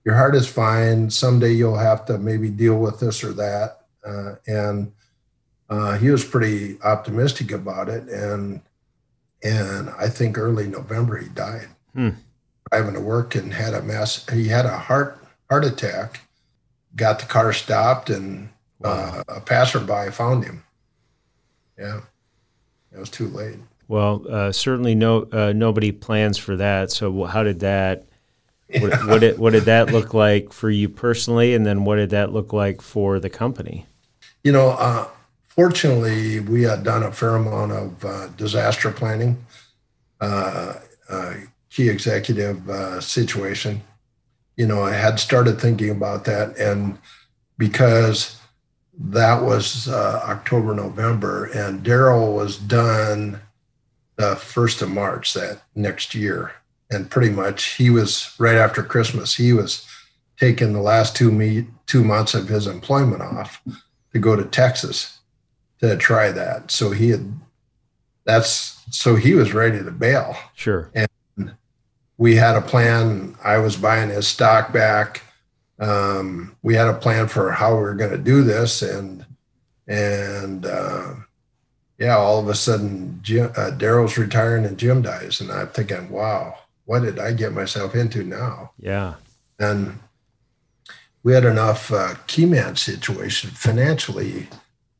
your 0.05 0.15
heart 0.15 0.35
is 0.35 0.49
fine. 0.49 1.11
Someday 1.11 1.53
you'll 1.53 1.77
have 1.77 2.05
to 2.07 2.19
maybe 2.19 2.49
deal 2.49 2.79
with 2.79 3.01
this 3.01 3.23
or 3.23 3.33
that 3.33 3.87
uh, 4.07 4.37
and 4.47 4.93
uh, 5.69 5.99
he 5.99 6.11
was 6.11 6.25
pretty 6.25 6.79
optimistic 6.83 7.51
about 7.53 7.89
it. 7.89 8.09
And 8.09 8.61
and 9.43 9.91
I 9.91 10.09
think 10.09 10.39
early 10.39 10.67
November 10.67 11.19
he 11.19 11.29
died, 11.29 11.69
hmm. 11.95 12.11
driving 12.71 12.95
to 12.95 13.01
work 13.01 13.35
and 13.35 13.53
had 13.53 13.75
a 13.75 13.83
mass. 13.83 14.27
He 14.31 14.49
had 14.49 14.65
a 14.65 14.79
heart 14.79 15.19
heart 15.51 15.65
attack. 15.65 16.21
Got 16.95 17.19
the 17.19 17.27
car 17.27 17.53
stopped, 17.53 18.09
and 18.09 18.49
wow. 18.79 19.23
uh, 19.29 19.37
a 19.37 19.41
passerby 19.41 20.11
found 20.13 20.45
him. 20.45 20.63
Yeah, 21.79 22.01
it 22.93 22.99
was 22.99 23.11
too 23.11 23.29
late. 23.29 23.59
Well, 23.89 24.25
uh, 24.29 24.53
certainly 24.53 24.95
no 24.95 25.29
uh, 25.33 25.53
nobody 25.55 25.93
plans 25.93 26.39
for 26.39 26.57
that. 26.57 26.91
So 26.91 27.25
how 27.25 27.43
did 27.43 27.61
that 27.61 28.07
what, 28.81 29.07
what, 29.07 29.21
did, 29.21 29.39
what 29.39 29.53
did 29.53 29.65
that 29.65 29.93
look 29.93 30.13
like 30.13 30.53
for 30.53 30.71
you 30.71 30.89
personally? 30.89 31.55
And 31.55 31.65
then 31.65 31.85
what 31.85 31.97
did 31.97 32.11
that 32.11 32.33
look 32.33 32.53
like 32.53 32.83
for 32.83 33.21
the 33.21 33.31
company? 33.31 33.87
You 34.43 34.53
know, 34.53 34.71
uh, 34.71 35.07
fortunately, 35.49 36.41
we 36.41 36.63
had 36.63 36.83
done 36.83 37.03
a 37.03 37.13
fair 37.13 37.37
amount 37.37 37.73
of 37.73 38.05
uh, 38.05 38.29
disaster 38.37 38.91
planning, 38.91 39.45
uh, 40.21 40.75
uh 41.09 41.35
key 41.71 41.89
executive 41.89 42.63
situation. 43.05 43.83
You 44.57 44.67
know, 44.67 44.83
I 44.83 44.93
had 44.93 45.21
started 45.21 45.61
thinking 45.61 45.91
about 45.91 46.25
that. 46.25 46.57
And 46.57 46.99
because 47.59 48.41
that 48.99 49.43
was 49.43 49.87
October, 49.89 50.75
November, 50.75 51.45
and 51.55 51.85
Daryl 51.85 52.35
was 52.35 52.57
done 52.57 53.39
the 54.17 54.37
first 54.37 54.83
of 54.83 54.91
March 54.91 55.35
that 55.35 55.63
next 55.75 56.15
year 56.15 56.53
and 56.91 57.11
pretty 57.11 57.31
much 57.31 57.75
he 57.77 57.91
was 57.91 58.35
right 58.39 58.57
after 58.57 58.83
Christmas. 58.83 59.35
He 59.35 59.53
was 59.53 59.87
taking 60.39 60.73
the 60.73 60.81
last 60.81 61.17
two 61.17 61.31
me 61.31 61.67
two 61.87 62.05
months 62.05 62.35
of 62.35 62.49
his 62.49 62.67
employment 62.67 63.23
off 63.23 63.63
to 64.13 64.19
go 64.19 64.37
to 64.37 64.45
Texas 64.45 65.19
to 65.81 65.97
try 65.97 66.31
that. 66.33 66.71
So 66.71 66.91
he 66.91 67.11
had 67.11 67.33
that's 68.25 68.83
so 68.91 69.17
he 69.17 69.35
was 69.35 69.55
ready 69.55 69.79
to 69.83 69.91
bail. 69.91 70.37
Sure. 70.55 70.91
And 70.95 71.09
we 72.19 72.37
had 72.37 72.57
a 72.57 72.63
plan. 72.63 73.37
I 73.45 73.59
was 73.59 73.77
buying 73.77 74.11
his 74.11 74.27
stock 74.27 74.73
back. 74.73 75.23
Um, 75.79 76.57
we 76.63 76.75
had 76.75 76.89
a 76.89 76.95
plan 76.95 77.29
for 77.29 77.51
how 77.53 77.75
we 77.75 77.83
were 77.83 77.95
going 77.95 78.11
to 78.11 78.19
do 78.19 78.43
this, 78.43 78.81
and 78.81 79.27
and 79.87 80.65
uh, 80.65 81.15
yeah, 81.99 82.17
all 82.17 82.39
of 82.39 82.49
a 82.49 82.55
sudden, 82.55 83.19
Jim, 83.23 83.51
uh, 83.57 83.71
Daryl's 83.73 84.19
retiring 84.19 84.67
and 84.67 84.79
Jim 84.79 85.03
dies, 85.03 85.41
and 85.41 85.51
I'm 85.51 85.69
thinking, 85.69 86.11
wow, 86.11 86.55
what 86.85 87.01
did 87.03 87.19
I 87.19 87.33
get 87.33 87.53
myself 87.53 87.95
into 87.95 88.23
now? 88.23 88.73
Yeah. 88.79 89.15
And 89.59 89.99
we 91.23 91.33
had 91.33 91.45
enough 91.45 91.91
uh, 91.91 92.15
key 92.27 92.47
man 92.47 92.77
situation 92.77 93.51
financially. 93.51 94.49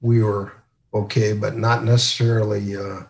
We 0.01 0.23
were 0.23 0.53
okay, 0.93 1.35
but 1.35 1.57
not 1.57 1.85
necessarily 1.85 2.77
uh, 2.77 3.03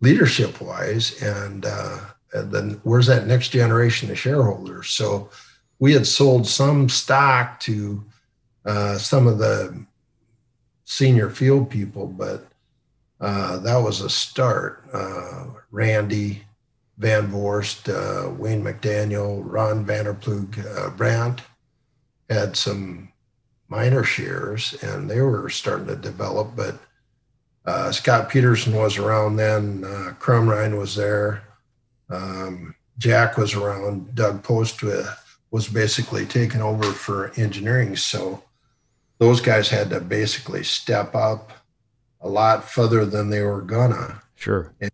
leadership 0.00 0.60
wise. 0.60 1.22
And, 1.22 1.64
uh, 1.64 2.00
and 2.32 2.52
then 2.52 2.80
where's 2.82 3.06
that 3.06 3.26
next 3.26 3.48
generation 3.50 4.10
of 4.10 4.18
shareholders? 4.18 4.90
So 4.90 5.30
we 5.78 5.92
had 5.92 6.06
sold 6.06 6.46
some 6.46 6.88
stock 6.88 7.60
to 7.60 8.04
uh, 8.66 8.98
some 8.98 9.26
of 9.26 9.38
the 9.38 9.86
senior 10.84 11.30
field 11.30 11.70
people, 11.70 12.06
but 12.08 12.49
uh, 13.20 13.58
that 13.58 13.76
was 13.76 14.00
a 14.00 14.10
start. 14.10 14.82
Uh, 14.92 15.46
Randy, 15.70 16.42
Van 16.98 17.28
Voorst, 17.28 17.88
uh, 17.88 18.30
Wayne 18.30 18.62
McDaniel, 18.62 19.42
Ron 19.44 19.84
Vanderplug, 19.84 20.58
uh, 20.76 20.90
Brandt 20.90 21.42
had 22.28 22.56
some 22.56 23.10
minor 23.68 24.04
shares 24.04 24.74
and 24.82 25.08
they 25.08 25.20
were 25.20 25.48
starting 25.48 25.86
to 25.86 25.96
develop. 25.96 26.54
But 26.56 26.78
uh, 27.64 27.92
Scott 27.92 28.28
Peterson 28.28 28.74
was 28.74 28.98
around 28.98 29.36
then, 29.36 29.84
uh, 29.84 30.14
Crumrine 30.18 30.78
was 30.78 30.94
there, 30.94 31.42
um, 32.10 32.74
Jack 32.98 33.38
was 33.38 33.54
around, 33.54 34.14
Doug 34.14 34.42
Post 34.42 34.82
was 35.50 35.68
basically 35.68 36.26
taken 36.26 36.60
over 36.60 36.84
for 36.84 37.32
engineering. 37.36 37.96
So 37.96 38.42
those 39.18 39.40
guys 39.40 39.68
had 39.68 39.90
to 39.90 40.00
basically 40.00 40.64
step 40.64 41.14
up 41.14 41.52
a 42.20 42.28
lot 42.28 42.68
further 42.68 43.04
than 43.04 43.30
they 43.30 43.42
were 43.42 43.62
gonna. 43.62 44.22
Sure. 44.36 44.72
And 44.80 44.90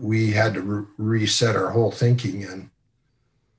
we 0.00 0.30
had 0.30 0.54
to 0.54 0.60
re- 0.60 0.86
reset 0.98 1.56
our 1.56 1.70
whole 1.70 1.90
thinking 1.90 2.44
and 2.44 2.70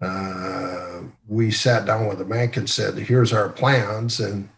uh, 0.01 1.01
we 1.27 1.51
sat 1.51 1.85
down 1.85 2.07
with 2.07 2.17
the 2.17 2.25
bank 2.25 2.57
and 2.57 2.69
said 2.69 2.97
here's 2.97 3.33
our 3.33 3.49
plans 3.49 4.19
and 4.19 4.49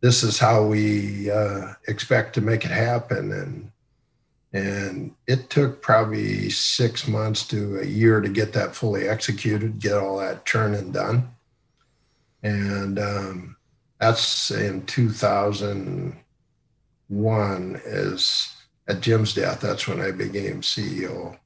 this 0.00 0.22
is 0.22 0.38
how 0.38 0.62
we 0.62 1.30
uh, 1.30 1.72
expect 1.88 2.34
to 2.34 2.40
make 2.40 2.64
it 2.64 2.70
happen 2.70 3.32
and 3.32 3.70
and 4.52 5.12
it 5.26 5.50
took 5.50 5.82
probably 5.82 6.48
six 6.48 7.08
months 7.08 7.46
to 7.48 7.80
a 7.80 7.84
year 7.84 8.20
to 8.20 8.28
get 8.28 8.52
that 8.52 8.74
fully 8.74 9.08
executed 9.08 9.80
get 9.80 9.94
all 9.94 10.18
that 10.18 10.44
churn 10.44 10.74
and 10.74 10.92
done 10.92 11.28
and 12.42 12.98
um, 12.98 13.56
that's 13.98 14.50
in 14.50 14.82
2001 17.14 17.80
is 17.84 18.54
at 18.86 19.00
Jim's 19.00 19.34
death, 19.34 19.60
that's 19.60 19.88
when 19.88 20.00
I 20.00 20.10
became 20.10 20.60
CEO. 20.60 21.38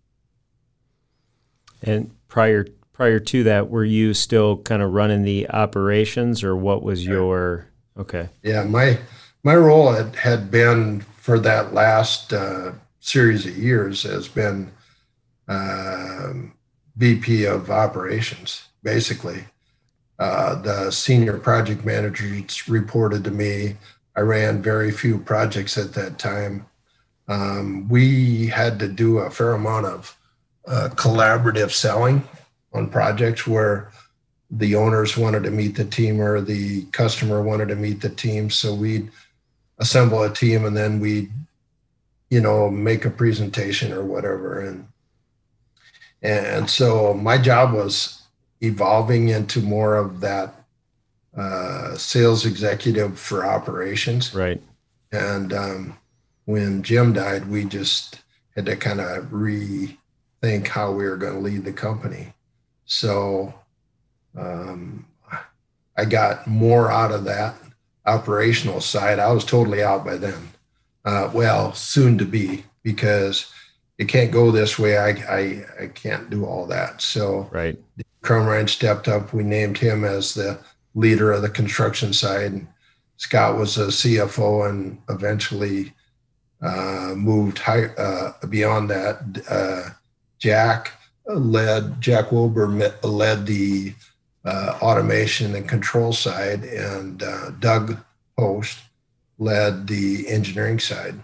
And 1.83 2.11
prior 2.29 2.67
prior 2.93 3.21
to 3.21 3.45
that, 3.45 3.71
were 3.71 3.85
you 3.85 4.13
still 4.13 4.59
kind 4.59 4.83
of 4.83 4.93
running 4.93 5.23
the 5.23 5.49
operations, 5.51 6.43
or 6.43 6.57
what 6.57 6.83
was 6.83 7.07
your 7.07 7.69
okay? 7.97 8.29
Yeah, 8.43 8.65
my 8.65 8.99
my 9.45 9.55
role 9.55 9.93
had, 9.93 10.17
had 10.17 10.51
been 10.51 11.03
for 11.17 11.39
that 11.39 11.73
last 11.73 12.33
uh, 12.33 12.73
series 12.99 13.47
of 13.47 13.57
years 13.57 14.03
has 14.03 14.27
been 14.27 14.73
uh, 15.47 16.33
VP 16.97 17.45
of 17.45 17.71
operations, 17.71 18.69
basically. 18.83 19.45
Uh, 20.19 20.57
the 20.57 20.91
senior 20.91 21.39
project 21.39 21.85
managers 21.85 22.69
reported 22.69 23.23
to 23.23 23.31
me. 23.31 23.77
I 24.19 24.23
ran 24.23 24.63
very 24.63 24.91
few 24.91 25.19
projects 25.19 25.79
at 25.79 25.95
that 25.95 26.19
time 26.19 26.67
um, 27.29 27.89
we 27.89 28.47
had 28.47 28.79
to 28.79 28.89
do 28.89 29.19
a 29.19 29.31
fair 29.31 29.53
amount 29.53 29.87
of 29.87 30.17
uh, 30.67 30.89
collaborative 30.95 31.71
selling 31.71 32.27
on 32.73 32.89
projects 32.89 33.47
where 33.47 33.93
the 34.51 34.75
owners 34.75 35.17
wanted 35.17 35.43
to 35.43 35.51
meet 35.51 35.77
the 35.77 35.85
team 35.85 36.21
or 36.21 36.41
the 36.41 36.85
customer 36.87 37.43
wanted 37.43 37.69
to 37.69 37.77
meet 37.77 38.01
the 38.01 38.09
team. 38.09 38.49
So 38.49 38.75
we'd 38.75 39.11
assemble 39.79 40.23
a 40.23 40.33
team 40.33 40.65
and 40.65 40.77
then 40.77 41.01
we'd, 41.01 41.31
you 42.31 42.41
know, 42.41 42.71
make 42.71 43.05
a 43.05 43.11
presentation 43.11 43.93
or 43.93 44.03
whatever. 44.03 44.61
And 44.61 44.89
and 46.21 46.69
so 46.69 47.15
my 47.15 47.39
job 47.39 47.73
was 47.73 48.23
evolving 48.61 49.29
into 49.29 49.61
more 49.61 49.97
of 49.97 50.21
that 50.21 50.58
uh, 51.39 51.97
sales 51.97 52.45
executive 52.45 53.19
for 53.19 53.47
operations. 53.47 54.35
Right. 54.35 54.61
And 55.13 55.53
um, 55.53 55.99
when 56.47 56.83
Jim 56.83 57.13
died, 57.13 57.49
we 57.49 57.65
just 57.65 58.21
had 58.57 58.67
to 58.67 58.77
kind 58.77 59.01
of 59.01 59.27
rethink 59.27 60.67
how 60.67 60.91
we 60.91 61.05
were 61.05 61.17
going 61.17 61.35
to 61.35 61.41
lead 61.41 61.65
the 61.65 61.73
company. 61.73 62.35
So 62.87 63.55
um, 64.37 65.07
I 65.97 66.05
got 66.07 66.47
more 66.47 66.91
out 66.91 67.13
of 67.13 67.25
that 67.25 67.55
operational 68.05 68.81
side. 68.81 69.19
I 69.19 69.33
was 69.33 69.45
totally 69.45 69.83
out 69.83 70.05
by 70.05 70.17
then. 70.17 70.49
Uh, 71.05 71.31
well, 71.33 71.73
soon 71.73 72.19
to 72.19 72.25
be 72.25 72.65
because 72.83 73.53
it 73.99 74.09
can't 74.09 74.33
go 74.33 74.51
this 74.51 74.79
way. 74.79 74.99
I, 74.99 75.11
I, 75.11 75.65
I 75.83 75.87
can't 75.87 76.31
do 76.31 76.45
all 76.45 76.67
that. 76.67 77.01
So 77.01 77.49
right. 77.53 77.79
Crumrine 78.23 78.69
stepped 78.69 79.07
up. 79.07 79.33
We 79.33 79.45
named 79.45 79.79
him 79.79 80.05
as 80.05 80.35
the 80.35 80.59
leader 80.99 81.33
of 81.33 81.43
the 81.43 81.49
construction 81.49 82.13
side. 82.13 82.67
Scott 83.17 83.57
was 83.57 83.79
a 83.79 83.87
CFO 83.87 84.69
and 84.69 85.01
eventually 85.09 85.93
uh, 86.61 87.15
moved 87.17 87.59
high, 87.59 87.87
uh, 87.87 88.33
beyond 88.49 88.91
that. 88.91 89.21
Uh, 89.49 89.91
Jack 90.39 90.93
led, 91.27 92.01
Jack 92.01 92.33
Wilbur 92.33 92.67
led 93.03 93.47
the 93.47 93.95
uh, 94.45 94.79
automation 94.83 95.55
and 95.55 95.69
control 95.69 96.13
side, 96.13 96.65
and 96.65 97.23
uh, 97.23 97.51
Doug 97.59 97.97
Post 98.37 98.79
led 99.39 99.87
the 99.87 100.29
engineering 100.29 100.79
side, 100.79 101.15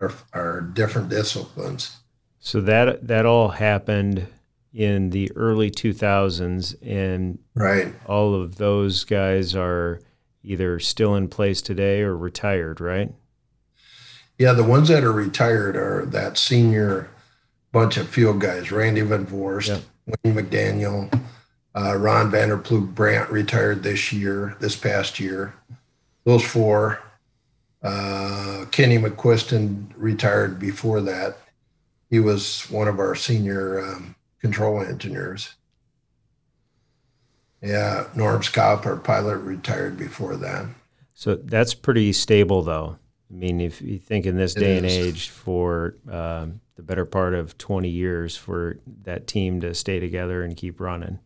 our, 0.00 0.12
our 0.32 0.60
different 0.60 1.08
disciplines. 1.08 1.96
So 2.38 2.60
that 2.62 3.06
that 3.08 3.24
all 3.24 3.48
happened 3.48 4.26
in 4.74 5.10
the 5.10 5.30
early 5.36 5.70
2000s, 5.70 6.74
and 6.82 7.38
right, 7.54 7.94
all 8.06 8.34
of 8.34 8.56
those 8.56 9.04
guys 9.04 9.54
are 9.54 10.00
either 10.42 10.80
still 10.80 11.14
in 11.14 11.28
place 11.28 11.62
today 11.62 12.00
or 12.00 12.16
retired, 12.16 12.80
right? 12.80 13.14
Yeah, 14.36 14.52
the 14.52 14.64
ones 14.64 14.88
that 14.88 15.04
are 15.04 15.12
retired 15.12 15.76
are 15.76 16.04
that 16.06 16.36
senior 16.36 17.08
bunch 17.70 17.96
of 17.96 18.08
field 18.08 18.40
guys: 18.40 18.72
Randy 18.72 19.02
Van 19.02 19.24
Voorst, 19.24 19.68
yeah. 19.68 19.78
Wayne 20.24 20.34
McDaniel, 20.34 21.22
uh, 21.76 21.96
Ron 21.96 22.32
Vanderplug 22.32 22.94
Brandt 22.94 23.30
retired 23.30 23.84
this 23.84 24.12
year, 24.12 24.56
this 24.58 24.74
past 24.74 25.20
year. 25.20 25.54
Those 26.24 26.44
four. 26.44 27.00
Uh, 27.82 28.64
Kenny 28.70 28.96
McQuiston 28.96 29.92
retired 29.94 30.58
before 30.58 31.02
that. 31.02 31.36
He 32.08 32.18
was 32.18 32.62
one 32.70 32.88
of 32.88 32.98
our 32.98 33.14
senior 33.14 33.78
um, 33.78 34.14
control 34.44 34.82
engineers. 34.82 35.54
Yeah, 37.62 38.08
Norm 38.14 38.42
Scott, 38.42 38.84
our 38.84 38.98
pilot, 38.98 39.38
retired 39.38 39.96
before 39.96 40.36
that. 40.36 40.66
So 41.14 41.36
that's 41.36 41.72
pretty 41.72 42.12
stable, 42.12 42.60
though. 42.60 42.98
I 43.30 43.34
mean, 43.34 43.62
if 43.62 43.80
you 43.80 43.98
think 43.98 44.26
in 44.26 44.36
this 44.36 44.52
day 44.52 44.76
and 44.76 44.84
age 44.84 45.30
for 45.30 45.96
um, 46.10 46.60
the 46.76 46.82
better 46.82 47.06
part 47.06 47.32
of 47.32 47.56
20 47.56 47.88
years 47.88 48.36
for 48.36 48.80
that 49.04 49.26
team 49.26 49.62
to 49.62 49.72
stay 49.72 49.98
together 49.98 50.42
and 50.42 50.54
keep 50.54 50.78
running 50.78 51.20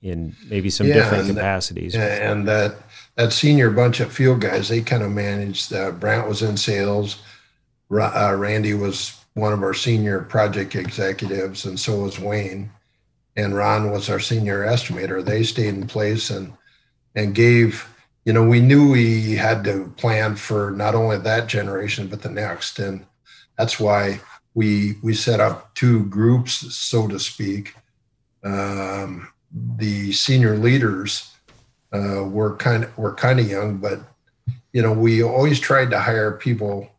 in 0.00 0.36
maybe 0.48 0.70
some 0.70 0.86
yeah, 0.86 0.94
different 0.94 1.24
and 1.24 1.36
capacities. 1.36 1.94
That, 1.94 2.22
and 2.22 2.46
that 2.46 2.76
that 3.16 3.32
senior 3.32 3.70
bunch 3.70 3.98
of 3.98 4.12
field 4.12 4.42
guys, 4.42 4.68
they 4.68 4.80
kind 4.80 5.02
of 5.02 5.10
managed. 5.10 5.72
Uh, 5.72 5.90
Brant 5.90 6.28
was 6.28 6.40
in 6.40 6.56
sales. 6.56 7.20
Uh, 7.90 8.36
Randy 8.38 8.74
was 8.74 9.19
one 9.34 9.52
of 9.52 9.62
our 9.62 9.74
senior 9.74 10.20
project 10.22 10.74
executives, 10.74 11.64
and 11.64 11.78
so 11.78 12.00
was 12.00 12.18
Wayne. 12.18 12.70
And 13.36 13.54
Ron 13.54 13.90
was 13.90 14.10
our 14.10 14.20
senior 14.20 14.64
estimator. 14.66 15.24
They 15.24 15.44
stayed 15.44 15.74
in 15.74 15.86
place 15.86 16.30
and 16.30 16.52
and 17.14 17.34
gave. 17.34 17.86
You 18.24 18.34
know, 18.34 18.44
we 18.44 18.60
knew 18.60 18.90
we 18.90 19.34
had 19.34 19.64
to 19.64 19.92
plan 19.96 20.36
for 20.36 20.70
not 20.72 20.94
only 20.94 21.16
that 21.18 21.46
generation 21.46 22.06
but 22.06 22.22
the 22.22 22.28
next, 22.28 22.78
and 22.78 23.06
that's 23.56 23.80
why 23.80 24.20
we 24.54 24.96
we 25.02 25.14
set 25.14 25.40
up 25.40 25.74
two 25.74 26.04
groups, 26.06 26.52
so 26.74 27.08
to 27.08 27.18
speak. 27.18 27.74
Um, 28.42 29.28
the 29.52 30.12
senior 30.12 30.56
leaders 30.56 31.30
uh, 31.92 32.24
were 32.24 32.56
kind 32.56 32.84
of 32.84 32.98
were 32.98 33.14
kind 33.14 33.40
of 33.40 33.48
young, 33.48 33.78
but 33.78 34.00
you 34.72 34.82
know 34.82 34.92
we 34.92 35.22
always 35.22 35.60
tried 35.60 35.90
to 35.90 36.00
hire 36.00 36.32
people 36.32 36.90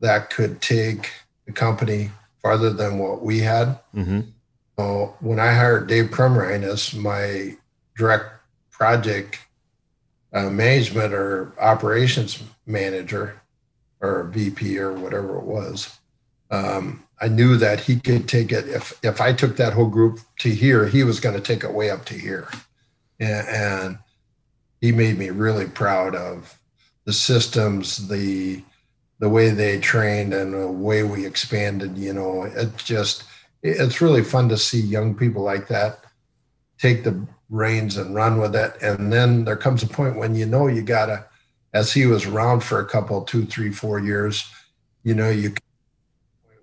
that 0.00 0.30
could 0.30 0.60
take 0.60 1.10
the 1.50 1.60
company 1.60 2.10
farther 2.42 2.70
than 2.70 2.98
what 2.98 3.22
we 3.22 3.40
had. 3.40 3.78
Mm-hmm. 3.94 4.20
So 4.78 5.16
when 5.20 5.38
I 5.38 5.52
hired 5.52 5.88
Dave 5.88 6.06
Crumrine 6.06 6.62
as 6.62 6.94
my 6.94 7.56
direct 7.96 8.26
project 8.70 9.38
uh, 10.32 10.48
management 10.48 11.12
or 11.12 11.52
operations 11.60 12.42
manager 12.66 13.40
or 14.00 14.24
VP 14.32 14.78
or 14.78 14.94
whatever 14.94 15.36
it 15.36 15.44
was, 15.44 15.98
um, 16.50 17.04
I 17.20 17.28
knew 17.28 17.56
that 17.58 17.80
he 17.80 18.00
could 18.00 18.28
take 18.28 18.50
it. 18.52 18.66
If 18.68 18.98
if 19.02 19.20
I 19.20 19.32
took 19.32 19.56
that 19.56 19.74
whole 19.74 19.88
group 19.88 20.20
to 20.38 20.48
here, 20.48 20.86
he 20.86 21.04
was 21.04 21.20
going 21.20 21.34
to 21.34 21.40
take 21.40 21.62
it 21.62 21.74
way 21.74 21.90
up 21.90 22.06
to 22.06 22.14
here, 22.14 22.48
and, 23.18 23.46
and 23.48 23.98
he 24.80 24.90
made 24.90 25.18
me 25.18 25.28
really 25.28 25.66
proud 25.66 26.16
of 26.16 26.58
the 27.04 27.12
systems, 27.12 28.08
the 28.08 28.64
the 29.20 29.28
way 29.28 29.50
they 29.50 29.78
trained, 29.78 30.34
and 30.34 30.52
the 30.52 30.66
way 30.66 31.04
we 31.04 31.24
expanded. 31.24 31.96
You 31.96 32.12
know, 32.12 32.42
it 32.42 32.76
just 32.76 33.24
it's 33.62 34.00
really 34.00 34.24
fun 34.24 34.48
to 34.48 34.58
see 34.58 34.80
young 34.80 35.14
people 35.14 35.42
like 35.42 35.68
that 35.68 36.04
take 36.80 37.04
the 37.04 37.26
reins 37.50 37.96
and 37.96 38.14
run 38.14 38.40
with 38.40 38.56
it. 38.56 38.74
And 38.80 39.12
then 39.12 39.44
there 39.44 39.56
comes 39.56 39.82
a 39.82 39.86
point 39.86 40.16
when 40.16 40.34
you 40.34 40.46
know 40.46 40.66
you 40.66 40.82
gotta, 40.82 41.26
as 41.74 41.92
he 41.92 42.06
was 42.06 42.26
around 42.26 42.60
for 42.60 42.80
a 42.80 42.86
couple, 42.86 43.22
two, 43.22 43.44
three, 43.44 43.70
four 43.70 43.98
years, 44.00 44.50
you 45.02 45.14
know, 45.14 45.30
you 45.30 45.54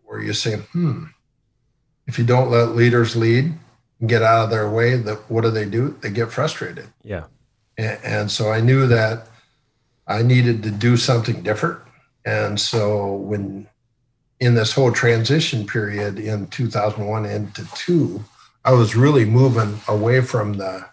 where 0.05 0.21
you 0.21 0.33
say, 0.33 0.55
hmm, 0.57 1.05
if 2.07 2.17
you 2.17 2.25
don't 2.25 2.49
let 2.49 2.69
leaders 2.69 3.15
lead 3.15 3.53
and 3.99 4.09
get 4.09 4.23
out 4.23 4.45
of 4.45 4.49
their 4.49 4.69
way, 4.69 4.95
that 4.95 5.29
what 5.29 5.41
do 5.41 5.51
they 5.51 5.65
do? 5.65 5.97
They 6.01 6.09
get 6.09 6.31
frustrated. 6.31 6.87
Yeah. 7.03 7.25
And, 7.77 7.99
and 8.03 8.31
so 8.31 8.51
I 8.51 8.61
knew 8.61 8.87
that 8.87 9.27
I 10.07 10.23
needed 10.23 10.63
to 10.63 10.71
do 10.71 10.95
something 10.95 11.43
different. 11.43 11.79
And 12.27 12.59
so 12.59 13.13
when 13.13 13.67
in 14.41 14.53
this 14.53 14.73
whole 14.73 14.91
transition 14.91 15.65
period 15.65 16.19
in 16.19 16.47
2001 16.47 17.25
into 17.25 17.65
two, 17.73 18.21
I 18.65 18.73
was 18.73 18.97
really 18.97 19.23
moving 19.23 19.79
away 19.87 20.19
from 20.19 20.53
the 20.53 20.85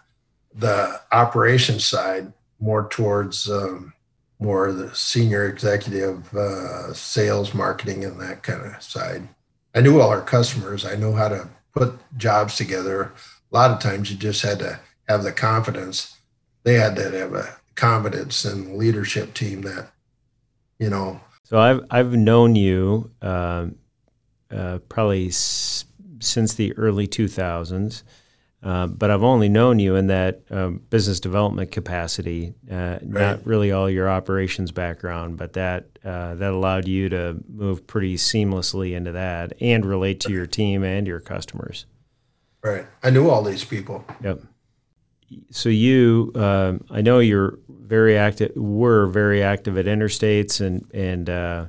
the 0.53 1.01
operation 1.11 1.81
side 1.81 2.31
more 2.61 2.87
towards 2.87 3.49
um, 3.49 3.91
more 4.39 4.71
the 4.71 4.95
senior 4.95 5.45
executive 5.49 6.33
uh, 6.33 6.93
sales, 6.93 7.53
marketing, 7.53 8.05
and 8.05 8.17
that 8.21 8.41
kind 8.41 8.65
of 8.65 8.81
side. 8.81 9.27
I 9.75 9.81
knew 9.81 9.99
all 9.99 10.09
our 10.09 10.21
customers. 10.21 10.85
I 10.85 10.95
know 10.95 11.11
how 11.11 11.27
to 11.27 11.49
put 11.73 11.99
jobs 12.17 12.55
together. 12.55 13.11
A 13.51 13.55
lot 13.55 13.71
of 13.71 13.79
times 13.79 14.09
you 14.09 14.15
just 14.15 14.41
had 14.41 14.59
to 14.59 14.79
have 15.09 15.23
the 15.23 15.33
confidence. 15.33 16.15
They 16.63 16.75
had 16.75 16.95
to 16.95 17.11
have 17.11 17.33
a 17.33 17.57
confidence 17.75 18.45
in 18.45 18.69
the 18.69 18.75
leadership 18.75 19.33
team 19.33 19.63
that, 19.63 19.89
you 20.79 20.89
know. 20.89 21.19
So 21.43 21.59
I've 21.59 21.85
I've 21.89 22.13
known 22.13 22.55
you 22.55 23.11
uh, 23.21 23.67
uh, 24.51 24.79
probably 24.89 25.27
s- 25.27 25.85
since 26.19 26.53
the 26.53 26.73
early 26.77 27.07
2000s. 27.07 28.03
Uh, 28.63 28.87
but 28.87 29.11
I've 29.11 29.21
only 29.21 29.47
known 29.47 29.77
you 29.77 29.95
in 29.95 30.07
that 30.07 30.41
um, 30.49 30.81
business 30.89 31.19
development 31.19 31.71
capacity, 31.71 32.55
uh, 32.71 32.97
right. 32.99 33.03
not 33.03 33.45
really 33.45 33.71
all 33.71 33.87
your 33.87 34.09
operations 34.09 34.71
background, 34.71 35.37
but 35.37 35.53
that 35.53 35.85
uh, 36.03 36.33
that 36.33 36.51
allowed 36.51 36.87
you 36.87 37.07
to 37.09 37.37
move 37.47 37.85
pretty 37.85 38.15
seamlessly 38.15 38.95
into 38.95 39.11
that 39.11 39.53
and 39.61 39.85
relate 39.85 40.19
to 40.21 40.31
your 40.31 40.47
team 40.47 40.83
and 40.83 41.05
your 41.05 41.19
customers. 41.19 41.85
Right. 42.63 42.87
I 43.03 43.11
knew 43.11 43.29
all 43.29 43.43
these 43.43 43.63
people. 43.63 44.03
Yep. 44.23 44.41
So 45.51 45.69
you, 45.69 46.31
um, 46.33 46.83
I 46.89 47.01
know 47.01 47.19
you're 47.19 47.59
very 47.85 48.17
active. 48.17 48.51
Were 48.55 49.07
very 49.07 49.43
active 49.43 49.77
at 49.77 49.85
Interstates, 49.85 50.61
and 50.61 50.89
and 50.93 51.29
uh, 51.29 51.65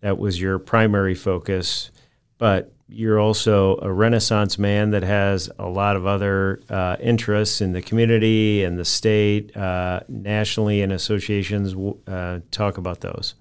that 0.00 0.18
was 0.18 0.40
your 0.40 0.58
primary 0.58 1.14
focus. 1.14 1.90
But 2.38 2.72
you're 2.88 3.20
also 3.20 3.78
a 3.82 3.92
Renaissance 3.92 4.58
man 4.58 4.90
that 4.92 5.02
has 5.02 5.50
a 5.58 5.68
lot 5.68 5.96
of 5.96 6.06
other 6.06 6.62
uh, 6.70 6.96
interests 7.00 7.60
in 7.60 7.72
the 7.72 7.82
community 7.82 8.64
and 8.64 8.78
the 8.78 8.84
state, 8.84 9.54
uh, 9.56 10.00
nationally, 10.08 10.82
and 10.82 10.92
associations. 10.92 11.74
Uh, 12.06 12.40
talk 12.50 12.78
about 12.78 13.00
those. 13.00 13.34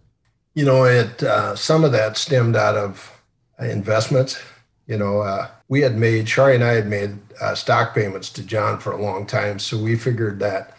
You 0.54 0.66
know, 0.66 0.84
it 0.86 1.24
uh, 1.24 1.56
some 1.56 1.84
of 1.84 1.92
that 1.92 2.18
stemmed 2.18 2.56
out 2.56 2.76
of 2.76 3.22
investments. 3.60 4.42
You 4.88 4.98
know, 4.98 5.20
uh, 5.20 5.50
we 5.68 5.82
had 5.82 5.98
made 5.98 6.30
Shari 6.30 6.56
and 6.56 6.63
I 6.63 6.74
had 6.74 6.88
made 6.88 7.18
stock 7.56 7.94
payments 7.94 8.30
to 8.32 8.44
John 8.44 8.80
for 8.80 8.94
a 8.94 9.02
long 9.02 9.26
time, 9.26 9.60
so 9.60 9.78
we 9.78 9.98
figured 9.98 10.40
that 10.40 10.77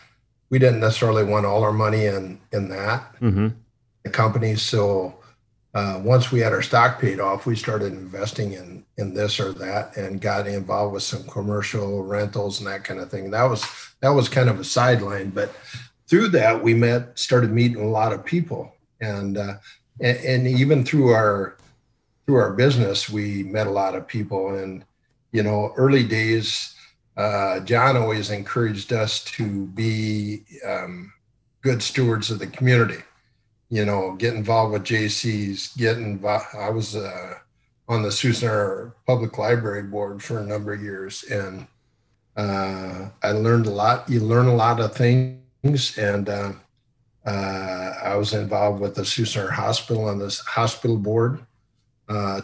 we 0.51 0.59
didn't 0.59 0.81
necessarily 0.81 1.25
want 1.25 1.47
all 1.47 1.63
our 1.63 1.73
money 1.73 2.07
in 2.07 2.41
in 2.53 2.69
that 2.69 3.15
mm-hmm. 3.21 3.49
the 4.05 4.11
company. 4.11 4.55
So 4.57 5.15
uh, 5.75 6.01
once 6.03 6.33
we 6.33 6.41
had 6.41 6.53
our 6.53 6.63
stock 6.63 7.01
paid 7.01 7.21
off, 7.21 7.47
we 7.47 7.55
started 7.55 7.93
investing 7.93 8.53
in 8.55 8.85
in 8.97 9.15
this 9.15 9.39
or 9.39 9.53
that, 9.53 9.97
and 9.97 10.21
got 10.21 10.47
involved 10.47 10.95
with 10.95 11.03
some 11.03 11.25
commercial 11.25 12.03
rentals 12.03 12.59
and 12.59 12.69
that 12.69 12.85
kind 12.85 13.01
of 13.01 13.11
thing. 13.11 13.31
That 13.31 13.45
was 13.45 13.65
that 14.01 14.11
was 14.11 14.29
kind 14.29 14.49
of 14.49 14.59
a 14.59 14.65
sideline, 14.65 15.31
but 15.31 15.55
through 16.09 16.29
that 16.29 16.63
we 16.63 16.75
met, 16.75 17.19
started 17.19 17.53
meeting 17.53 17.83
a 17.83 17.89
lot 17.89 18.13
of 18.13 18.25
people, 18.25 18.75
and 19.01 19.37
uh, 19.37 19.55
and, 20.01 20.19
and 20.19 20.47
even 20.47 20.85
through 20.85 21.11
our 21.13 21.57
through 22.27 22.37
our 22.37 22.53
business, 22.53 23.09
we 23.09 23.43
met 23.43 23.67
a 23.67 23.71
lot 23.71 23.95
of 23.95 24.07
people. 24.07 24.55
And 24.55 24.85
you 25.33 25.43
know, 25.43 25.73
early 25.77 26.03
days, 26.03 26.75
uh, 27.19 27.61
John 27.61 27.99
always 27.99 28.31
encouraged 28.31 28.95
us 28.95 29.23
to 29.25 29.67
be 29.67 30.45
um, 30.67 31.13
good 31.61 31.83
stewards 31.83 32.31
of 32.31 32.39
the 32.39 32.47
community 32.47 33.03
you 33.71 33.85
know, 33.85 34.15
get 34.17 34.35
involved 34.35 34.73
with 34.73 34.85
Jaycees, 34.85 35.77
get 35.77 35.99
involved. 35.99 36.47
I 36.59 36.71
was 36.71 36.97
uh, 36.97 37.35
on 37.89 38.03
the 38.03 38.11
Center 38.11 38.95
Public 39.07 39.37
Library 39.37 39.83
Board 39.83 40.23
for 40.23 40.39
a 40.39 40.47
number 40.47 40.73
of 40.73 40.83
years, 40.83 41.25
and 41.25 41.67
uh, 42.37 43.09
I 43.23 43.33
learned 43.33 43.67
a 43.67 43.71
lot. 43.71 44.09
You 44.09 44.21
learn 44.21 44.47
a 44.47 44.55
lot 44.55 44.81
of 44.81 44.95
things, 44.95 45.99
and 45.99 46.29
uh, 46.29 46.53
uh 47.27 47.95
I 48.03 48.15
was 48.17 48.33
involved 48.33 48.81
with 48.81 48.95
the 48.95 49.05
Center 49.05 49.51
Hospital 49.51 50.07
on 50.07 50.19
this 50.19 50.39
hospital 50.41 50.97
board. 50.97 51.41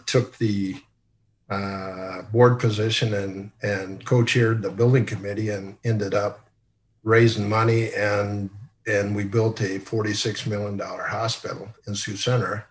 Took 0.07 0.37
the 0.37 0.77
uh, 1.51 2.23
board 2.33 2.59
position 2.59 3.15
and 3.15 3.51
and 3.63 4.05
co-chaired 4.05 4.63
the 4.63 4.71
building 4.71 5.07
committee, 5.07 5.51
and 5.51 5.77
ended 5.85 6.15
up 6.15 6.49
raising 7.03 7.49
money 7.49 7.93
and 7.95 8.51
and 8.87 9.15
we 9.17 9.25
built 9.25 9.61
a 9.61 9.79
$46 9.79 10.47
million 10.47 10.79
hospital 10.79 11.69
in 11.87 11.95
Sioux 11.95 12.17
Center. 12.17 12.67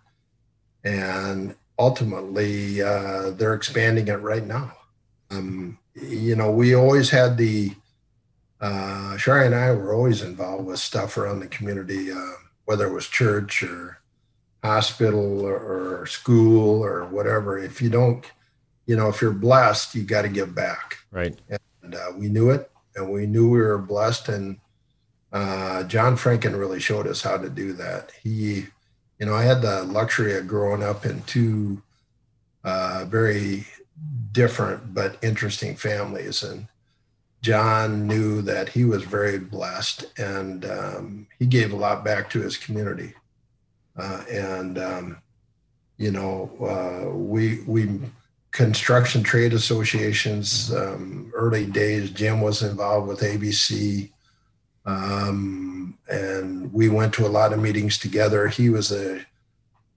And 0.84 1.56
ultimately, 1.80 2.82
uh, 2.82 3.32
they're 3.32 3.56
expanding 3.56 4.08
it 4.08 4.22
right 4.22 4.46
now. 4.46 4.74
Um, 5.32 5.80
you 5.96 6.36
know, 6.36 6.52
we 6.52 6.76
always 6.76 7.10
had 7.10 7.38
the, 7.38 7.74
uh, 8.62 9.18
Shari 9.18 9.48
and 9.48 9.56
I 9.56 9.72
were 9.72 9.94
always 9.94 10.22
involved 10.22 10.66
with 10.66 10.80
stuff 10.80 11.18
around 11.18 11.40
the 11.40 11.48
community, 11.48 12.12
uh, 12.12 12.34
whether 12.66 12.88
it 12.88 12.94
was 12.94 13.08
church 13.08 13.64
or 13.64 14.00
hospital 14.64 15.42
or, 15.46 15.56
or 16.02 16.06
school 16.06 16.84
or 16.84 17.06
whatever. 17.06 17.58
If 17.58 17.82
you 17.82 17.90
don't, 17.90 18.24
you 18.86 18.96
know, 18.96 19.10
if 19.10 19.22
you're 19.22 19.32
blessed, 19.32 19.96
you 19.96 20.04
got 20.04 20.24
to 20.24 20.30
give 20.30 20.54
back. 20.54 20.98
Right. 21.12 21.40
And 21.82 21.96
uh, 21.96 22.12
we 22.18 22.28
knew 22.30 22.50
it 22.50 22.70
and 22.96 23.12
we 23.12 23.26
knew 23.26 23.50
we 23.50 23.60
were 23.60 23.78
blessed 23.78 24.30
and 24.30 24.58
uh, 25.34 25.84
John 25.84 26.16
Franken 26.16 26.58
really 26.58 26.80
showed 26.80 27.08
us 27.08 27.22
how 27.24 27.38
to 27.38 27.50
do 27.50 27.74
that. 27.74 28.12
He, 28.22 28.68
you 29.20 29.26
know, 29.26 29.34
I 29.34 29.44
had 29.44 29.64
the 29.64 29.84
luxury 29.84 30.38
of 30.38 30.48
growing 30.48 30.84
up 30.84 31.06
in 31.06 31.24
two 31.24 31.82
uh, 32.64 33.06
very 33.08 33.66
different 34.32 34.94
but 34.94 35.18
interesting 35.24 35.76
families, 35.76 36.44
and 36.44 36.68
John 37.42 38.08
knew 38.08 38.42
that 38.44 38.70
he 38.70 38.86
was 38.86 39.04
very 39.04 39.40
blessed, 39.40 40.06
and 40.18 40.66
um, 40.66 41.28
he 41.40 41.46
gave 41.46 41.74
a 41.74 41.78
lot 41.78 42.06
back 42.06 42.30
to 42.30 42.42
his 42.42 42.56
community. 42.56 43.14
Uh, 43.98 44.24
and 44.32 44.78
um, 44.78 45.18
you 45.98 46.12
know, 46.12 46.52
uh, 46.62 47.10
we 47.10 47.62
we 47.66 48.00
construction 48.54 49.24
trade 49.24 49.52
associations. 49.52 50.74
Um, 50.74 51.32
early 51.36 51.66
days, 51.66 52.12
Jim 52.12 52.40
was 52.40 52.62
involved 52.62 53.08
with 53.08 53.20
ABC. 53.20 54.12
Um, 54.86 55.98
and 56.08 56.72
we 56.72 56.88
went 56.88 57.14
to 57.16 57.26
a 57.26 57.30
lot 57.30 57.52
of 57.52 57.60
meetings 57.60 57.98
together. 57.98 58.48
He 58.48 58.70
was 58.70 58.92
a 58.92 59.26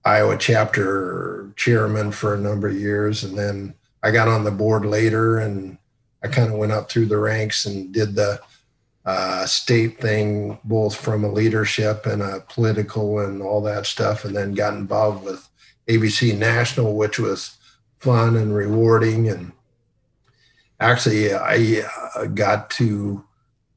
Iowa 0.03 0.37
chapter 0.37 1.51
chairman 1.55 2.11
for 2.11 2.33
a 2.33 2.39
number 2.39 2.67
of 2.67 2.75
years. 2.75 3.23
And 3.23 3.37
then 3.37 3.75
I 4.03 4.11
got 4.11 4.27
on 4.27 4.43
the 4.43 4.51
board 4.51 4.85
later 4.85 5.37
and 5.37 5.77
I 6.23 6.27
kind 6.27 6.51
of 6.51 6.57
went 6.57 6.71
up 6.71 6.89
through 6.89 7.07
the 7.07 7.17
ranks 7.17 7.65
and 7.65 7.93
did 7.93 8.15
the 8.15 8.39
uh, 9.05 9.45
state 9.45 10.01
thing, 10.01 10.57
both 10.63 10.95
from 10.95 11.23
a 11.23 11.31
leadership 11.31 12.07
and 12.07 12.21
a 12.21 12.43
political 12.49 13.19
and 13.19 13.41
all 13.41 13.61
that 13.61 13.85
stuff, 13.85 14.25
and 14.25 14.35
then 14.35 14.53
got 14.53 14.73
involved 14.73 15.23
with 15.23 15.47
ABC 15.87 16.37
National, 16.37 16.95
which 16.95 17.19
was 17.19 17.56
fun 17.99 18.35
and 18.35 18.55
rewarding. 18.55 19.29
And 19.29 19.51
actually, 20.79 21.33
I 21.33 21.83
uh, 22.15 22.25
got 22.25 22.69
to 22.71 23.23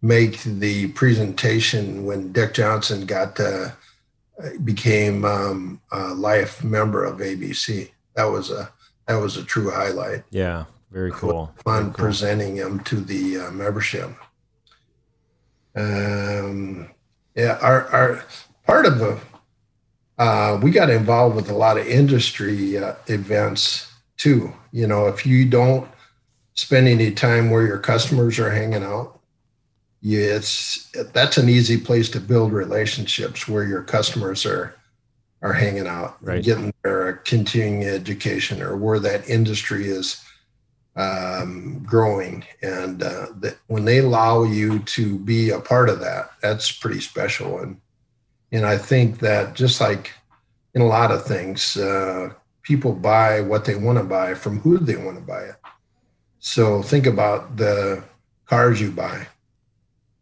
make 0.03 0.43
the 0.43 0.89
presentation 0.89 2.05
when 2.05 2.33
Dick 2.33 2.55
Johnson 2.55 3.07
got 3.07 3.37
to, 3.37 3.77
became 4.65 5.25
um, 5.25 5.81
a 5.93 6.15
life 6.15 6.65
member 6.65 7.05
of 7.05 7.19
ABC. 7.19 7.91
That 8.15 8.25
was 8.25 8.51
a 8.51 8.73
that 9.07 9.17
was 9.17 9.37
a 9.37 9.45
true 9.45 9.71
highlight. 9.71 10.25
Yeah, 10.31 10.65
very 10.91 11.11
cool. 11.11 11.53
Fun 11.65 11.83
very 11.83 11.85
cool. 11.85 12.05
presenting 12.05 12.57
him 12.57 12.81
to 12.81 12.97
the 12.97 13.41
uh, 13.41 13.51
membership. 13.51 14.11
Um, 15.75 16.91
yeah, 17.35 17.59
our, 17.61 17.87
our 17.89 18.25
part 18.67 18.87
of 18.87 18.99
the 18.99 19.21
uh, 20.19 20.61
we 20.63 20.71
got 20.71 20.91
involved 20.91 21.35
with 21.35 21.51
a 21.51 21.55
lot 21.55 21.79
of 21.79 21.87
industry 21.87 22.77
uh, 22.77 22.95
events 23.07 23.90
too. 24.21 24.53
You 24.71 24.87
know, 24.87 25.09
if 25.09 25.25
you 25.27 25.49
don't 25.49 25.89
spend 26.55 26.87
any 26.87 27.11
time 27.11 27.51
where 27.51 27.67
your 27.67 27.79
customers 27.79 28.39
are 28.39 28.51
hanging 28.51 28.85
out, 28.85 29.19
yeah, 30.03 30.37
it's 30.37 30.91
that's 31.13 31.39
an 31.39 31.49
easy 31.49 31.79
place 31.79 32.09
to 32.11 32.21
build 32.21 32.53
relationships 32.53 33.49
where 33.49 33.65
your 33.65 33.83
customers 33.83 34.47
are 34.47 34.77
are 35.43 35.55
hanging 35.55 35.87
out, 35.87 36.19
right. 36.21 36.45
getting 36.45 36.73
their 36.83 37.15
continuing 37.25 37.85
education, 37.85 38.61
or 38.63 38.77
where 38.77 38.99
that 38.99 39.29
industry 39.29 39.89
is 39.89 40.23
um, 40.97 41.83
growing. 41.87 42.45
And 42.63 43.03
uh, 43.03 43.29
that 43.41 43.57
when 43.69 43.87
they 43.87 43.99
allow 43.99 44.45
you 44.45 44.81
to 44.81 45.19
be 45.19 45.51
a 45.51 45.61
part 45.61 45.89
of 45.89 46.01
that, 46.01 46.33
that's 46.43 46.71
pretty 46.71 47.01
special. 47.01 47.59
And 47.59 47.81
and 48.53 48.67
I 48.67 48.77
think 48.77 49.21
that 49.21 49.55
just 49.55 49.81
like 49.81 50.13
in 50.75 50.83
a 50.83 50.87
lot 50.87 51.11
of 51.11 51.25
things, 51.25 51.77
uh, 51.77 52.33
people 52.63 52.93
buy 52.93 53.41
what 53.41 53.65
they 53.65 53.75
want 53.75 53.99
to 53.99 54.05
buy 54.05 54.35
from 54.35 54.61
who 54.61 54.79
they 54.79 54.97
want 54.97 55.17
to 55.17 55.23
buy 55.23 55.43
it. 55.43 55.57
So 56.39 56.83
think 56.83 57.07
about 57.07 57.57
the 57.57 58.03
cars 58.47 58.81
you 58.81 58.91
buy. 58.91 59.27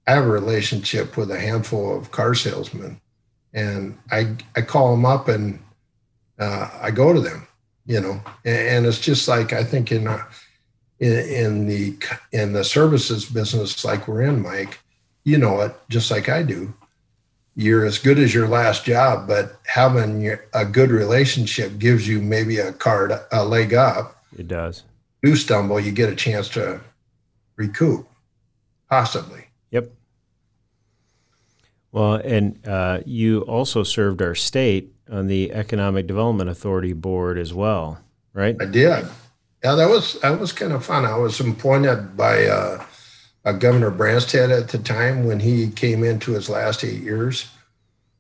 I 0.07 0.13
have 0.13 0.25
a 0.25 0.31
relationship 0.31 1.17
with 1.17 1.31
a 1.31 1.39
handful 1.39 1.97
of 1.97 2.11
car 2.11 2.35
salesmen, 2.35 3.01
and 3.53 3.97
I 4.11 4.37
I 4.57 4.63
call 4.63 4.91
them 4.91 5.05
up 5.05 5.29
and 5.29 5.59
uh, 6.39 6.71
I 6.81 6.91
go 6.91 7.13
to 7.13 7.21
them, 7.21 7.47
you 7.87 8.01
know, 8.01 8.21
and, 8.45 8.69
and 8.69 8.87
it's 8.87 9.01
just 9.01 9.29
like 9.29 9.53
I 9.53 9.63
think 9.63 9.93
in, 9.93 10.07
uh, 10.09 10.25
in 10.99 11.13
in 11.13 11.67
the 11.67 11.97
in 12.33 12.53
the 12.53 12.65
services 12.65 13.27
business 13.27 13.85
like 13.85 14.09
we're 14.09 14.23
in, 14.23 14.43
Mike, 14.43 14.81
you 15.25 15.37
know 15.37 15.61
it 15.61 15.77
just 15.89 16.11
like 16.11 16.29
I 16.29 16.43
do. 16.43 16.73
You're 17.59 17.85
as 17.85 17.99
good 17.99 18.21
as 18.21 18.33
your 18.33 18.47
last 18.47 18.85
job, 18.85 19.27
but 19.27 19.59
having 19.67 20.21
your, 20.21 20.45
a 20.55 20.65
good 20.65 20.93
relationship 20.93 21.77
gives 21.81 22.07
you 22.07 22.23
maybe 22.23 22.59
a 22.59 22.73
card 22.73 23.13
a 23.33 23.45
leg 23.45 23.75
up. 23.75 24.23
It 24.39 24.47
does. 24.47 24.85
You 25.25 25.35
stumble, 25.35 25.81
you 25.81 25.91
get 25.91 26.09
a 26.09 26.15
chance 26.15 26.49
to 26.51 26.81
recoup, 27.57 28.09
possibly. 28.89 29.47
Yep. 29.73 29.91
Well, 31.91 32.15
and 32.15 32.65
uh, 32.65 33.01
you 33.05 33.41
also 33.41 33.83
served 33.83 34.23
our 34.23 34.37
state 34.37 34.93
on 35.11 35.27
the 35.27 35.53
Economic 35.53 36.07
Development 36.07 36.49
Authority 36.49 36.93
board 36.93 37.39
as 37.39 37.53
well, 37.53 37.99
right? 38.35 38.55
I 38.61 38.67
did. 38.67 39.05
Yeah, 39.65 39.75
that 39.75 39.89
was 39.89 40.21
that 40.21 40.39
was 40.39 40.53
kind 40.53 40.73
of 40.73 40.85
fun. 40.85 41.05
I 41.05 41.17
was 41.17 41.41
appointed 41.41 42.17
by 42.17 42.47
uh, 42.47 42.85
uh, 43.49 43.53
Governor 43.53 43.91
Branstad 43.91 44.57
at 44.57 44.69
the 44.69 44.79
time 44.79 45.25
when 45.25 45.41
he 45.41 45.71
came 45.71 46.05
into 46.05 46.33
his 46.33 46.51
last 46.51 46.85
eight 46.85 47.01
years, 47.01 47.51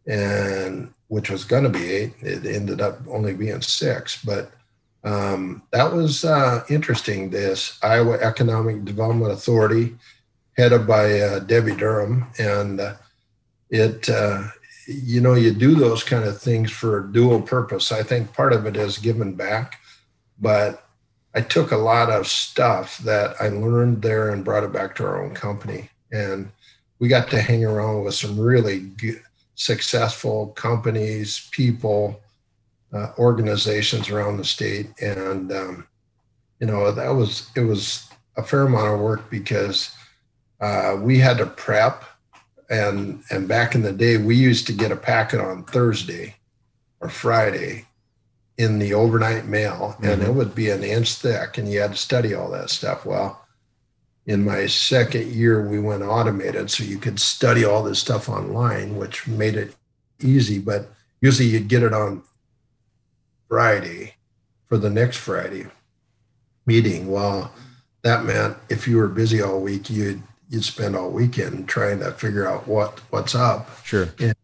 and 0.06 0.92
which 1.08 1.28
was 1.28 1.44
going 1.44 1.64
to 1.64 1.68
be 1.68 1.90
eight. 1.90 2.14
It 2.20 2.46
ended 2.46 2.80
up 2.80 2.98
only 3.06 3.34
being 3.34 3.60
six, 3.60 4.22
but 4.24 4.50
um, 5.04 5.62
that 5.70 5.92
was 5.92 6.24
uh, 6.24 6.64
interesting. 6.70 7.30
This 7.30 7.78
Iowa 7.82 8.18
Economic 8.20 8.84
Development 8.84 9.30
Authority, 9.30 9.96
headed 10.56 10.86
by 10.86 11.20
uh, 11.20 11.40
Debi 11.40 11.78
Durham, 11.78 12.26
and 12.38 12.80
uh, 12.80 12.94
it 13.68 14.08
uh, 14.08 14.44
you 14.86 15.20
know 15.20 15.34
you 15.34 15.52
do 15.52 15.74
those 15.74 16.02
kind 16.02 16.24
of 16.24 16.40
things 16.40 16.70
for 16.70 17.00
a 17.00 17.12
dual 17.12 17.42
purpose. 17.42 17.92
I 17.92 18.02
think 18.02 18.32
part 18.32 18.54
of 18.54 18.64
it 18.64 18.76
is 18.76 18.96
giving 18.96 19.34
back, 19.34 19.78
but 20.40 20.87
I 21.34 21.40
took 21.42 21.72
a 21.72 21.76
lot 21.76 22.10
of 22.10 22.26
stuff 22.26 22.98
that 22.98 23.36
I 23.40 23.48
learned 23.48 24.02
there 24.02 24.30
and 24.30 24.44
brought 24.44 24.64
it 24.64 24.72
back 24.72 24.94
to 24.96 25.04
our 25.04 25.22
own 25.22 25.34
company. 25.34 25.90
And 26.10 26.50
we 26.98 27.08
got 27.08 27.28
to 27.30 27.40
hang 27.40 27.64
around 27.64 28.04
with 28.04 28.14
some 28.14 28.38
really 28.38 28.80
good, 28.80 29.22
successful 29.54 30.48
companies, 30.48 31.48
people, 31.52 32.20
uh, 32.92 33.12
organizations 33.18 34.08
around 34.08 34.38
the 34.38 34.44
state. 34.44 34.88
And, 35.00 35.52
um, 35.52 35.86
you 36.60 36.66
know, 36.66 36.90
that 36.90 37.10
was, 37.10 37.50
it 37.54 37.60
was 37.60 38.08
a 38.36 38.42
fair 38.42 38.62
amount 38.62 38.94
of 38.94 39.00
work 39.00 39.28
because 39.30 39.94
uh, 40.60 40.96
we 40.98 41.18
had 41.18 41.38
to 41.38 41.46
prep. 41.46 42.04
And, 42.70 43.22
and 43.30 43.48
back 43.48 43.74
in 43.74 43.82
the 43.82 43.92
day, 43.92 44.16
we 44.16 44.36
used 44.36 44.66
to 44.66 44.72
get 44.72 44.92
a 44.92 44.96
packet 44.96 45.40
on 45.40 45.64
Thursday 45.64 46.36
or 47.00 47.08
Friday 47.08 47.87
in 48.58 48.78
the 48.80 48.92
overnight 48.92 49.46
mail 49.46 49.96
and 50.02 50.20
mm-hmm. 50.20 50.30
it 50.30 50.34
would 50.34 50.54
be 50.54 50.68
an 50.68 50.82
inch 50.82 51.14
thick 51.14 51.56
and 51.56 51.70
you 51.70 51.80
had 51.80 51.92
to 51.92 51.96
study 51.96 52.34
all 52.34 52.50
that 52.50 52.68
stuff. 52.68 53.06
Well 53.06 53.44
in 54.26 54.44
my 54.44 54.66
second 54.66 55.26
year 55.32 55.66
we 55.66 55.78
went 55.78 56.02
automated 56.02 56.70
so 56.70 56.84
you 56.84 56.98
could 56.98 57.18
study 57.18 57.64
all 57.64 57.82
this 57.82 57.98
stuff 57.98 58.28
online 58.28 58.96
which 58.96 59.26
made 59.26 59.54
it 59.54 59.74
easy 60.20 60.58
but 60.58 60.90
usually 61.22 61.48
you'd 61.48 61.68
get 61.68 61.82
it 61.82 61.94
on 61.94 62.22
friday 63.48 64.14
for 64.66 64.76
the 64.76 64.90
next 64.90 65.16
friday 65.16 65.66
meeting. 66.66 67.10
Well 67.10 67.52
that 68.02 68.24
meant 68.24 68.56
if 68.68 68.86
you 68.86 68.98
were 68.98 69.08
busy 69.08 69.40
all 69.40 69.60
week 69.60 69.88
you'd 69.88 70.22
you'd 70.50 70.64
spend 70.64 70.94
all 70.94 71.10
weekend 71.10 71.68
trying 71.68 71.98
to 72.00 72.12
figure 72.12 72.46
out 72.46 72.68
what 72.68 73.00
what's 73.10 73.34
up. 73.34 73.68
Sure. 73.84 74.08
And 74.18 74.34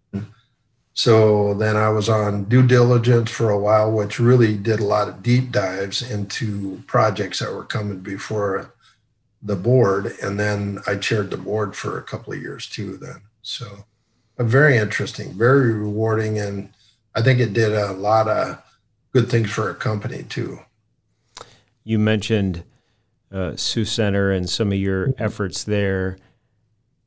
so 0.95 1.55
then 1.55 1.76
I 1.76 1.88
was 1.88 2.09
on 2.09 2.45
due 2.45 2.64
diligence 2.64 3.28
for 3.28 3.51
a 3.51 3.59
while, 3.59 3.90
which 3.90 4.20
really 4.20 4.57
did 4.57 4.78
a 4.78 4.84
lot 4.84 5.09
of 5.09 5.24
deep 5.24 5.51
dives 5.51 6.09
into 6.09 6.82
projects 6.86 7.40
that 7.40 7.53
were 7.53 7.64
coming 7.64 7.99
before 7.99 8.72
the 9.42 9.57
board. 9.57 10.14
And 10.22 10.38
then 10.38 10.78
I 10.86 10.95
chaired 10.95 11.30
the 11.30 11.36
board 11.36 11.74
for 11.74 11.99
a 11.99 12.03
couple 12.03 12.32
of 12.32 12.40
years 12.40 12.68
too, 12.68 12.97
then. 12.97 13.22
So 13.42 13.84
very 14.38 14.76
interesting, 14.76 15.32
very 15.32 15.72
rewarding. 15.72 16.38
And 16.38 16.70
I 17.14 17.22
think 17.22 17.40
it 17.40 17.53
did 17.53 17.72
a 17.72 17.92
lot 17.92 18.28
of 18.28 18.62
good 19.12 19.28
things 19.28 19.51
for 19.51 19.68
a 19.68 19.74
company 19.74 20.22
too. 20.22 20.61
You 21.82 21.99
mentioned 21.99 22.62
uh, 23.32 23.57
Sioux 23.57 23.84
Center 23.84 24.30
and 24.30 24.49
some 24.49 24.70
of 24.70 24.78
your 24.78 25.12
efforts 25.18 25.64
there. 25.64 26.18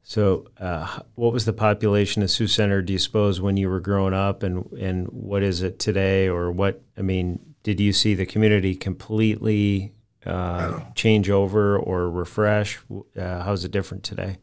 So, 0.09 0.47
uh, 0.57 0.99
what 1.15 1.33
was 1.33 1.43
the 1.43 1.51
population 1.51 2.23
of 2.23 2.31
Sioux 2.31 2.47
Center? 2.47 2.81
Do 2.81 2.93
you 2.93 2.99
suppose 2.99 3.41
when 3.41 3.57
you 3.57 3.67
were 3.67 3.81
growing 3.81 4.13
up, 4.13 4.41
and 4.41 4.63
and 4.71 5.05
what 5.09 5.43
is 5.43 5.61
it 5.61 5.79
today, 5.79 6.29
or 6.29 6.49
what? 6.49 6.81
I 6.97 7.01
mean, 7.01 7.55
did 7.61 7.81
you 7.81 7.91
see 7.91 8.13
the 8.13 8.25
community 8.25 8.73
completely 8.73 9.91
uh, 10.25 10.79
change 10.95 11.29
over 11.29 11.77
or 11.77 12.09
refresh? 12.09 12.79
Uh, 13.19 13.43
how's 13.43 13.65
it 13.65 13.71
different 13.71 14.05
today? 14.05 14.37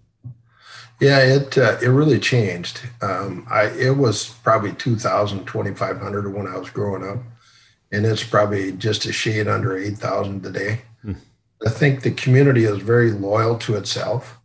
Yeah, 1.00 1.20
it 1.20 1.56
uh, 1.56 1.78
it 1.80 1.88
really 1.88 2.20
changed. 2.20 2.82
Um, 3.00 3.46
I 3.50 3.68
it 3.68 3.96
was 3.96 4.34
probably 4.42 4.74
2,000, 4.74 5.46
2,500 5.46 6.34
when 6.34 6.46
I 6.46 6.58
was 6.58 6.68
growing 6.68 7.08
up, 7.08 7.20
and 7.90 8.04
it's 8.04 8.22
probably 8.22 8.72
just 8.72 9.06
a 9.06 9.14
shade 9.14 9.48
under 9.48 9.74
8,000 9.78 10.42
today. 10.42 10.82
Hmm. 11.00 11.14
I 11.66 11.70
think 11.70 12.02
the 12.02 12.10
community 12.10 12.66
is 12.66 12.82
very 12.82 13.12
loyal 13.12 13.56
to 13.60 13.76
itself 13.76 14.38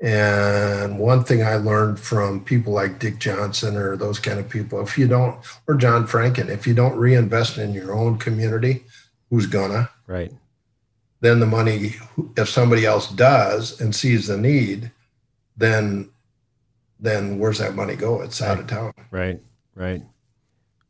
and 0.00 0.98
one 0.98 1.24
thing 1.24 1.42
I 1.42 1.56
learned 1.56 1.98
from 1.98 2.44
people 2.44 2.72
like 2.72 3.00
Dick 3.00 3.18
Johnson 3.18 3.76
or 3.76 3.96
those 3.96 4.20
kind 4.20 4.38
of 4.38 4.48
people, 4.48 4.80
if 4.80 4.96
you 4.96 5.08
don't, 5.08 5.36
or 5.66 5.74
John 5.74 6.06
Franken, 6.06 6.48
if 6.48 6.66
you 6.66 6.74
don't 6.74 6.96
reinvest 6.96 7.58
in 7.58 7.74
your 7.74 7.92
own 7.92 8.18
community, 8.18 8.84
who's 9.30 9.46
gonna? 9.46 9.90
Right. 10.06 10.32
Then 11.20 11.40
the 11.40 11.46
money, 11.46 11.96
if 12.36 12.48
somebody 12.48 12.86
else 12.86 13.10
does 13.10 13.80
and 13.80 13.94
sees 13.94 14.28
the 14.28 14.36
need, 14.36 14.92
then 15.56 16.10
then 17.00 17.38
where's 17.38 17.58
that 17.58 17.74
money 17.74 17.96
go? 17.96 18.22
It's 18.22 18.40
right. 18.40 18.50
out 18.50 18.60
of 18.60 18.66
town. 18.66 18.92
Right. 19.10 19.40
Right. 19.74 20.02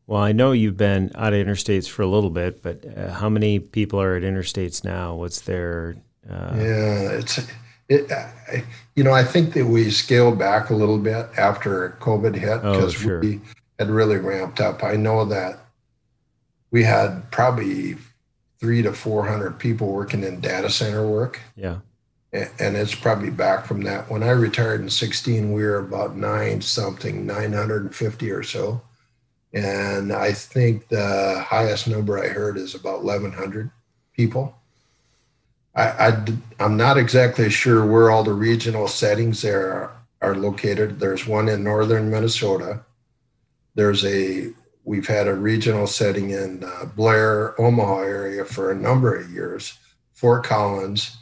Well, 0.07 0.23
I 0.23 0.33
know 0.33 0.53
you've 0.53 0.79
been 0.79 1.13
out 1.15 1.35
of 1.35 1.47
interstates 1.47 1.87
for 1.87 2.01
a 2.01 2.07
little 2.07 2.31
bit, 2.31 2.63
but 2.63 2.85
uh, 2.97 3.13
how 3.13 3.29
many 3.29 3.59
people 3.59 4.01
are 4.01 4.17
at 4.17 4.23
interstates 4.23 4.83
now? 4.83 5.15
What's 5.15 5.43
their 5.43 5.97
uh... 6.29 6.55
yeah? 6.57 7.11
It's 7.13 7.41
it. 7.89 8.11
I, 8.11 8.65
you 8.95 9.05
know, 9.05 9.13
I 9.13 9.25
think 9.25 9.55
that 9.55 9.67
we 9.67 9.91
scaled 9.91 10.39
back 10.39 10.71
a 10.71 10.75
little 10.75 10.99
bit 10.99 11.29
after 11.37 11.97
COVID 12.01 12.35
hit 12.35 12.63
because 12.63 12.95
oh, 12.97 12.99
sure. 12.99 13.21
we 13.21 13.41
had 13.79 13.91
really 13.91 14.17
ramped 14.17 14.61
up. 14.61 14.83
I 14.83 14.97
know 14.97 15.25
that 15.27 15.61
we 16.71 16.85
had 16.85 17.31
probably 17.31 17.97
three 18.61 18.83
to 18.83 18.93
four 18.93 19.27
hundred 19.27 19.59
people 19.59 19.93
working 19.93 20.25
in 20.25 20.41
data 20.41 20.71
center 20.71 21.07
work. 21.07 21.41
Yeah, 21.57 21.79
and 22.33 22.77
it's 22.77 22.95
probably 22.95 23.31
back 23.31 23.65
from 23.65 23.83
that. 23.83 24.11
When 24.11 24.23
I 24.23 24.31
retired 24.31 24.83
in 24.83 24.91
16, 24.91 25.53
we 25.53 25.63
were 25.63 25.79
about 25.79 26.17
nine 26.17 26.61
something, 26.61 27.27
950 27.27 28.31
or 28.31 28.43
so. 28.43 28.83
And 29.55 30.13
I 30.13 30.33
think 30.33 30.89
the 30.89 31.43
highest 31.47 31.89
number 31.89 32.23
I 32.23 32.29
heard 32.29 32.59
is 32.59 32.75
about 32.75 33.03
1,100 33.03 33.71
people. 34.13 34.58
I, 35.75 36.25
I, 36.59 36.65
am 36.65 36.77
not 36.77 36.97
exactly 36.99 37.51
sure 37.51 37.87
where 37.87 38.11
all 38.11 38.25
the 38.25 38.33
regional 38.33 38.89
settings 38.89 39.43
there 39.43 39.73
are, 39.73 39.93
are 40.23 40.35
located. 40.35 40.99
There's 40.99 41.27
one 41.27 41.49
in 41.49 41.63
northern 41.63 42.11
Minnesota. 42.11 42.81
There's 43.75 44.05
a, 44.05 44.51
we've 44.85 45.07
had 45.07 45.29
a 45.29 45.35
regional 45.35 45.87
setting 45.87 46.31
in 46.31 46.65
uh, 46.65 46.87
Blair, 46.97 47.61
Omaha 47.61 48.01
area 48.01 48.45
for 48.45 48.71
a 48.71 48.75
number 48.75 49.15
of 49.15 49.31
years, 49.31 49.79
Fort 50.13 50.45
Collins 50.45 51.17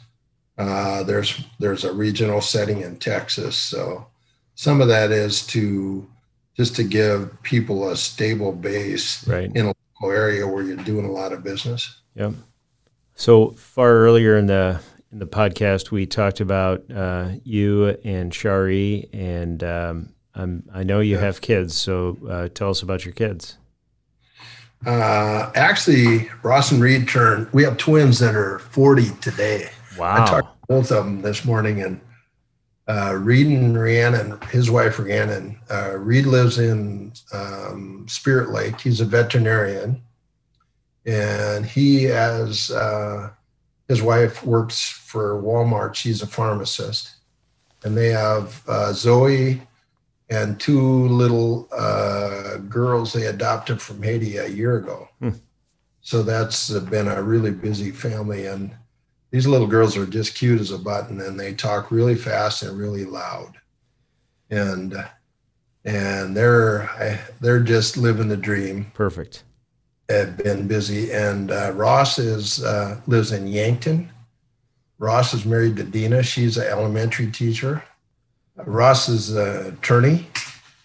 uh, 0.57 1.03
there's 1.03 1.45
there's 1.59 1.83
a 1.83 1.93
regional 1.93 2.41
setting 2.41 2.81
in 2.81 2.97
Texas, 2.97 3.55
so 3.55 4.07
some 4.55 4.81
of 4.81 4.87
that 4.87 5.11
is 5.11 5.45
to 5.47 6.07
just 6.55 6.75
to 6.75 6.83
give 6.83 7.41
people 7.43 7.89
a 7.89 7.95
stable 7.95 8.51
base 8.51 9.27
right. 9.27 9.51
in 9.55 9.67
a 9.67 9.73
local 10.01 10.17
area 10.17 10.47
where 10.47 10.63
you're 10.63 10.75
doing 10.77 11.05
a 11.05 11.11
lot 11.11 11.31
of 11.31 11.43
business. 11.43 12.01
Yep. 12.15 12.33
So 13.17 13.49
far 13.49 13.93
earlier 13.93 14.37
in 14.37 14.45
the 14.45 14.79
in 15.11 15.17
the 15.17 15.25
podcast, 15.25 15.89
we 15.89 16.05
talked 16.05 16.39
about 16.39 16.83
uh, 16.91 17.31
you 17.43 17.97
and 18.03 18.31
Shari, 18.31 19.09
and 19.11 19.63
um, 19.63 20.13
i 20.35 20.83
know 20.83 20.99
you 20.99 21.15
yeah. 21.15 21.21
have 21.21 21.41
kids. 21.41 21.75
So 21.75 22.15
uh, 22.29 22.49
tell 22.49 22.69
us 22.69 22.83
about 22.83 23.05
your 23.05 23.15
kids. 23.15 23.57
Uh, 24.85 25.51
actually, 25.55 26.29
Ross 26.43 26.71
and 26.71 26.79
Reed 26.79 27.07
turned. 27.07 27.51
We 27.51 27.63
have 27.63 27.77
twins 27.77 28.19
that 28.19 28.35
are 28.35 28.59
40 28.59 29.09
today. 29.19 29.71
Wow. 29.97 30.23
I 30.23 30.25
talked 30.27 30.61
to 30.61 30.67
both 30.67 30.91
of 30.91 31.05
them 31.05 31.23
this 31.23 31.43
morning, 31.43 31.81
and 31.81 31.99
uh, 32.87 33.15
Reed 33.15 33.47
and 33.47 33.75
Rhiannon, 33.75 34.39
his 34.51 34.69
wife 34.69 34.99
Rhiannon, 34.99 35.57
uh, 35.71 35.97
Reed 35.97 36.27
lives 36.27 36.59
in 36.59 37.11
um, 37.33 38.05
Spirit 38.07 38.51
Lake. 38.51 38.79
He's 38.79 39.01
a 39.01 39.05
veterinarian, 39.05 40.03
and 41.07 41.65
he 41.65 42.03
has 42.03 42.69
uh, 42.69 43.31
his 43.87 44.01
wife 44.03 44.43
works 44.43 44.87
for 44.87 45.41
Walmart. 45.41 45.95
She's 45.95 46.21
a 46.21 46.27
pharmacist, 46.27 47.15
and 47.83 47.97
they 47.97 48.09
have 48.09 48.61
uh, 48.67 48.93
Zoe 48.93 49.61
and 50.29 50.59
two 50.59 51.07
little 51.07 51.67
uh, 51.71 52.57
girls 52.57 53.13
they 53.13 53.27
adopted 53.27 53.81
from 53.81 54.03
Haiti 54.03 54.37
a 54.37 54.47
year 54.47 54.77
ago. 54.77 55.07
Hmm. 55.19 55.29
So 56.01 56.21
that's 56.21 56.69
been 56.69 57.07
a 57.07 57.23
really 57.23 57.51
busy 57.51 57.91
family 57.91 58.45
and 58.45 58.75
these 59.31 59.47
little 59.47 59.67
girls 59.67 59.97
are 59.97 60.05
just 60.05 60.35
cute 60.35 60.61
as 60.61 60.71
a 60.71 60.77
button 60.77 61.19
and 61.21 61.39
they 61.39 61.53
talk 61.53 61.91
really 61.91 62.15
fast 62.15 62.63
and 62.63 62.77
really 62.77 63.05
loud 63.05 63.57
and 64.49 64.95
and 65.83 66.35
they're 66.35 66.89
they're 67.41 67.59
just 67.59 67.97
living 67.97 68.29
the 68.29 68.37
dream 68.37 68.89
perfect 68.93 69.43
have 70.09 70.37
been 70.37 70.67
busy. 70.67 71.11
And 71.11 71.51
uh, 71.51 71.71
ross 71.73 72.19
is 72.19 72.63
uh, 72.63 72.99
lives 73.07 73.31
in 73.31 73.47
yankton. 73.47 74.09
Ross 74.99 75.33
is 75.33 75.45
married 75.45 75.75
to 75.77 75.83
dina. 75.83 76.23
She's 76.23 76.57
an 76.57 76.67
elementary 76.67 77.29
teacher. 77.29 77.83
Ross 78.55 79.09
is 79.09 79.35
an 79.35 79.73
attorney. 79.73 80.27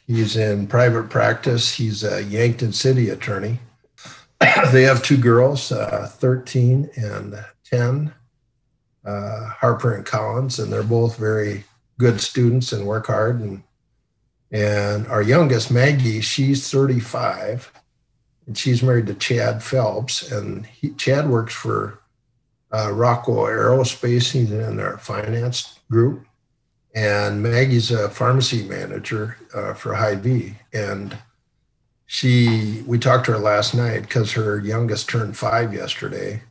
He's 0.06 0.36
in 0.36 0.66
private 0.66 1.08
practice. 1.08 1.74
He's 1.74 2.04
a 2.04 2.22
yankton 2.24 2.72
city 2.72 3.08
attorney. 3.10 3.58
They 4.72 4.82
have 4.82 5.04
two 5.04 5.16
girls 5.16 5.70
uh, 5.70 6.10
13 6.14 6.90
and 6.96 7.44
10 7.64 8.12
uh, 9.04 9.48
Harper 9.48 9.94
and 9.94 10.04
Collins, 10.04 10.58
and 10.58 10.72
they're 10.72 10.82
both 10.82 11.16
very 11.16 11.64
good 11.98 12.20
students 12.20 12.72
and 12.72 12.86
work 12.86 13.06
hard. 13.06 13.40
And 13.40 13.62
and 14.50 15.06
our 15.06 15.22
youngest 15.22 15.70
Maggie, 15.70 16.20
she's 16.20 16.70
35, 16.70 17.72
and 18.46 18.56
she's 18.56 18.82
married 18.82 19.06
to 19.06 19.14
Chad 19.14 19.62
Phelps, 19.62 20.30
and 20.30 20.66
he, 20.66 20.90
Chad 20.90 21.28
works 21.28 21.54
for 21.54 22.00
uh, 22.72 22.92
Rockwell 22.92 23.44
Aerospace. 23.46 24.32
He's 24.32 24.50
in 24.50 24.76
their 24.76 24.98
finance 24.98 25.78
group, 25.90 26.24
and 26.94 27.42
Maggie's 27.42 27.90
a 27.90 28.08
pharmacy 28.08 28.64
manager 28.64 29.36
uh, 29.54 29.74
for 29.74 29.94
Hy-Vee, 29.94 30.56
and 30.72 31.16
she 32.06 32.82
we 32.86 32.98
talked 32.98 33.26
to 33.26 33.32
her 33.32 33.38
last 33.38 33.74
night 33.74 34.02
because 34.02 34.32
her 34.32 34.58
youngest 34.58 35.08
turned 35.08 35.36
five 35.36 35.72
yesterday. 35.72 36.42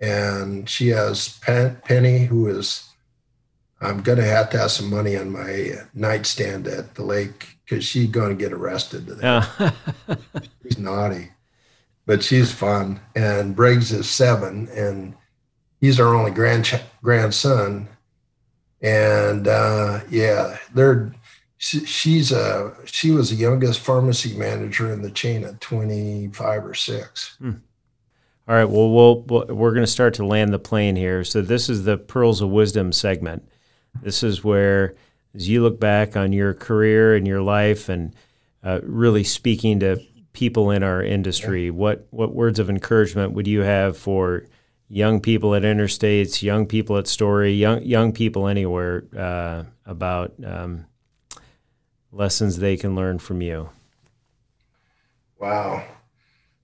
And 0.00 0.68
she 0.68 0.88
has 0.88 1.38
Pen- 1.38 1.80
Penny, 1.84 2.26
who 2.26 2.48
is 2.48 2.84
I'm 3.80 4.02
gonna 4.02 4.24
have 4.24 4.50
to 4.50 4.58
have 4.58 4.70
some 4.70 4.88
money 4.88 5.16
on 5.16 5.30
my 5.30 5.72
nightstand 5.92 6.66
at 6.66 6.94
the 6.94 7.04
lake 7.04 7.58
because 7.64 7.84
she's 7.84 8.08
gonna 8.08 8.34
get 8.34 8.52
arrested 8.52 9.06
today. 9.06 9.42
she's 10.62 10.78
naughty, 10.78 11.30
but 12.06 12.22
she's 12.22 12.52
fun. 12.52 13.00
And 13.14 13.54
Briggs 13.54 13.92
is 13.92 14.08
seven, 14.08 14.68
and 14.68 15.14
he's 15.80 16.00
our 16.00 16.14
only 16.14 16.30
grand 16.30 16.80
grandson. 17.02 17.88
And 18.80 19.48
uh, 19.48 20.00
yeah, 20.10 20.58
they're 20.74 21.12
she, 21.58 21.84
she's 21.84 22.32
a 22.32 22.74
she 22.84 23.10
was 23.10 23.30
the 23.30 23.36
youngest 23.36 23.80
pharmacy 23.80 24.36
manager 24.36 24.92
in 24.92 25.02
the 25.02 25.10
chain 25.10 25.44
at 25.44 25.60
25 25.60 26.64
or 26.64 26.74
six. 26.74 27.36
Hmm. 27.38 27.52
All 28.48 28.54
right. 28.54 28.64
Well, 28.64 28.90
we'll, 28.90 29.22
we're 29.22 29.72
going 29.72 29.82
to 29.82 29.90
start 29.90 30.14
to 30.14 30.24
land 30.24 30.52
the 30.52 30.58
plane 30.60 30.94
here. 30.94 31.24
So 31.24 31.42
this 31.42 31.68
is 31.68 31.82
the 31.82 31.98
pearls 31.98 32.40
of 32.40 32.48
wisdom 32.48 32.92
segment. 32.92 33.48
This 34.02 34.22
is 34.22 34.44
where, 34.44 34.94
as 35.34 35.48
you 35.48 35.62
look 35.62 35.80
back 35.80 36.16
on 36.16 36.32
your 36.32 36.54
career 36.54 37.14
and 37.14 37.26
your 37.26 37.42
life, 37.42 37.88
and 37.88 38.14
uh, 38.62 38.80
really 38.82 39.24
speaking 39.24 39.80
to 39.80 40.00
people 40.32 40.70
in 40.70 40.82
our 40.82 41.02
industry, 41.02 41.70
what 41.70 42.06
what 42.10 42.34
words 42.34 42.58
of 42.58 42.70
encouragement 42.70 43.32
would 43.32 43.46
you 43.46 43.60
have 43.60 43.96
for 43.96 44.44
young 44.88 45.20
people 45.20 45.54
at 45.54 45.62
interstates, 45.62 46.42
young 46.42 46.66
people 46.66 46.96
at 46.96 47.06
Story, 47.06 47.52
young 47.52 47.82
young 47.82 48.12
people 48.12 48.48
anywhere 48.48 49.04
uh, 49.16 49.64
about 49.84 50.32
um, 50.44 50.86
lessons 52.12 52.56
they 52.56 52.76
can 52.76 52.94
learn 52.94 53.18
from 53.18 53.40
you? 53.42 53.70
Wow, 55.38 55.84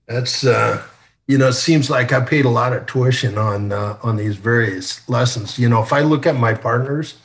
that's. 0.07 0.45
Uh 0.45 0.83
you 1.27 1.37
know, 1.37 1.47
it 1.47 1.53
seems 1.53 1.89
like 1.89 2.11
I 2.11 2.19
paid 2.19 2.45
a 2.45 2.49
lot 2.49 2.73
of 2.73 2.85
tuition 2.85 3.37
on 3.37 3.71
uh, 3.71 3.97
on 4.03 4.17
these 4.17 4.35
various 4.35 5.07
lessons. 5.07 5.57
You 5.57 5.69
know, 5.69 5.81
if 5.81 5.93
I 5.93 6.01
look 6.01 6.25
at 6.25 6.35
my 6.35 6.53
partners, 6.53 7.15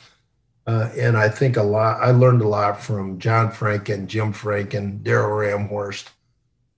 uh, 0.69 0.91
and 0.99 1.17
I 1.17 1.29
think 1.29 1.57
a 1.57 1.63
lot, 1.63 1.99
I 1.99 2.11
learned 2.11 2.43
a 2.43 2.47
lot 2.47 2.79
from 2.79 3.17
John 3.17 3.51
Franken, 3.51 4.05
Jim 4.05 4.31
Franken, 4.31 5.01
Daryl 5.01 5.67
Ramhorst, 5.67 6.09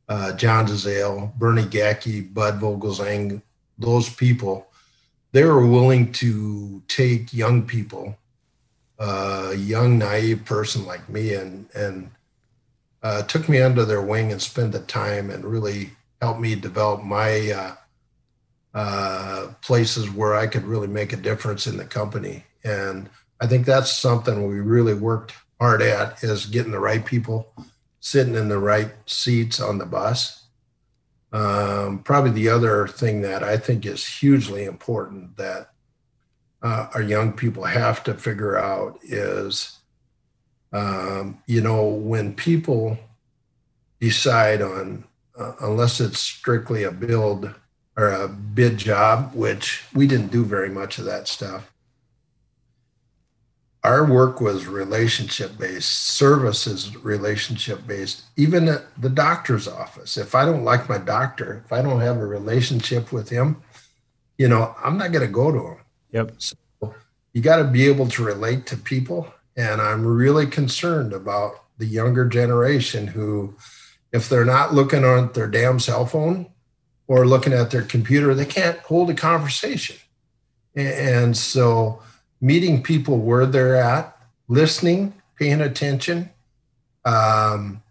uh, 0.08 0.32
John 0.32 0.66
DeZale, 0.66 1.38
Bernie 1.38 1.64
Gacky, 1.64 2.34
Bud 2.34 2.62
Vogelzang, 2.62 3.42
those 3.78 4.08
people. 4.08 4.68
They 5.34 5.44
were 5.44 5.68
willing 5.68 6.14
to 6.14 6.82
take 6.88 7.34
young 7.34 7.64
people, 7.64 8.18
a 8.98 9.56
young 9.56 9.98
naive 9.98 10.46
person 10.46 10.86
like 10.86 11.10
me, 11.10 11.34
and 11.34 11.68
and 11.76 12.12
uh, 13.04 13.24
took 13.24 13.50
me 13.50 13.62
under 13.62 13.84
their 13.84 14.02
wing 14.02 14.32
and 14.32 14.42
spent 14.42 14.72
the 14.72 14.80
time 14.80 15.30
and 15.30 15.44
really 15.44 15.90
helped 16.22 16.40
me 16.40 16.56
develop 16.56 17.04
my 17.04 17.52
uh, 17.52 17.76
uh, 18.74 19.48
places 19.62 20.10
where 20.10 20.34
I 20.34 20.48
could 20.48 20.64
really 20.64 20.88
make 20.88 21.12
a 21.12 21.18
difference 21.18 21.68
in 21.68 21.76
the 21.76 21.84
company. 21.84 22.46
And 22.64 23.10
I 23.42 23.48
think 23.48 23.66
that's 23.66 23.92
something 23.92 24.48
we 24.48 24.60
really 24.60 24.94
worked 24.94 25.34
hard 25.60 25.82
at 25.82 26.24
is 26.24 26.46
getting 26.46 26.72
the 26.72 26.80
right 26.80 27.04
people 27.04 27.52
sitting 28.00 28.36
in 28.36 28.50
the 28.50 28.60
right 28.60 28.92
seats 29.08 29.60
on 29.60 29.80
the 29.80 29.86
bus. 29.86 30.46
Um, 31.34 32.00
probably 32.04 32.32
the 32.32 32.50
other 32.50 32.88
thing 32.88 33.22
that 33.22 33.44
I 33.44 33.58
think 33.58 33.86
is 33.86 34.06
hugely 34.06 34.66
important 34.66 35.38
that 35.38 35.72
uh, 36.62 36.88
our 36.94 37.02
young 37.02 37.34
people 37.34 37.64
have 37.64 38.04
to 38.04 38.14
figure 38.14 38.58
out 38.58 39.00
is, 39.04 39.78
um, 40.72 41.42
you 41.48 41.62
know, 41.62 41.86
when 41.86 42.36
people 42.36 42.98
decide 44.00 44.62
on 44.62 45.04
uh, 45.38 45.54
unless 45.62 46.00
it's 46.00 46.20
strictly 46.20 46.84
a 46.84 46.92
build 46.92 47.54
or 47.98 48.12
a 48.12 48.28
bid 48.28 48.78
job, 48.78 49.34
which 49.34 49.84
we 49.94 50.06
didn't 50.06 50.32
do 50.32 50.44
very 50.44 50.70
much 50.70 51.00
of 51.00 51.06
that 51.06 51.28
stuff. 51.28 51.71
Our 53.84 54.06
work 54.06 54.42
was 54.42 54.68
relationship 54.68 55.58
based, 55.58 55.90
services 55.90 56.96
relationship 56.98 57.86
based. 57.88 58.24
Even 58.38 58.68
at 58.68 58.84
the 59.02 59.10
doctor's 59.10 59.68
office, 59.68 60.18
if 60.18 60.36
I 60.36 60.46
don't 60.46 60.64
like 60.64 60.88
my 60.88 61.00
doctor, 61.00 61.64
if 61.66 61.74
I 61.74 61.82
don't 61.82 62.02
have 62.02 62.18
a 62.18 62.26
relationship 62.26 63.12
with 63.12 63.30
him, 63.30 63.62
you 64.38 64.48
know, 64.48 64.76
I'm 64.84 64.98
not 64.98 65.12
going 65.12 65.26
to 65.26 65.32
go 65.32 65.52
to 65.52 65.68
him. 65.68 65.78
Yep. 66.12 66.32
So 66.38 66.56
you 67.34 67.42
got 67.42 67.58
to 67.58 67.64
be 67.64 67.88
able 67.88 68.08
to 68.10 68.24
relate 68.24 68.66
to 68.68 68.78
people. 68.78 69.34
And 69.58 69.82
I'm 69.82 70.06
really 70.06 70.46
concerned 70.46 71.14
about 71.14 71.54
the 71.78 71.86
younger 71.86 72.26
generation 72.26 73.08
who, 73.08 73.56
if 74.12 74.30
they're 74.30 74.46
not 74.46 74.74
looking 74.74 75.04
on 75.04 75.32
their 75.34 75.48
damn 75.48 75.80
cell 75.80 76.06
phone 76.06 76.48
or 77.08 77.26
looking 77.26 77.54
at 77.54 77.72
their 77.72 77.82
computer, 77.82 78.36
they 78.36 78.46
can't 78.46 78.78
hold 78.80 79.10
a 79.10 79.14
conversation. 79.14 79.96
And 80.76 81.36
so, 81.36 82.02
meeting 82.42 82.82
people 82.82 83.20
where 83.20 83.46
they're 83.46 83.76
at, 83.76 84.18
listening, 84.48 85.14
paying 85.38 85.62
attention, 85.62 86.30
um, 87.06 87.82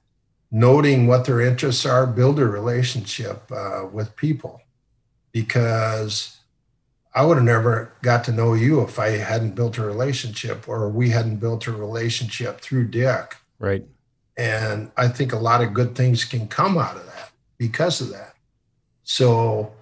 noting 0.51 1.07
what 1.07 1.25
their 1.25 1.41
interests 1.41 1.87
are, 1.87 2.07
build 2.07 2.39
a 2.39 2.47
relationship 2.47 3.51
uh, 3.51 3.87
with 3.91 4.15
people. 4.17 4.61
Because 5.33 6.37
I 7.15 7.25
would 7.25 7.37
have 7.37 7.45
never 7.45 7.93
got 8.03 8.25
to 8.25 8.33
know 8.33 8.55
you 8.55 8.81
if 8.83 8.99
I 8.99 9.11
hadn't 9.11 9.55
built 9.55 9.79
a 9.79 9.85
relationship 9.85 10.69
or 10.69 10.89
we 10.89 11.11
hadn't 11.11 11.37
built 11.37 11.67
a 11.67 11.73
relationship 11.73 12.61
through 12.61 12.89
Dick. 12.89 13.37
Right. 13.59 13.85
And 14.37 14.91
I 14.97 15.09
think 15.09 15.33
a 15.33 15.39
lot 15.39 15.63
of 15.63 15.75
good 15.75 15.95
things 15.95 16.25
can 16.25 16.49
come 16.49 16.79
out 16.79 16.97
of 16.97 17.07
that 17.07 17.31
because 17.59 18.01
of 18.01 18.11
that. 18.11 18.35
So 19.03 19.73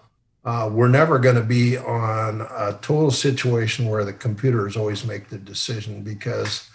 uh, 0.48 0.66
we're 0.66 0.88
never 0.88 1.18
going 1.18 1.34
to 1.34 1.42
be 1.42 1.76
on 1.76 2.40
a 2.40 2.72
total 2.80 3.10
situation 3.10 3.86
where 3.86 4.02
the 4.02 4.14
computers 4.14 4.78
always 4.78 5.04
make 5.04 5.28
the 5.28 5.36
decision 5.36 6.02
because 6.02 6.70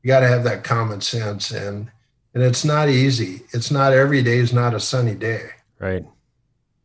you 0.00 0.06
got 0.06 0.20
to 0.20 0.28
have 0.28 0.44
that 0.44 0.62
common 0.62 1.00
sense 1.00 1.50
and 1.50 1.90
and 2.34 2.44
it's 2.44 2.64
not 2.64 2.88
easy. 2.88 3.40
It's 3.52 3.72
not 3.72 3.92
every 3.92 4.22
day 4.22 4.36
is 4.38 4.52
not 4.52 4.74
a 4.74 4.78
sunny 4.78 5.16
day. 5.16 5.48
Right. 5.80 6.04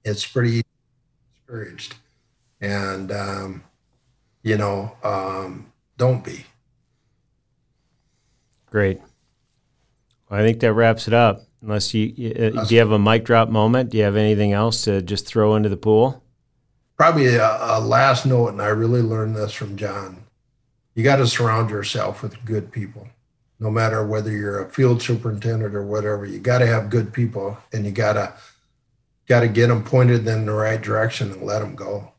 It's 0.03 0.25
pretty 0.25 0.63
discouraged, 1.35 1.93
and 2.59 3.11
um, 3.11 3.63
you 4.41 4.57
know, 4.57 4.95
um, 5.03 5.71
don't 5.97 6.23
be. 6.23 6.43
Great. 8.65 8.99
Well, 10.27 10.39
I 10.39 10.43
think 10.43 10.59
that 10.61 10.73
wraps 10.73 11.07
it 11.07 11.13
up. 11.13 11.43
Unless 11.61 11.93
you, 11.93 12.31
uh, 12.31 12.63
do 12.63 12.73
you 12.73 12.79
have 12.79 12.91
a 12.91 12.97
mic 12.97 13.25
drop 13.25 13.49
moment? 13.49 13.91
Do 13.91 13.99
you 13.99 14.05
have 14.05 14.15
anything 14.15 14.53
else 14.53 14.85
to 14.85 15.03
just 15.03 15.27
throw 15.27 15.55
into 15.55 15.69
the 15.69 15.77
pool? 15.77 16.23
Probably 17.01 17.35
a, 17.35 17.57
a 17.59 17.81
last 17.81 18.27
note, 18.27 18.49
and 18.49 18.61
I 18.61 18.67
really 18.67 19.01
learned 19.01 19.35
this 19.35 19.53
from 19.53 19.75
John. 19.75 20.23
You 20.93 21.03
got 21.03 21.15
to 21.15 21.25
surround 21.25 21.71
yourself 21.71 22.21
with 22.21 22.45
good 22.45 22.71
people, 22.71 23.07
no 23.59 23.71
matter 23.71 24.05
whether 24.05 24.29
you're 24.29 24.61
a 24.61 24.69
field 24.69 25.01
superintendent 25.01 25.73
or 25.73 25.83
whatever. 25.83 26.27
You 26.27 26.37
got 26.37 26.59
to 26.59 26.67
have 26.67 26.91
good 26.91 27.11
people, 27.11 27.57
and 27.73 27.87
you 27.87 27.91
got 27.91 28.13
to 28.13 28.35
got 29.27 29.39
to 29.39 29.47
get 29.47 29.69
them 29.69 29.83
pointed 29.83 30.27
in 30.27 30.45
the 30.45 30.51
right 30.51 30.79
direction 30.79 31.31
and 31.31 31.41
let 31.41 31.61
them 31.63 31.73
go, 31.73 32.11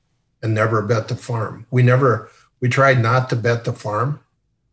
and 0.42 0.52
never 0.52 0.82
bet 0.82 1.06
the 1.06 1.14
farm. 1.14 1.64
We 1.70 1.84
never 1.84 2.28
we 2.58 2.68
tried 2.68 2.98
not 2.98 3.30
to 3.30 3.36
bet 3.36 3.62
the 3.62 3.72
farm. 3.72 4.18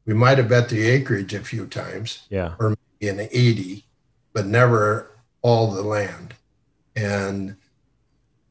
We 0.08 0.16
might 0.16 0.40
have 0.40 0.50
bet 0.50 0.70
the 0.70 0.88
acreage 0.88 1.36
a 1.36 1.42
few 1.42 1.68
times, 1.68 2.24
yeah, 2.32 2.56
or 2.60 2.76
maybe 3.00 3.10
an 3.10 3.30
eighty 3.32 3.86
but 4.34 4.48
never 4.48 5.12
all 5.44 5.70
the 5.70 5.84
land. 5.84 6.34
And 6.96 7.58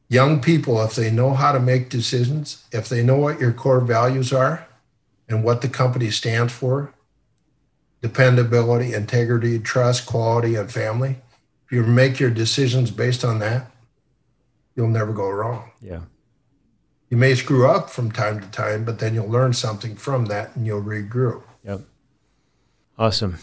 young 0.09 0.41
people, 0.41 0.81
if 0.83 0.95
they 0.95 1.09
know 1.09 1.33
how 1.33 1.53
to 1.53 1.59
make 1.59 1.89
decisions, 1.89 2.65
if 2.71 2.89
they 2.89 3.01
know 3.01 3.17
what 3.17 3.39
your 3.39 3.53
core 3.53 3.79
values 3.79 4.33
are 4.33 4.67
and 5.29 5.43
what 5.43 5.61
the 5.61 5.69
company 5.69 6.11
stands 6.11 6.51
for 6.51 6.93
dependability, 8.01 8.93
integrity, 8.93 9.59
trust, 9.59 10.05
quality, 10.05 10.55
and 10.55 10.71
family 10.71 11.17
if 11.69 11.75
you 11.75 11.83
make 11.83 12.19
your 12.19 12.31
decisions 12.31 12.89
based 12.89 13.23
on 13.23 13.37
that, 13.39 13.69
you'll 14.75 14.87
never 14.87 15.13
go 15.13 15.29
wrong. 15.29 15.69
Yeah. 15.79 16.01
You 17.09 17.17
may 17.17 17.35
screw 17.35 17.69
up 17.69 17.91
from 17.91 18.11
time 18.11 18.39
to 18.41 18.47
time, 18.47 18.85
but 18.85 18.97
then 18.97 19.13
you'll 19.13 19.29
learn 19.29 19.53
something 19.53 19.95
from 19.95 20.25
that 20.25 20.55
and 20.55 20.65
you'll 20.65 20.81
regroup. 20.81 21.43
Yep. 21.63 21.81
Awesome. 22.97 23.37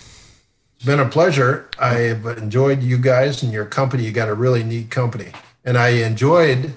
It's 0.74 0.84
been 0.84 0.98
a 0.98 1.08
pleasure. 1.08 1.70
I've 1.78 2.26
enjoyed 2.26 2.82
you 2.82 2.98
guys 2.98 3.44
and 3.44 3.52
your 3.52 3.64
company. 3.64 4.04
You 4.04 4.10
got 4.10 4.28
a 4.28 4.34
really 4.34 4.64
neat 4.64 4.90
company. 4.90 5.30
And 5.66 5.76
I 5.76 5.88
enjoyed 5.88 6.72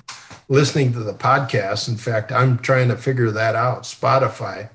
listening 0.50 0.92
to 0.94 1.00
the 1.00 1.14
podcast. 1.14 1.88
In 1.88 1.96
fact, 1.96 2.32
I'm 2.32 2.58
trying 2.60 2.90
to 2.90 2.98
figure 2.98 3.32
that 3.32 3.56
out. 3.56 3.84
Spotify. 3.84 4.70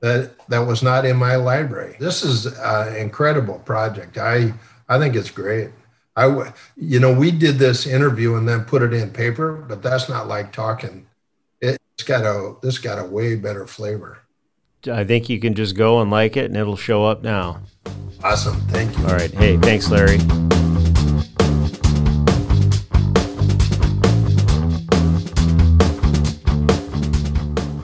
That 0.00 0.32
that 0.48 0.60
was 0.60 0.82
not 0.82 1.04
in 1.06 1.16
my 1.16 1.36
library. 1.36 1.96
This 1.98 2.22
is 2.22 2.46
an 2.46 2.96
incredible 2.96 3.58
project. 3.60 4.18
I 4.18 4.52
I 4.88 4.98
think 4.98 5.14
it's 5.14 5.30
great. 5.30 5.70
I 6.16 6.52
you 6.76 7.00
know, 7.00 7.12
we 7.12 7.30
did 7.30 7.58
this 7.58 7.86
interview 7.86 8.34
and 8.36 8.48
then 8.48 8.64
put 8.64 8.82
it 8.82 8.92
in 8.92 9.10
paper, 9.10 9.52
but 9.52 9.82
that's 9.82 10.08
not 10.08 10.28
like 10.28 10.52
talking. 10.52 11.06
It's 11.60 12.04
got 12.04 12.24
a 12.24 12.56
this 12.62 12.78
got 12.78 12.98
a 12.98 13.04
way 13.04 13.36
better 13.36 13.66
flavor. 13.66 14.18
I 14.86 15.04
think 15.04 15.28
you 15.28 15.40
can 15.40 15.54
just 15.54 15.76
go 15.76 16.00
and 16.00 16.10
like 16.10 16.36
it 16.36 16.44
and 16.44 16.56
it'll 16.56 16.76
show 16.76 17.04
up 17.04 17.22
now. 17.22 17.62
Awesome. 18.22 18.60
Thank 18.68 18.96
you. 18.98 19.04
All 19.06 19.14
right. 19.14 19.32
Hey, 19.32 19.56
thanks, 19.56 19.90
Larry. 19.90 20.18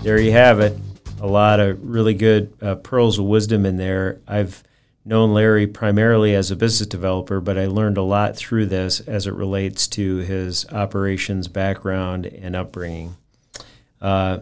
There 0.03 0.19
you 0.19 0.33
have 0.33 0.59
it. 0.59 0.77
A 1.21 1.27
lot 1.29 1.61
of 1.61 1.79
really 1.81 2.15
good 2.15 2.53
uh, 2.61 2.75
pearls 2.75 3.21
of 3.21 3.25
wisdom 3.27 3.65
in 3.65 3.77
there. 3.77 4.21
I've 4.27 4.65
known 5.05 5.33
Larry 5.33 5.69
primarily 5.69 6.35
as 6.35 6.51
a 6.51 6.57
business 6.57 6.89
developer, 6.89 7.41
but 7.41 7.57
I 7.57 7.67
learned 7.67 7.99
a 7.99 8.03
lot 8.03 8.35
through 8.35 8.67
this 8.67 8.99
as 8.99 9.29
it 9.29 9.35
relates 9.35 9.87
to 9.89 10.17
his 10.17 10.67
operations 10.73 11.47
background 11.47 12.27
and 12.27 12.57
upbringing. 12.57 13.17
Uh, 14.01 14.41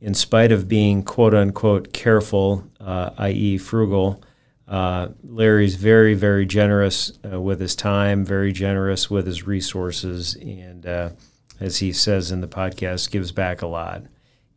in 0.00 0.14
spite 0.14 0.52
of 0.52 0.68
being 0.68 1.02
quote 1.02 1.34
unquote 1.34 1.92
careful, 1.92 2.70
uh, 2.78 3.10
i.e., 3.18 3.58
frugal, 3.58 4.22
uh, 4.68 5.08
Larry's 5.24 5.74
very, 5.74 6.14
very 6.14 6.46
generous 6.46 7.18
uh, 7.30 7.40
with 7.40 7.58
his 7.58 7.74
time, 7.74 8.24
very 8.24 8.52
generous 8.52 9.10
with 9.10 9.26
his 9.26 9.44
resources, 9.44 10.36
and 10.36 10.86
uh, 10.86 11.10
as 11.58 11.78
he 11.78 11.92
says 11.92 12.30
in 12.30 12.40
the 12.40 12.46
podcast, 12.46 13.10
gives 13.10 13.32
back 13.32 13.60
a 13.60 13.66
lot. 13.66 14.04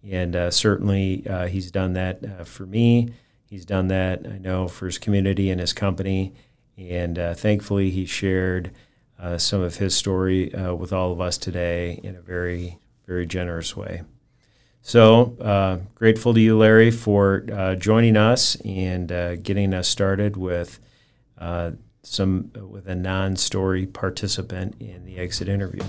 And 0.10 0.36
uh, 0.36 0.52
certainly 0.52 1.26
uh, 1.28 1.48
he's 1.48 1.72
done 1.72 1.94
that 1.94 2.24
uh, 2.24 2.44
for 2.44 2.66
me. 2.66 3.14
He's 3.50 3.66
done 3.66 3.88
that, 3.88 4.26
I 4.26 4.38
know, 4.38 4.68
for 4.68 4.88
his 4.88 4.98
community 4.98 5.50
and 5.50 5.60
his 5.60 5.74
company. 5.74 6.34
And 6.78 7.18
thankfully, 7.38 7.92
he 7.92 8.06
shared 8.06 8.72
some 9.38 9.62
of 9.62 9.78
his 9.78 9.96
story 9.96 10.50
with 10.76 10.92
all 10.92 11.12
of 11.12 11.22
us 11.22 11.38
today 11.38 12.00
in 12.04 12.16
a 12.16 12.22
very, 12.22 12.80
very 13.06 13.28
generous 13.28 13.78
way. 13.78 14.02
So 14.86 15.38
uh, 15.40 15.78
grateful 15.96 16.34
to 16.34 16.42
you, 16.42 16.58
Larry, 16.58 16.92
for 16.92 17.46
uh, 17.54 17.76
joining 17.76 18.18
us 18.18 18.58
and 18.66 19.10
uh, 19.14 19.38
getting 19.38 19.74
us 19.74 19.88
started 19.88 20.36
with 20.36 20.82
uh, 21.38 21.72
some 22.02 22.52
with 22.54 22.86
a 22.88 22.96
non-story 22.96 23.86
participant 23.86 24.76
in 24.82 25.06
the 25.06 25.18
exit 25.18 25.48
interview. 25.48 25.84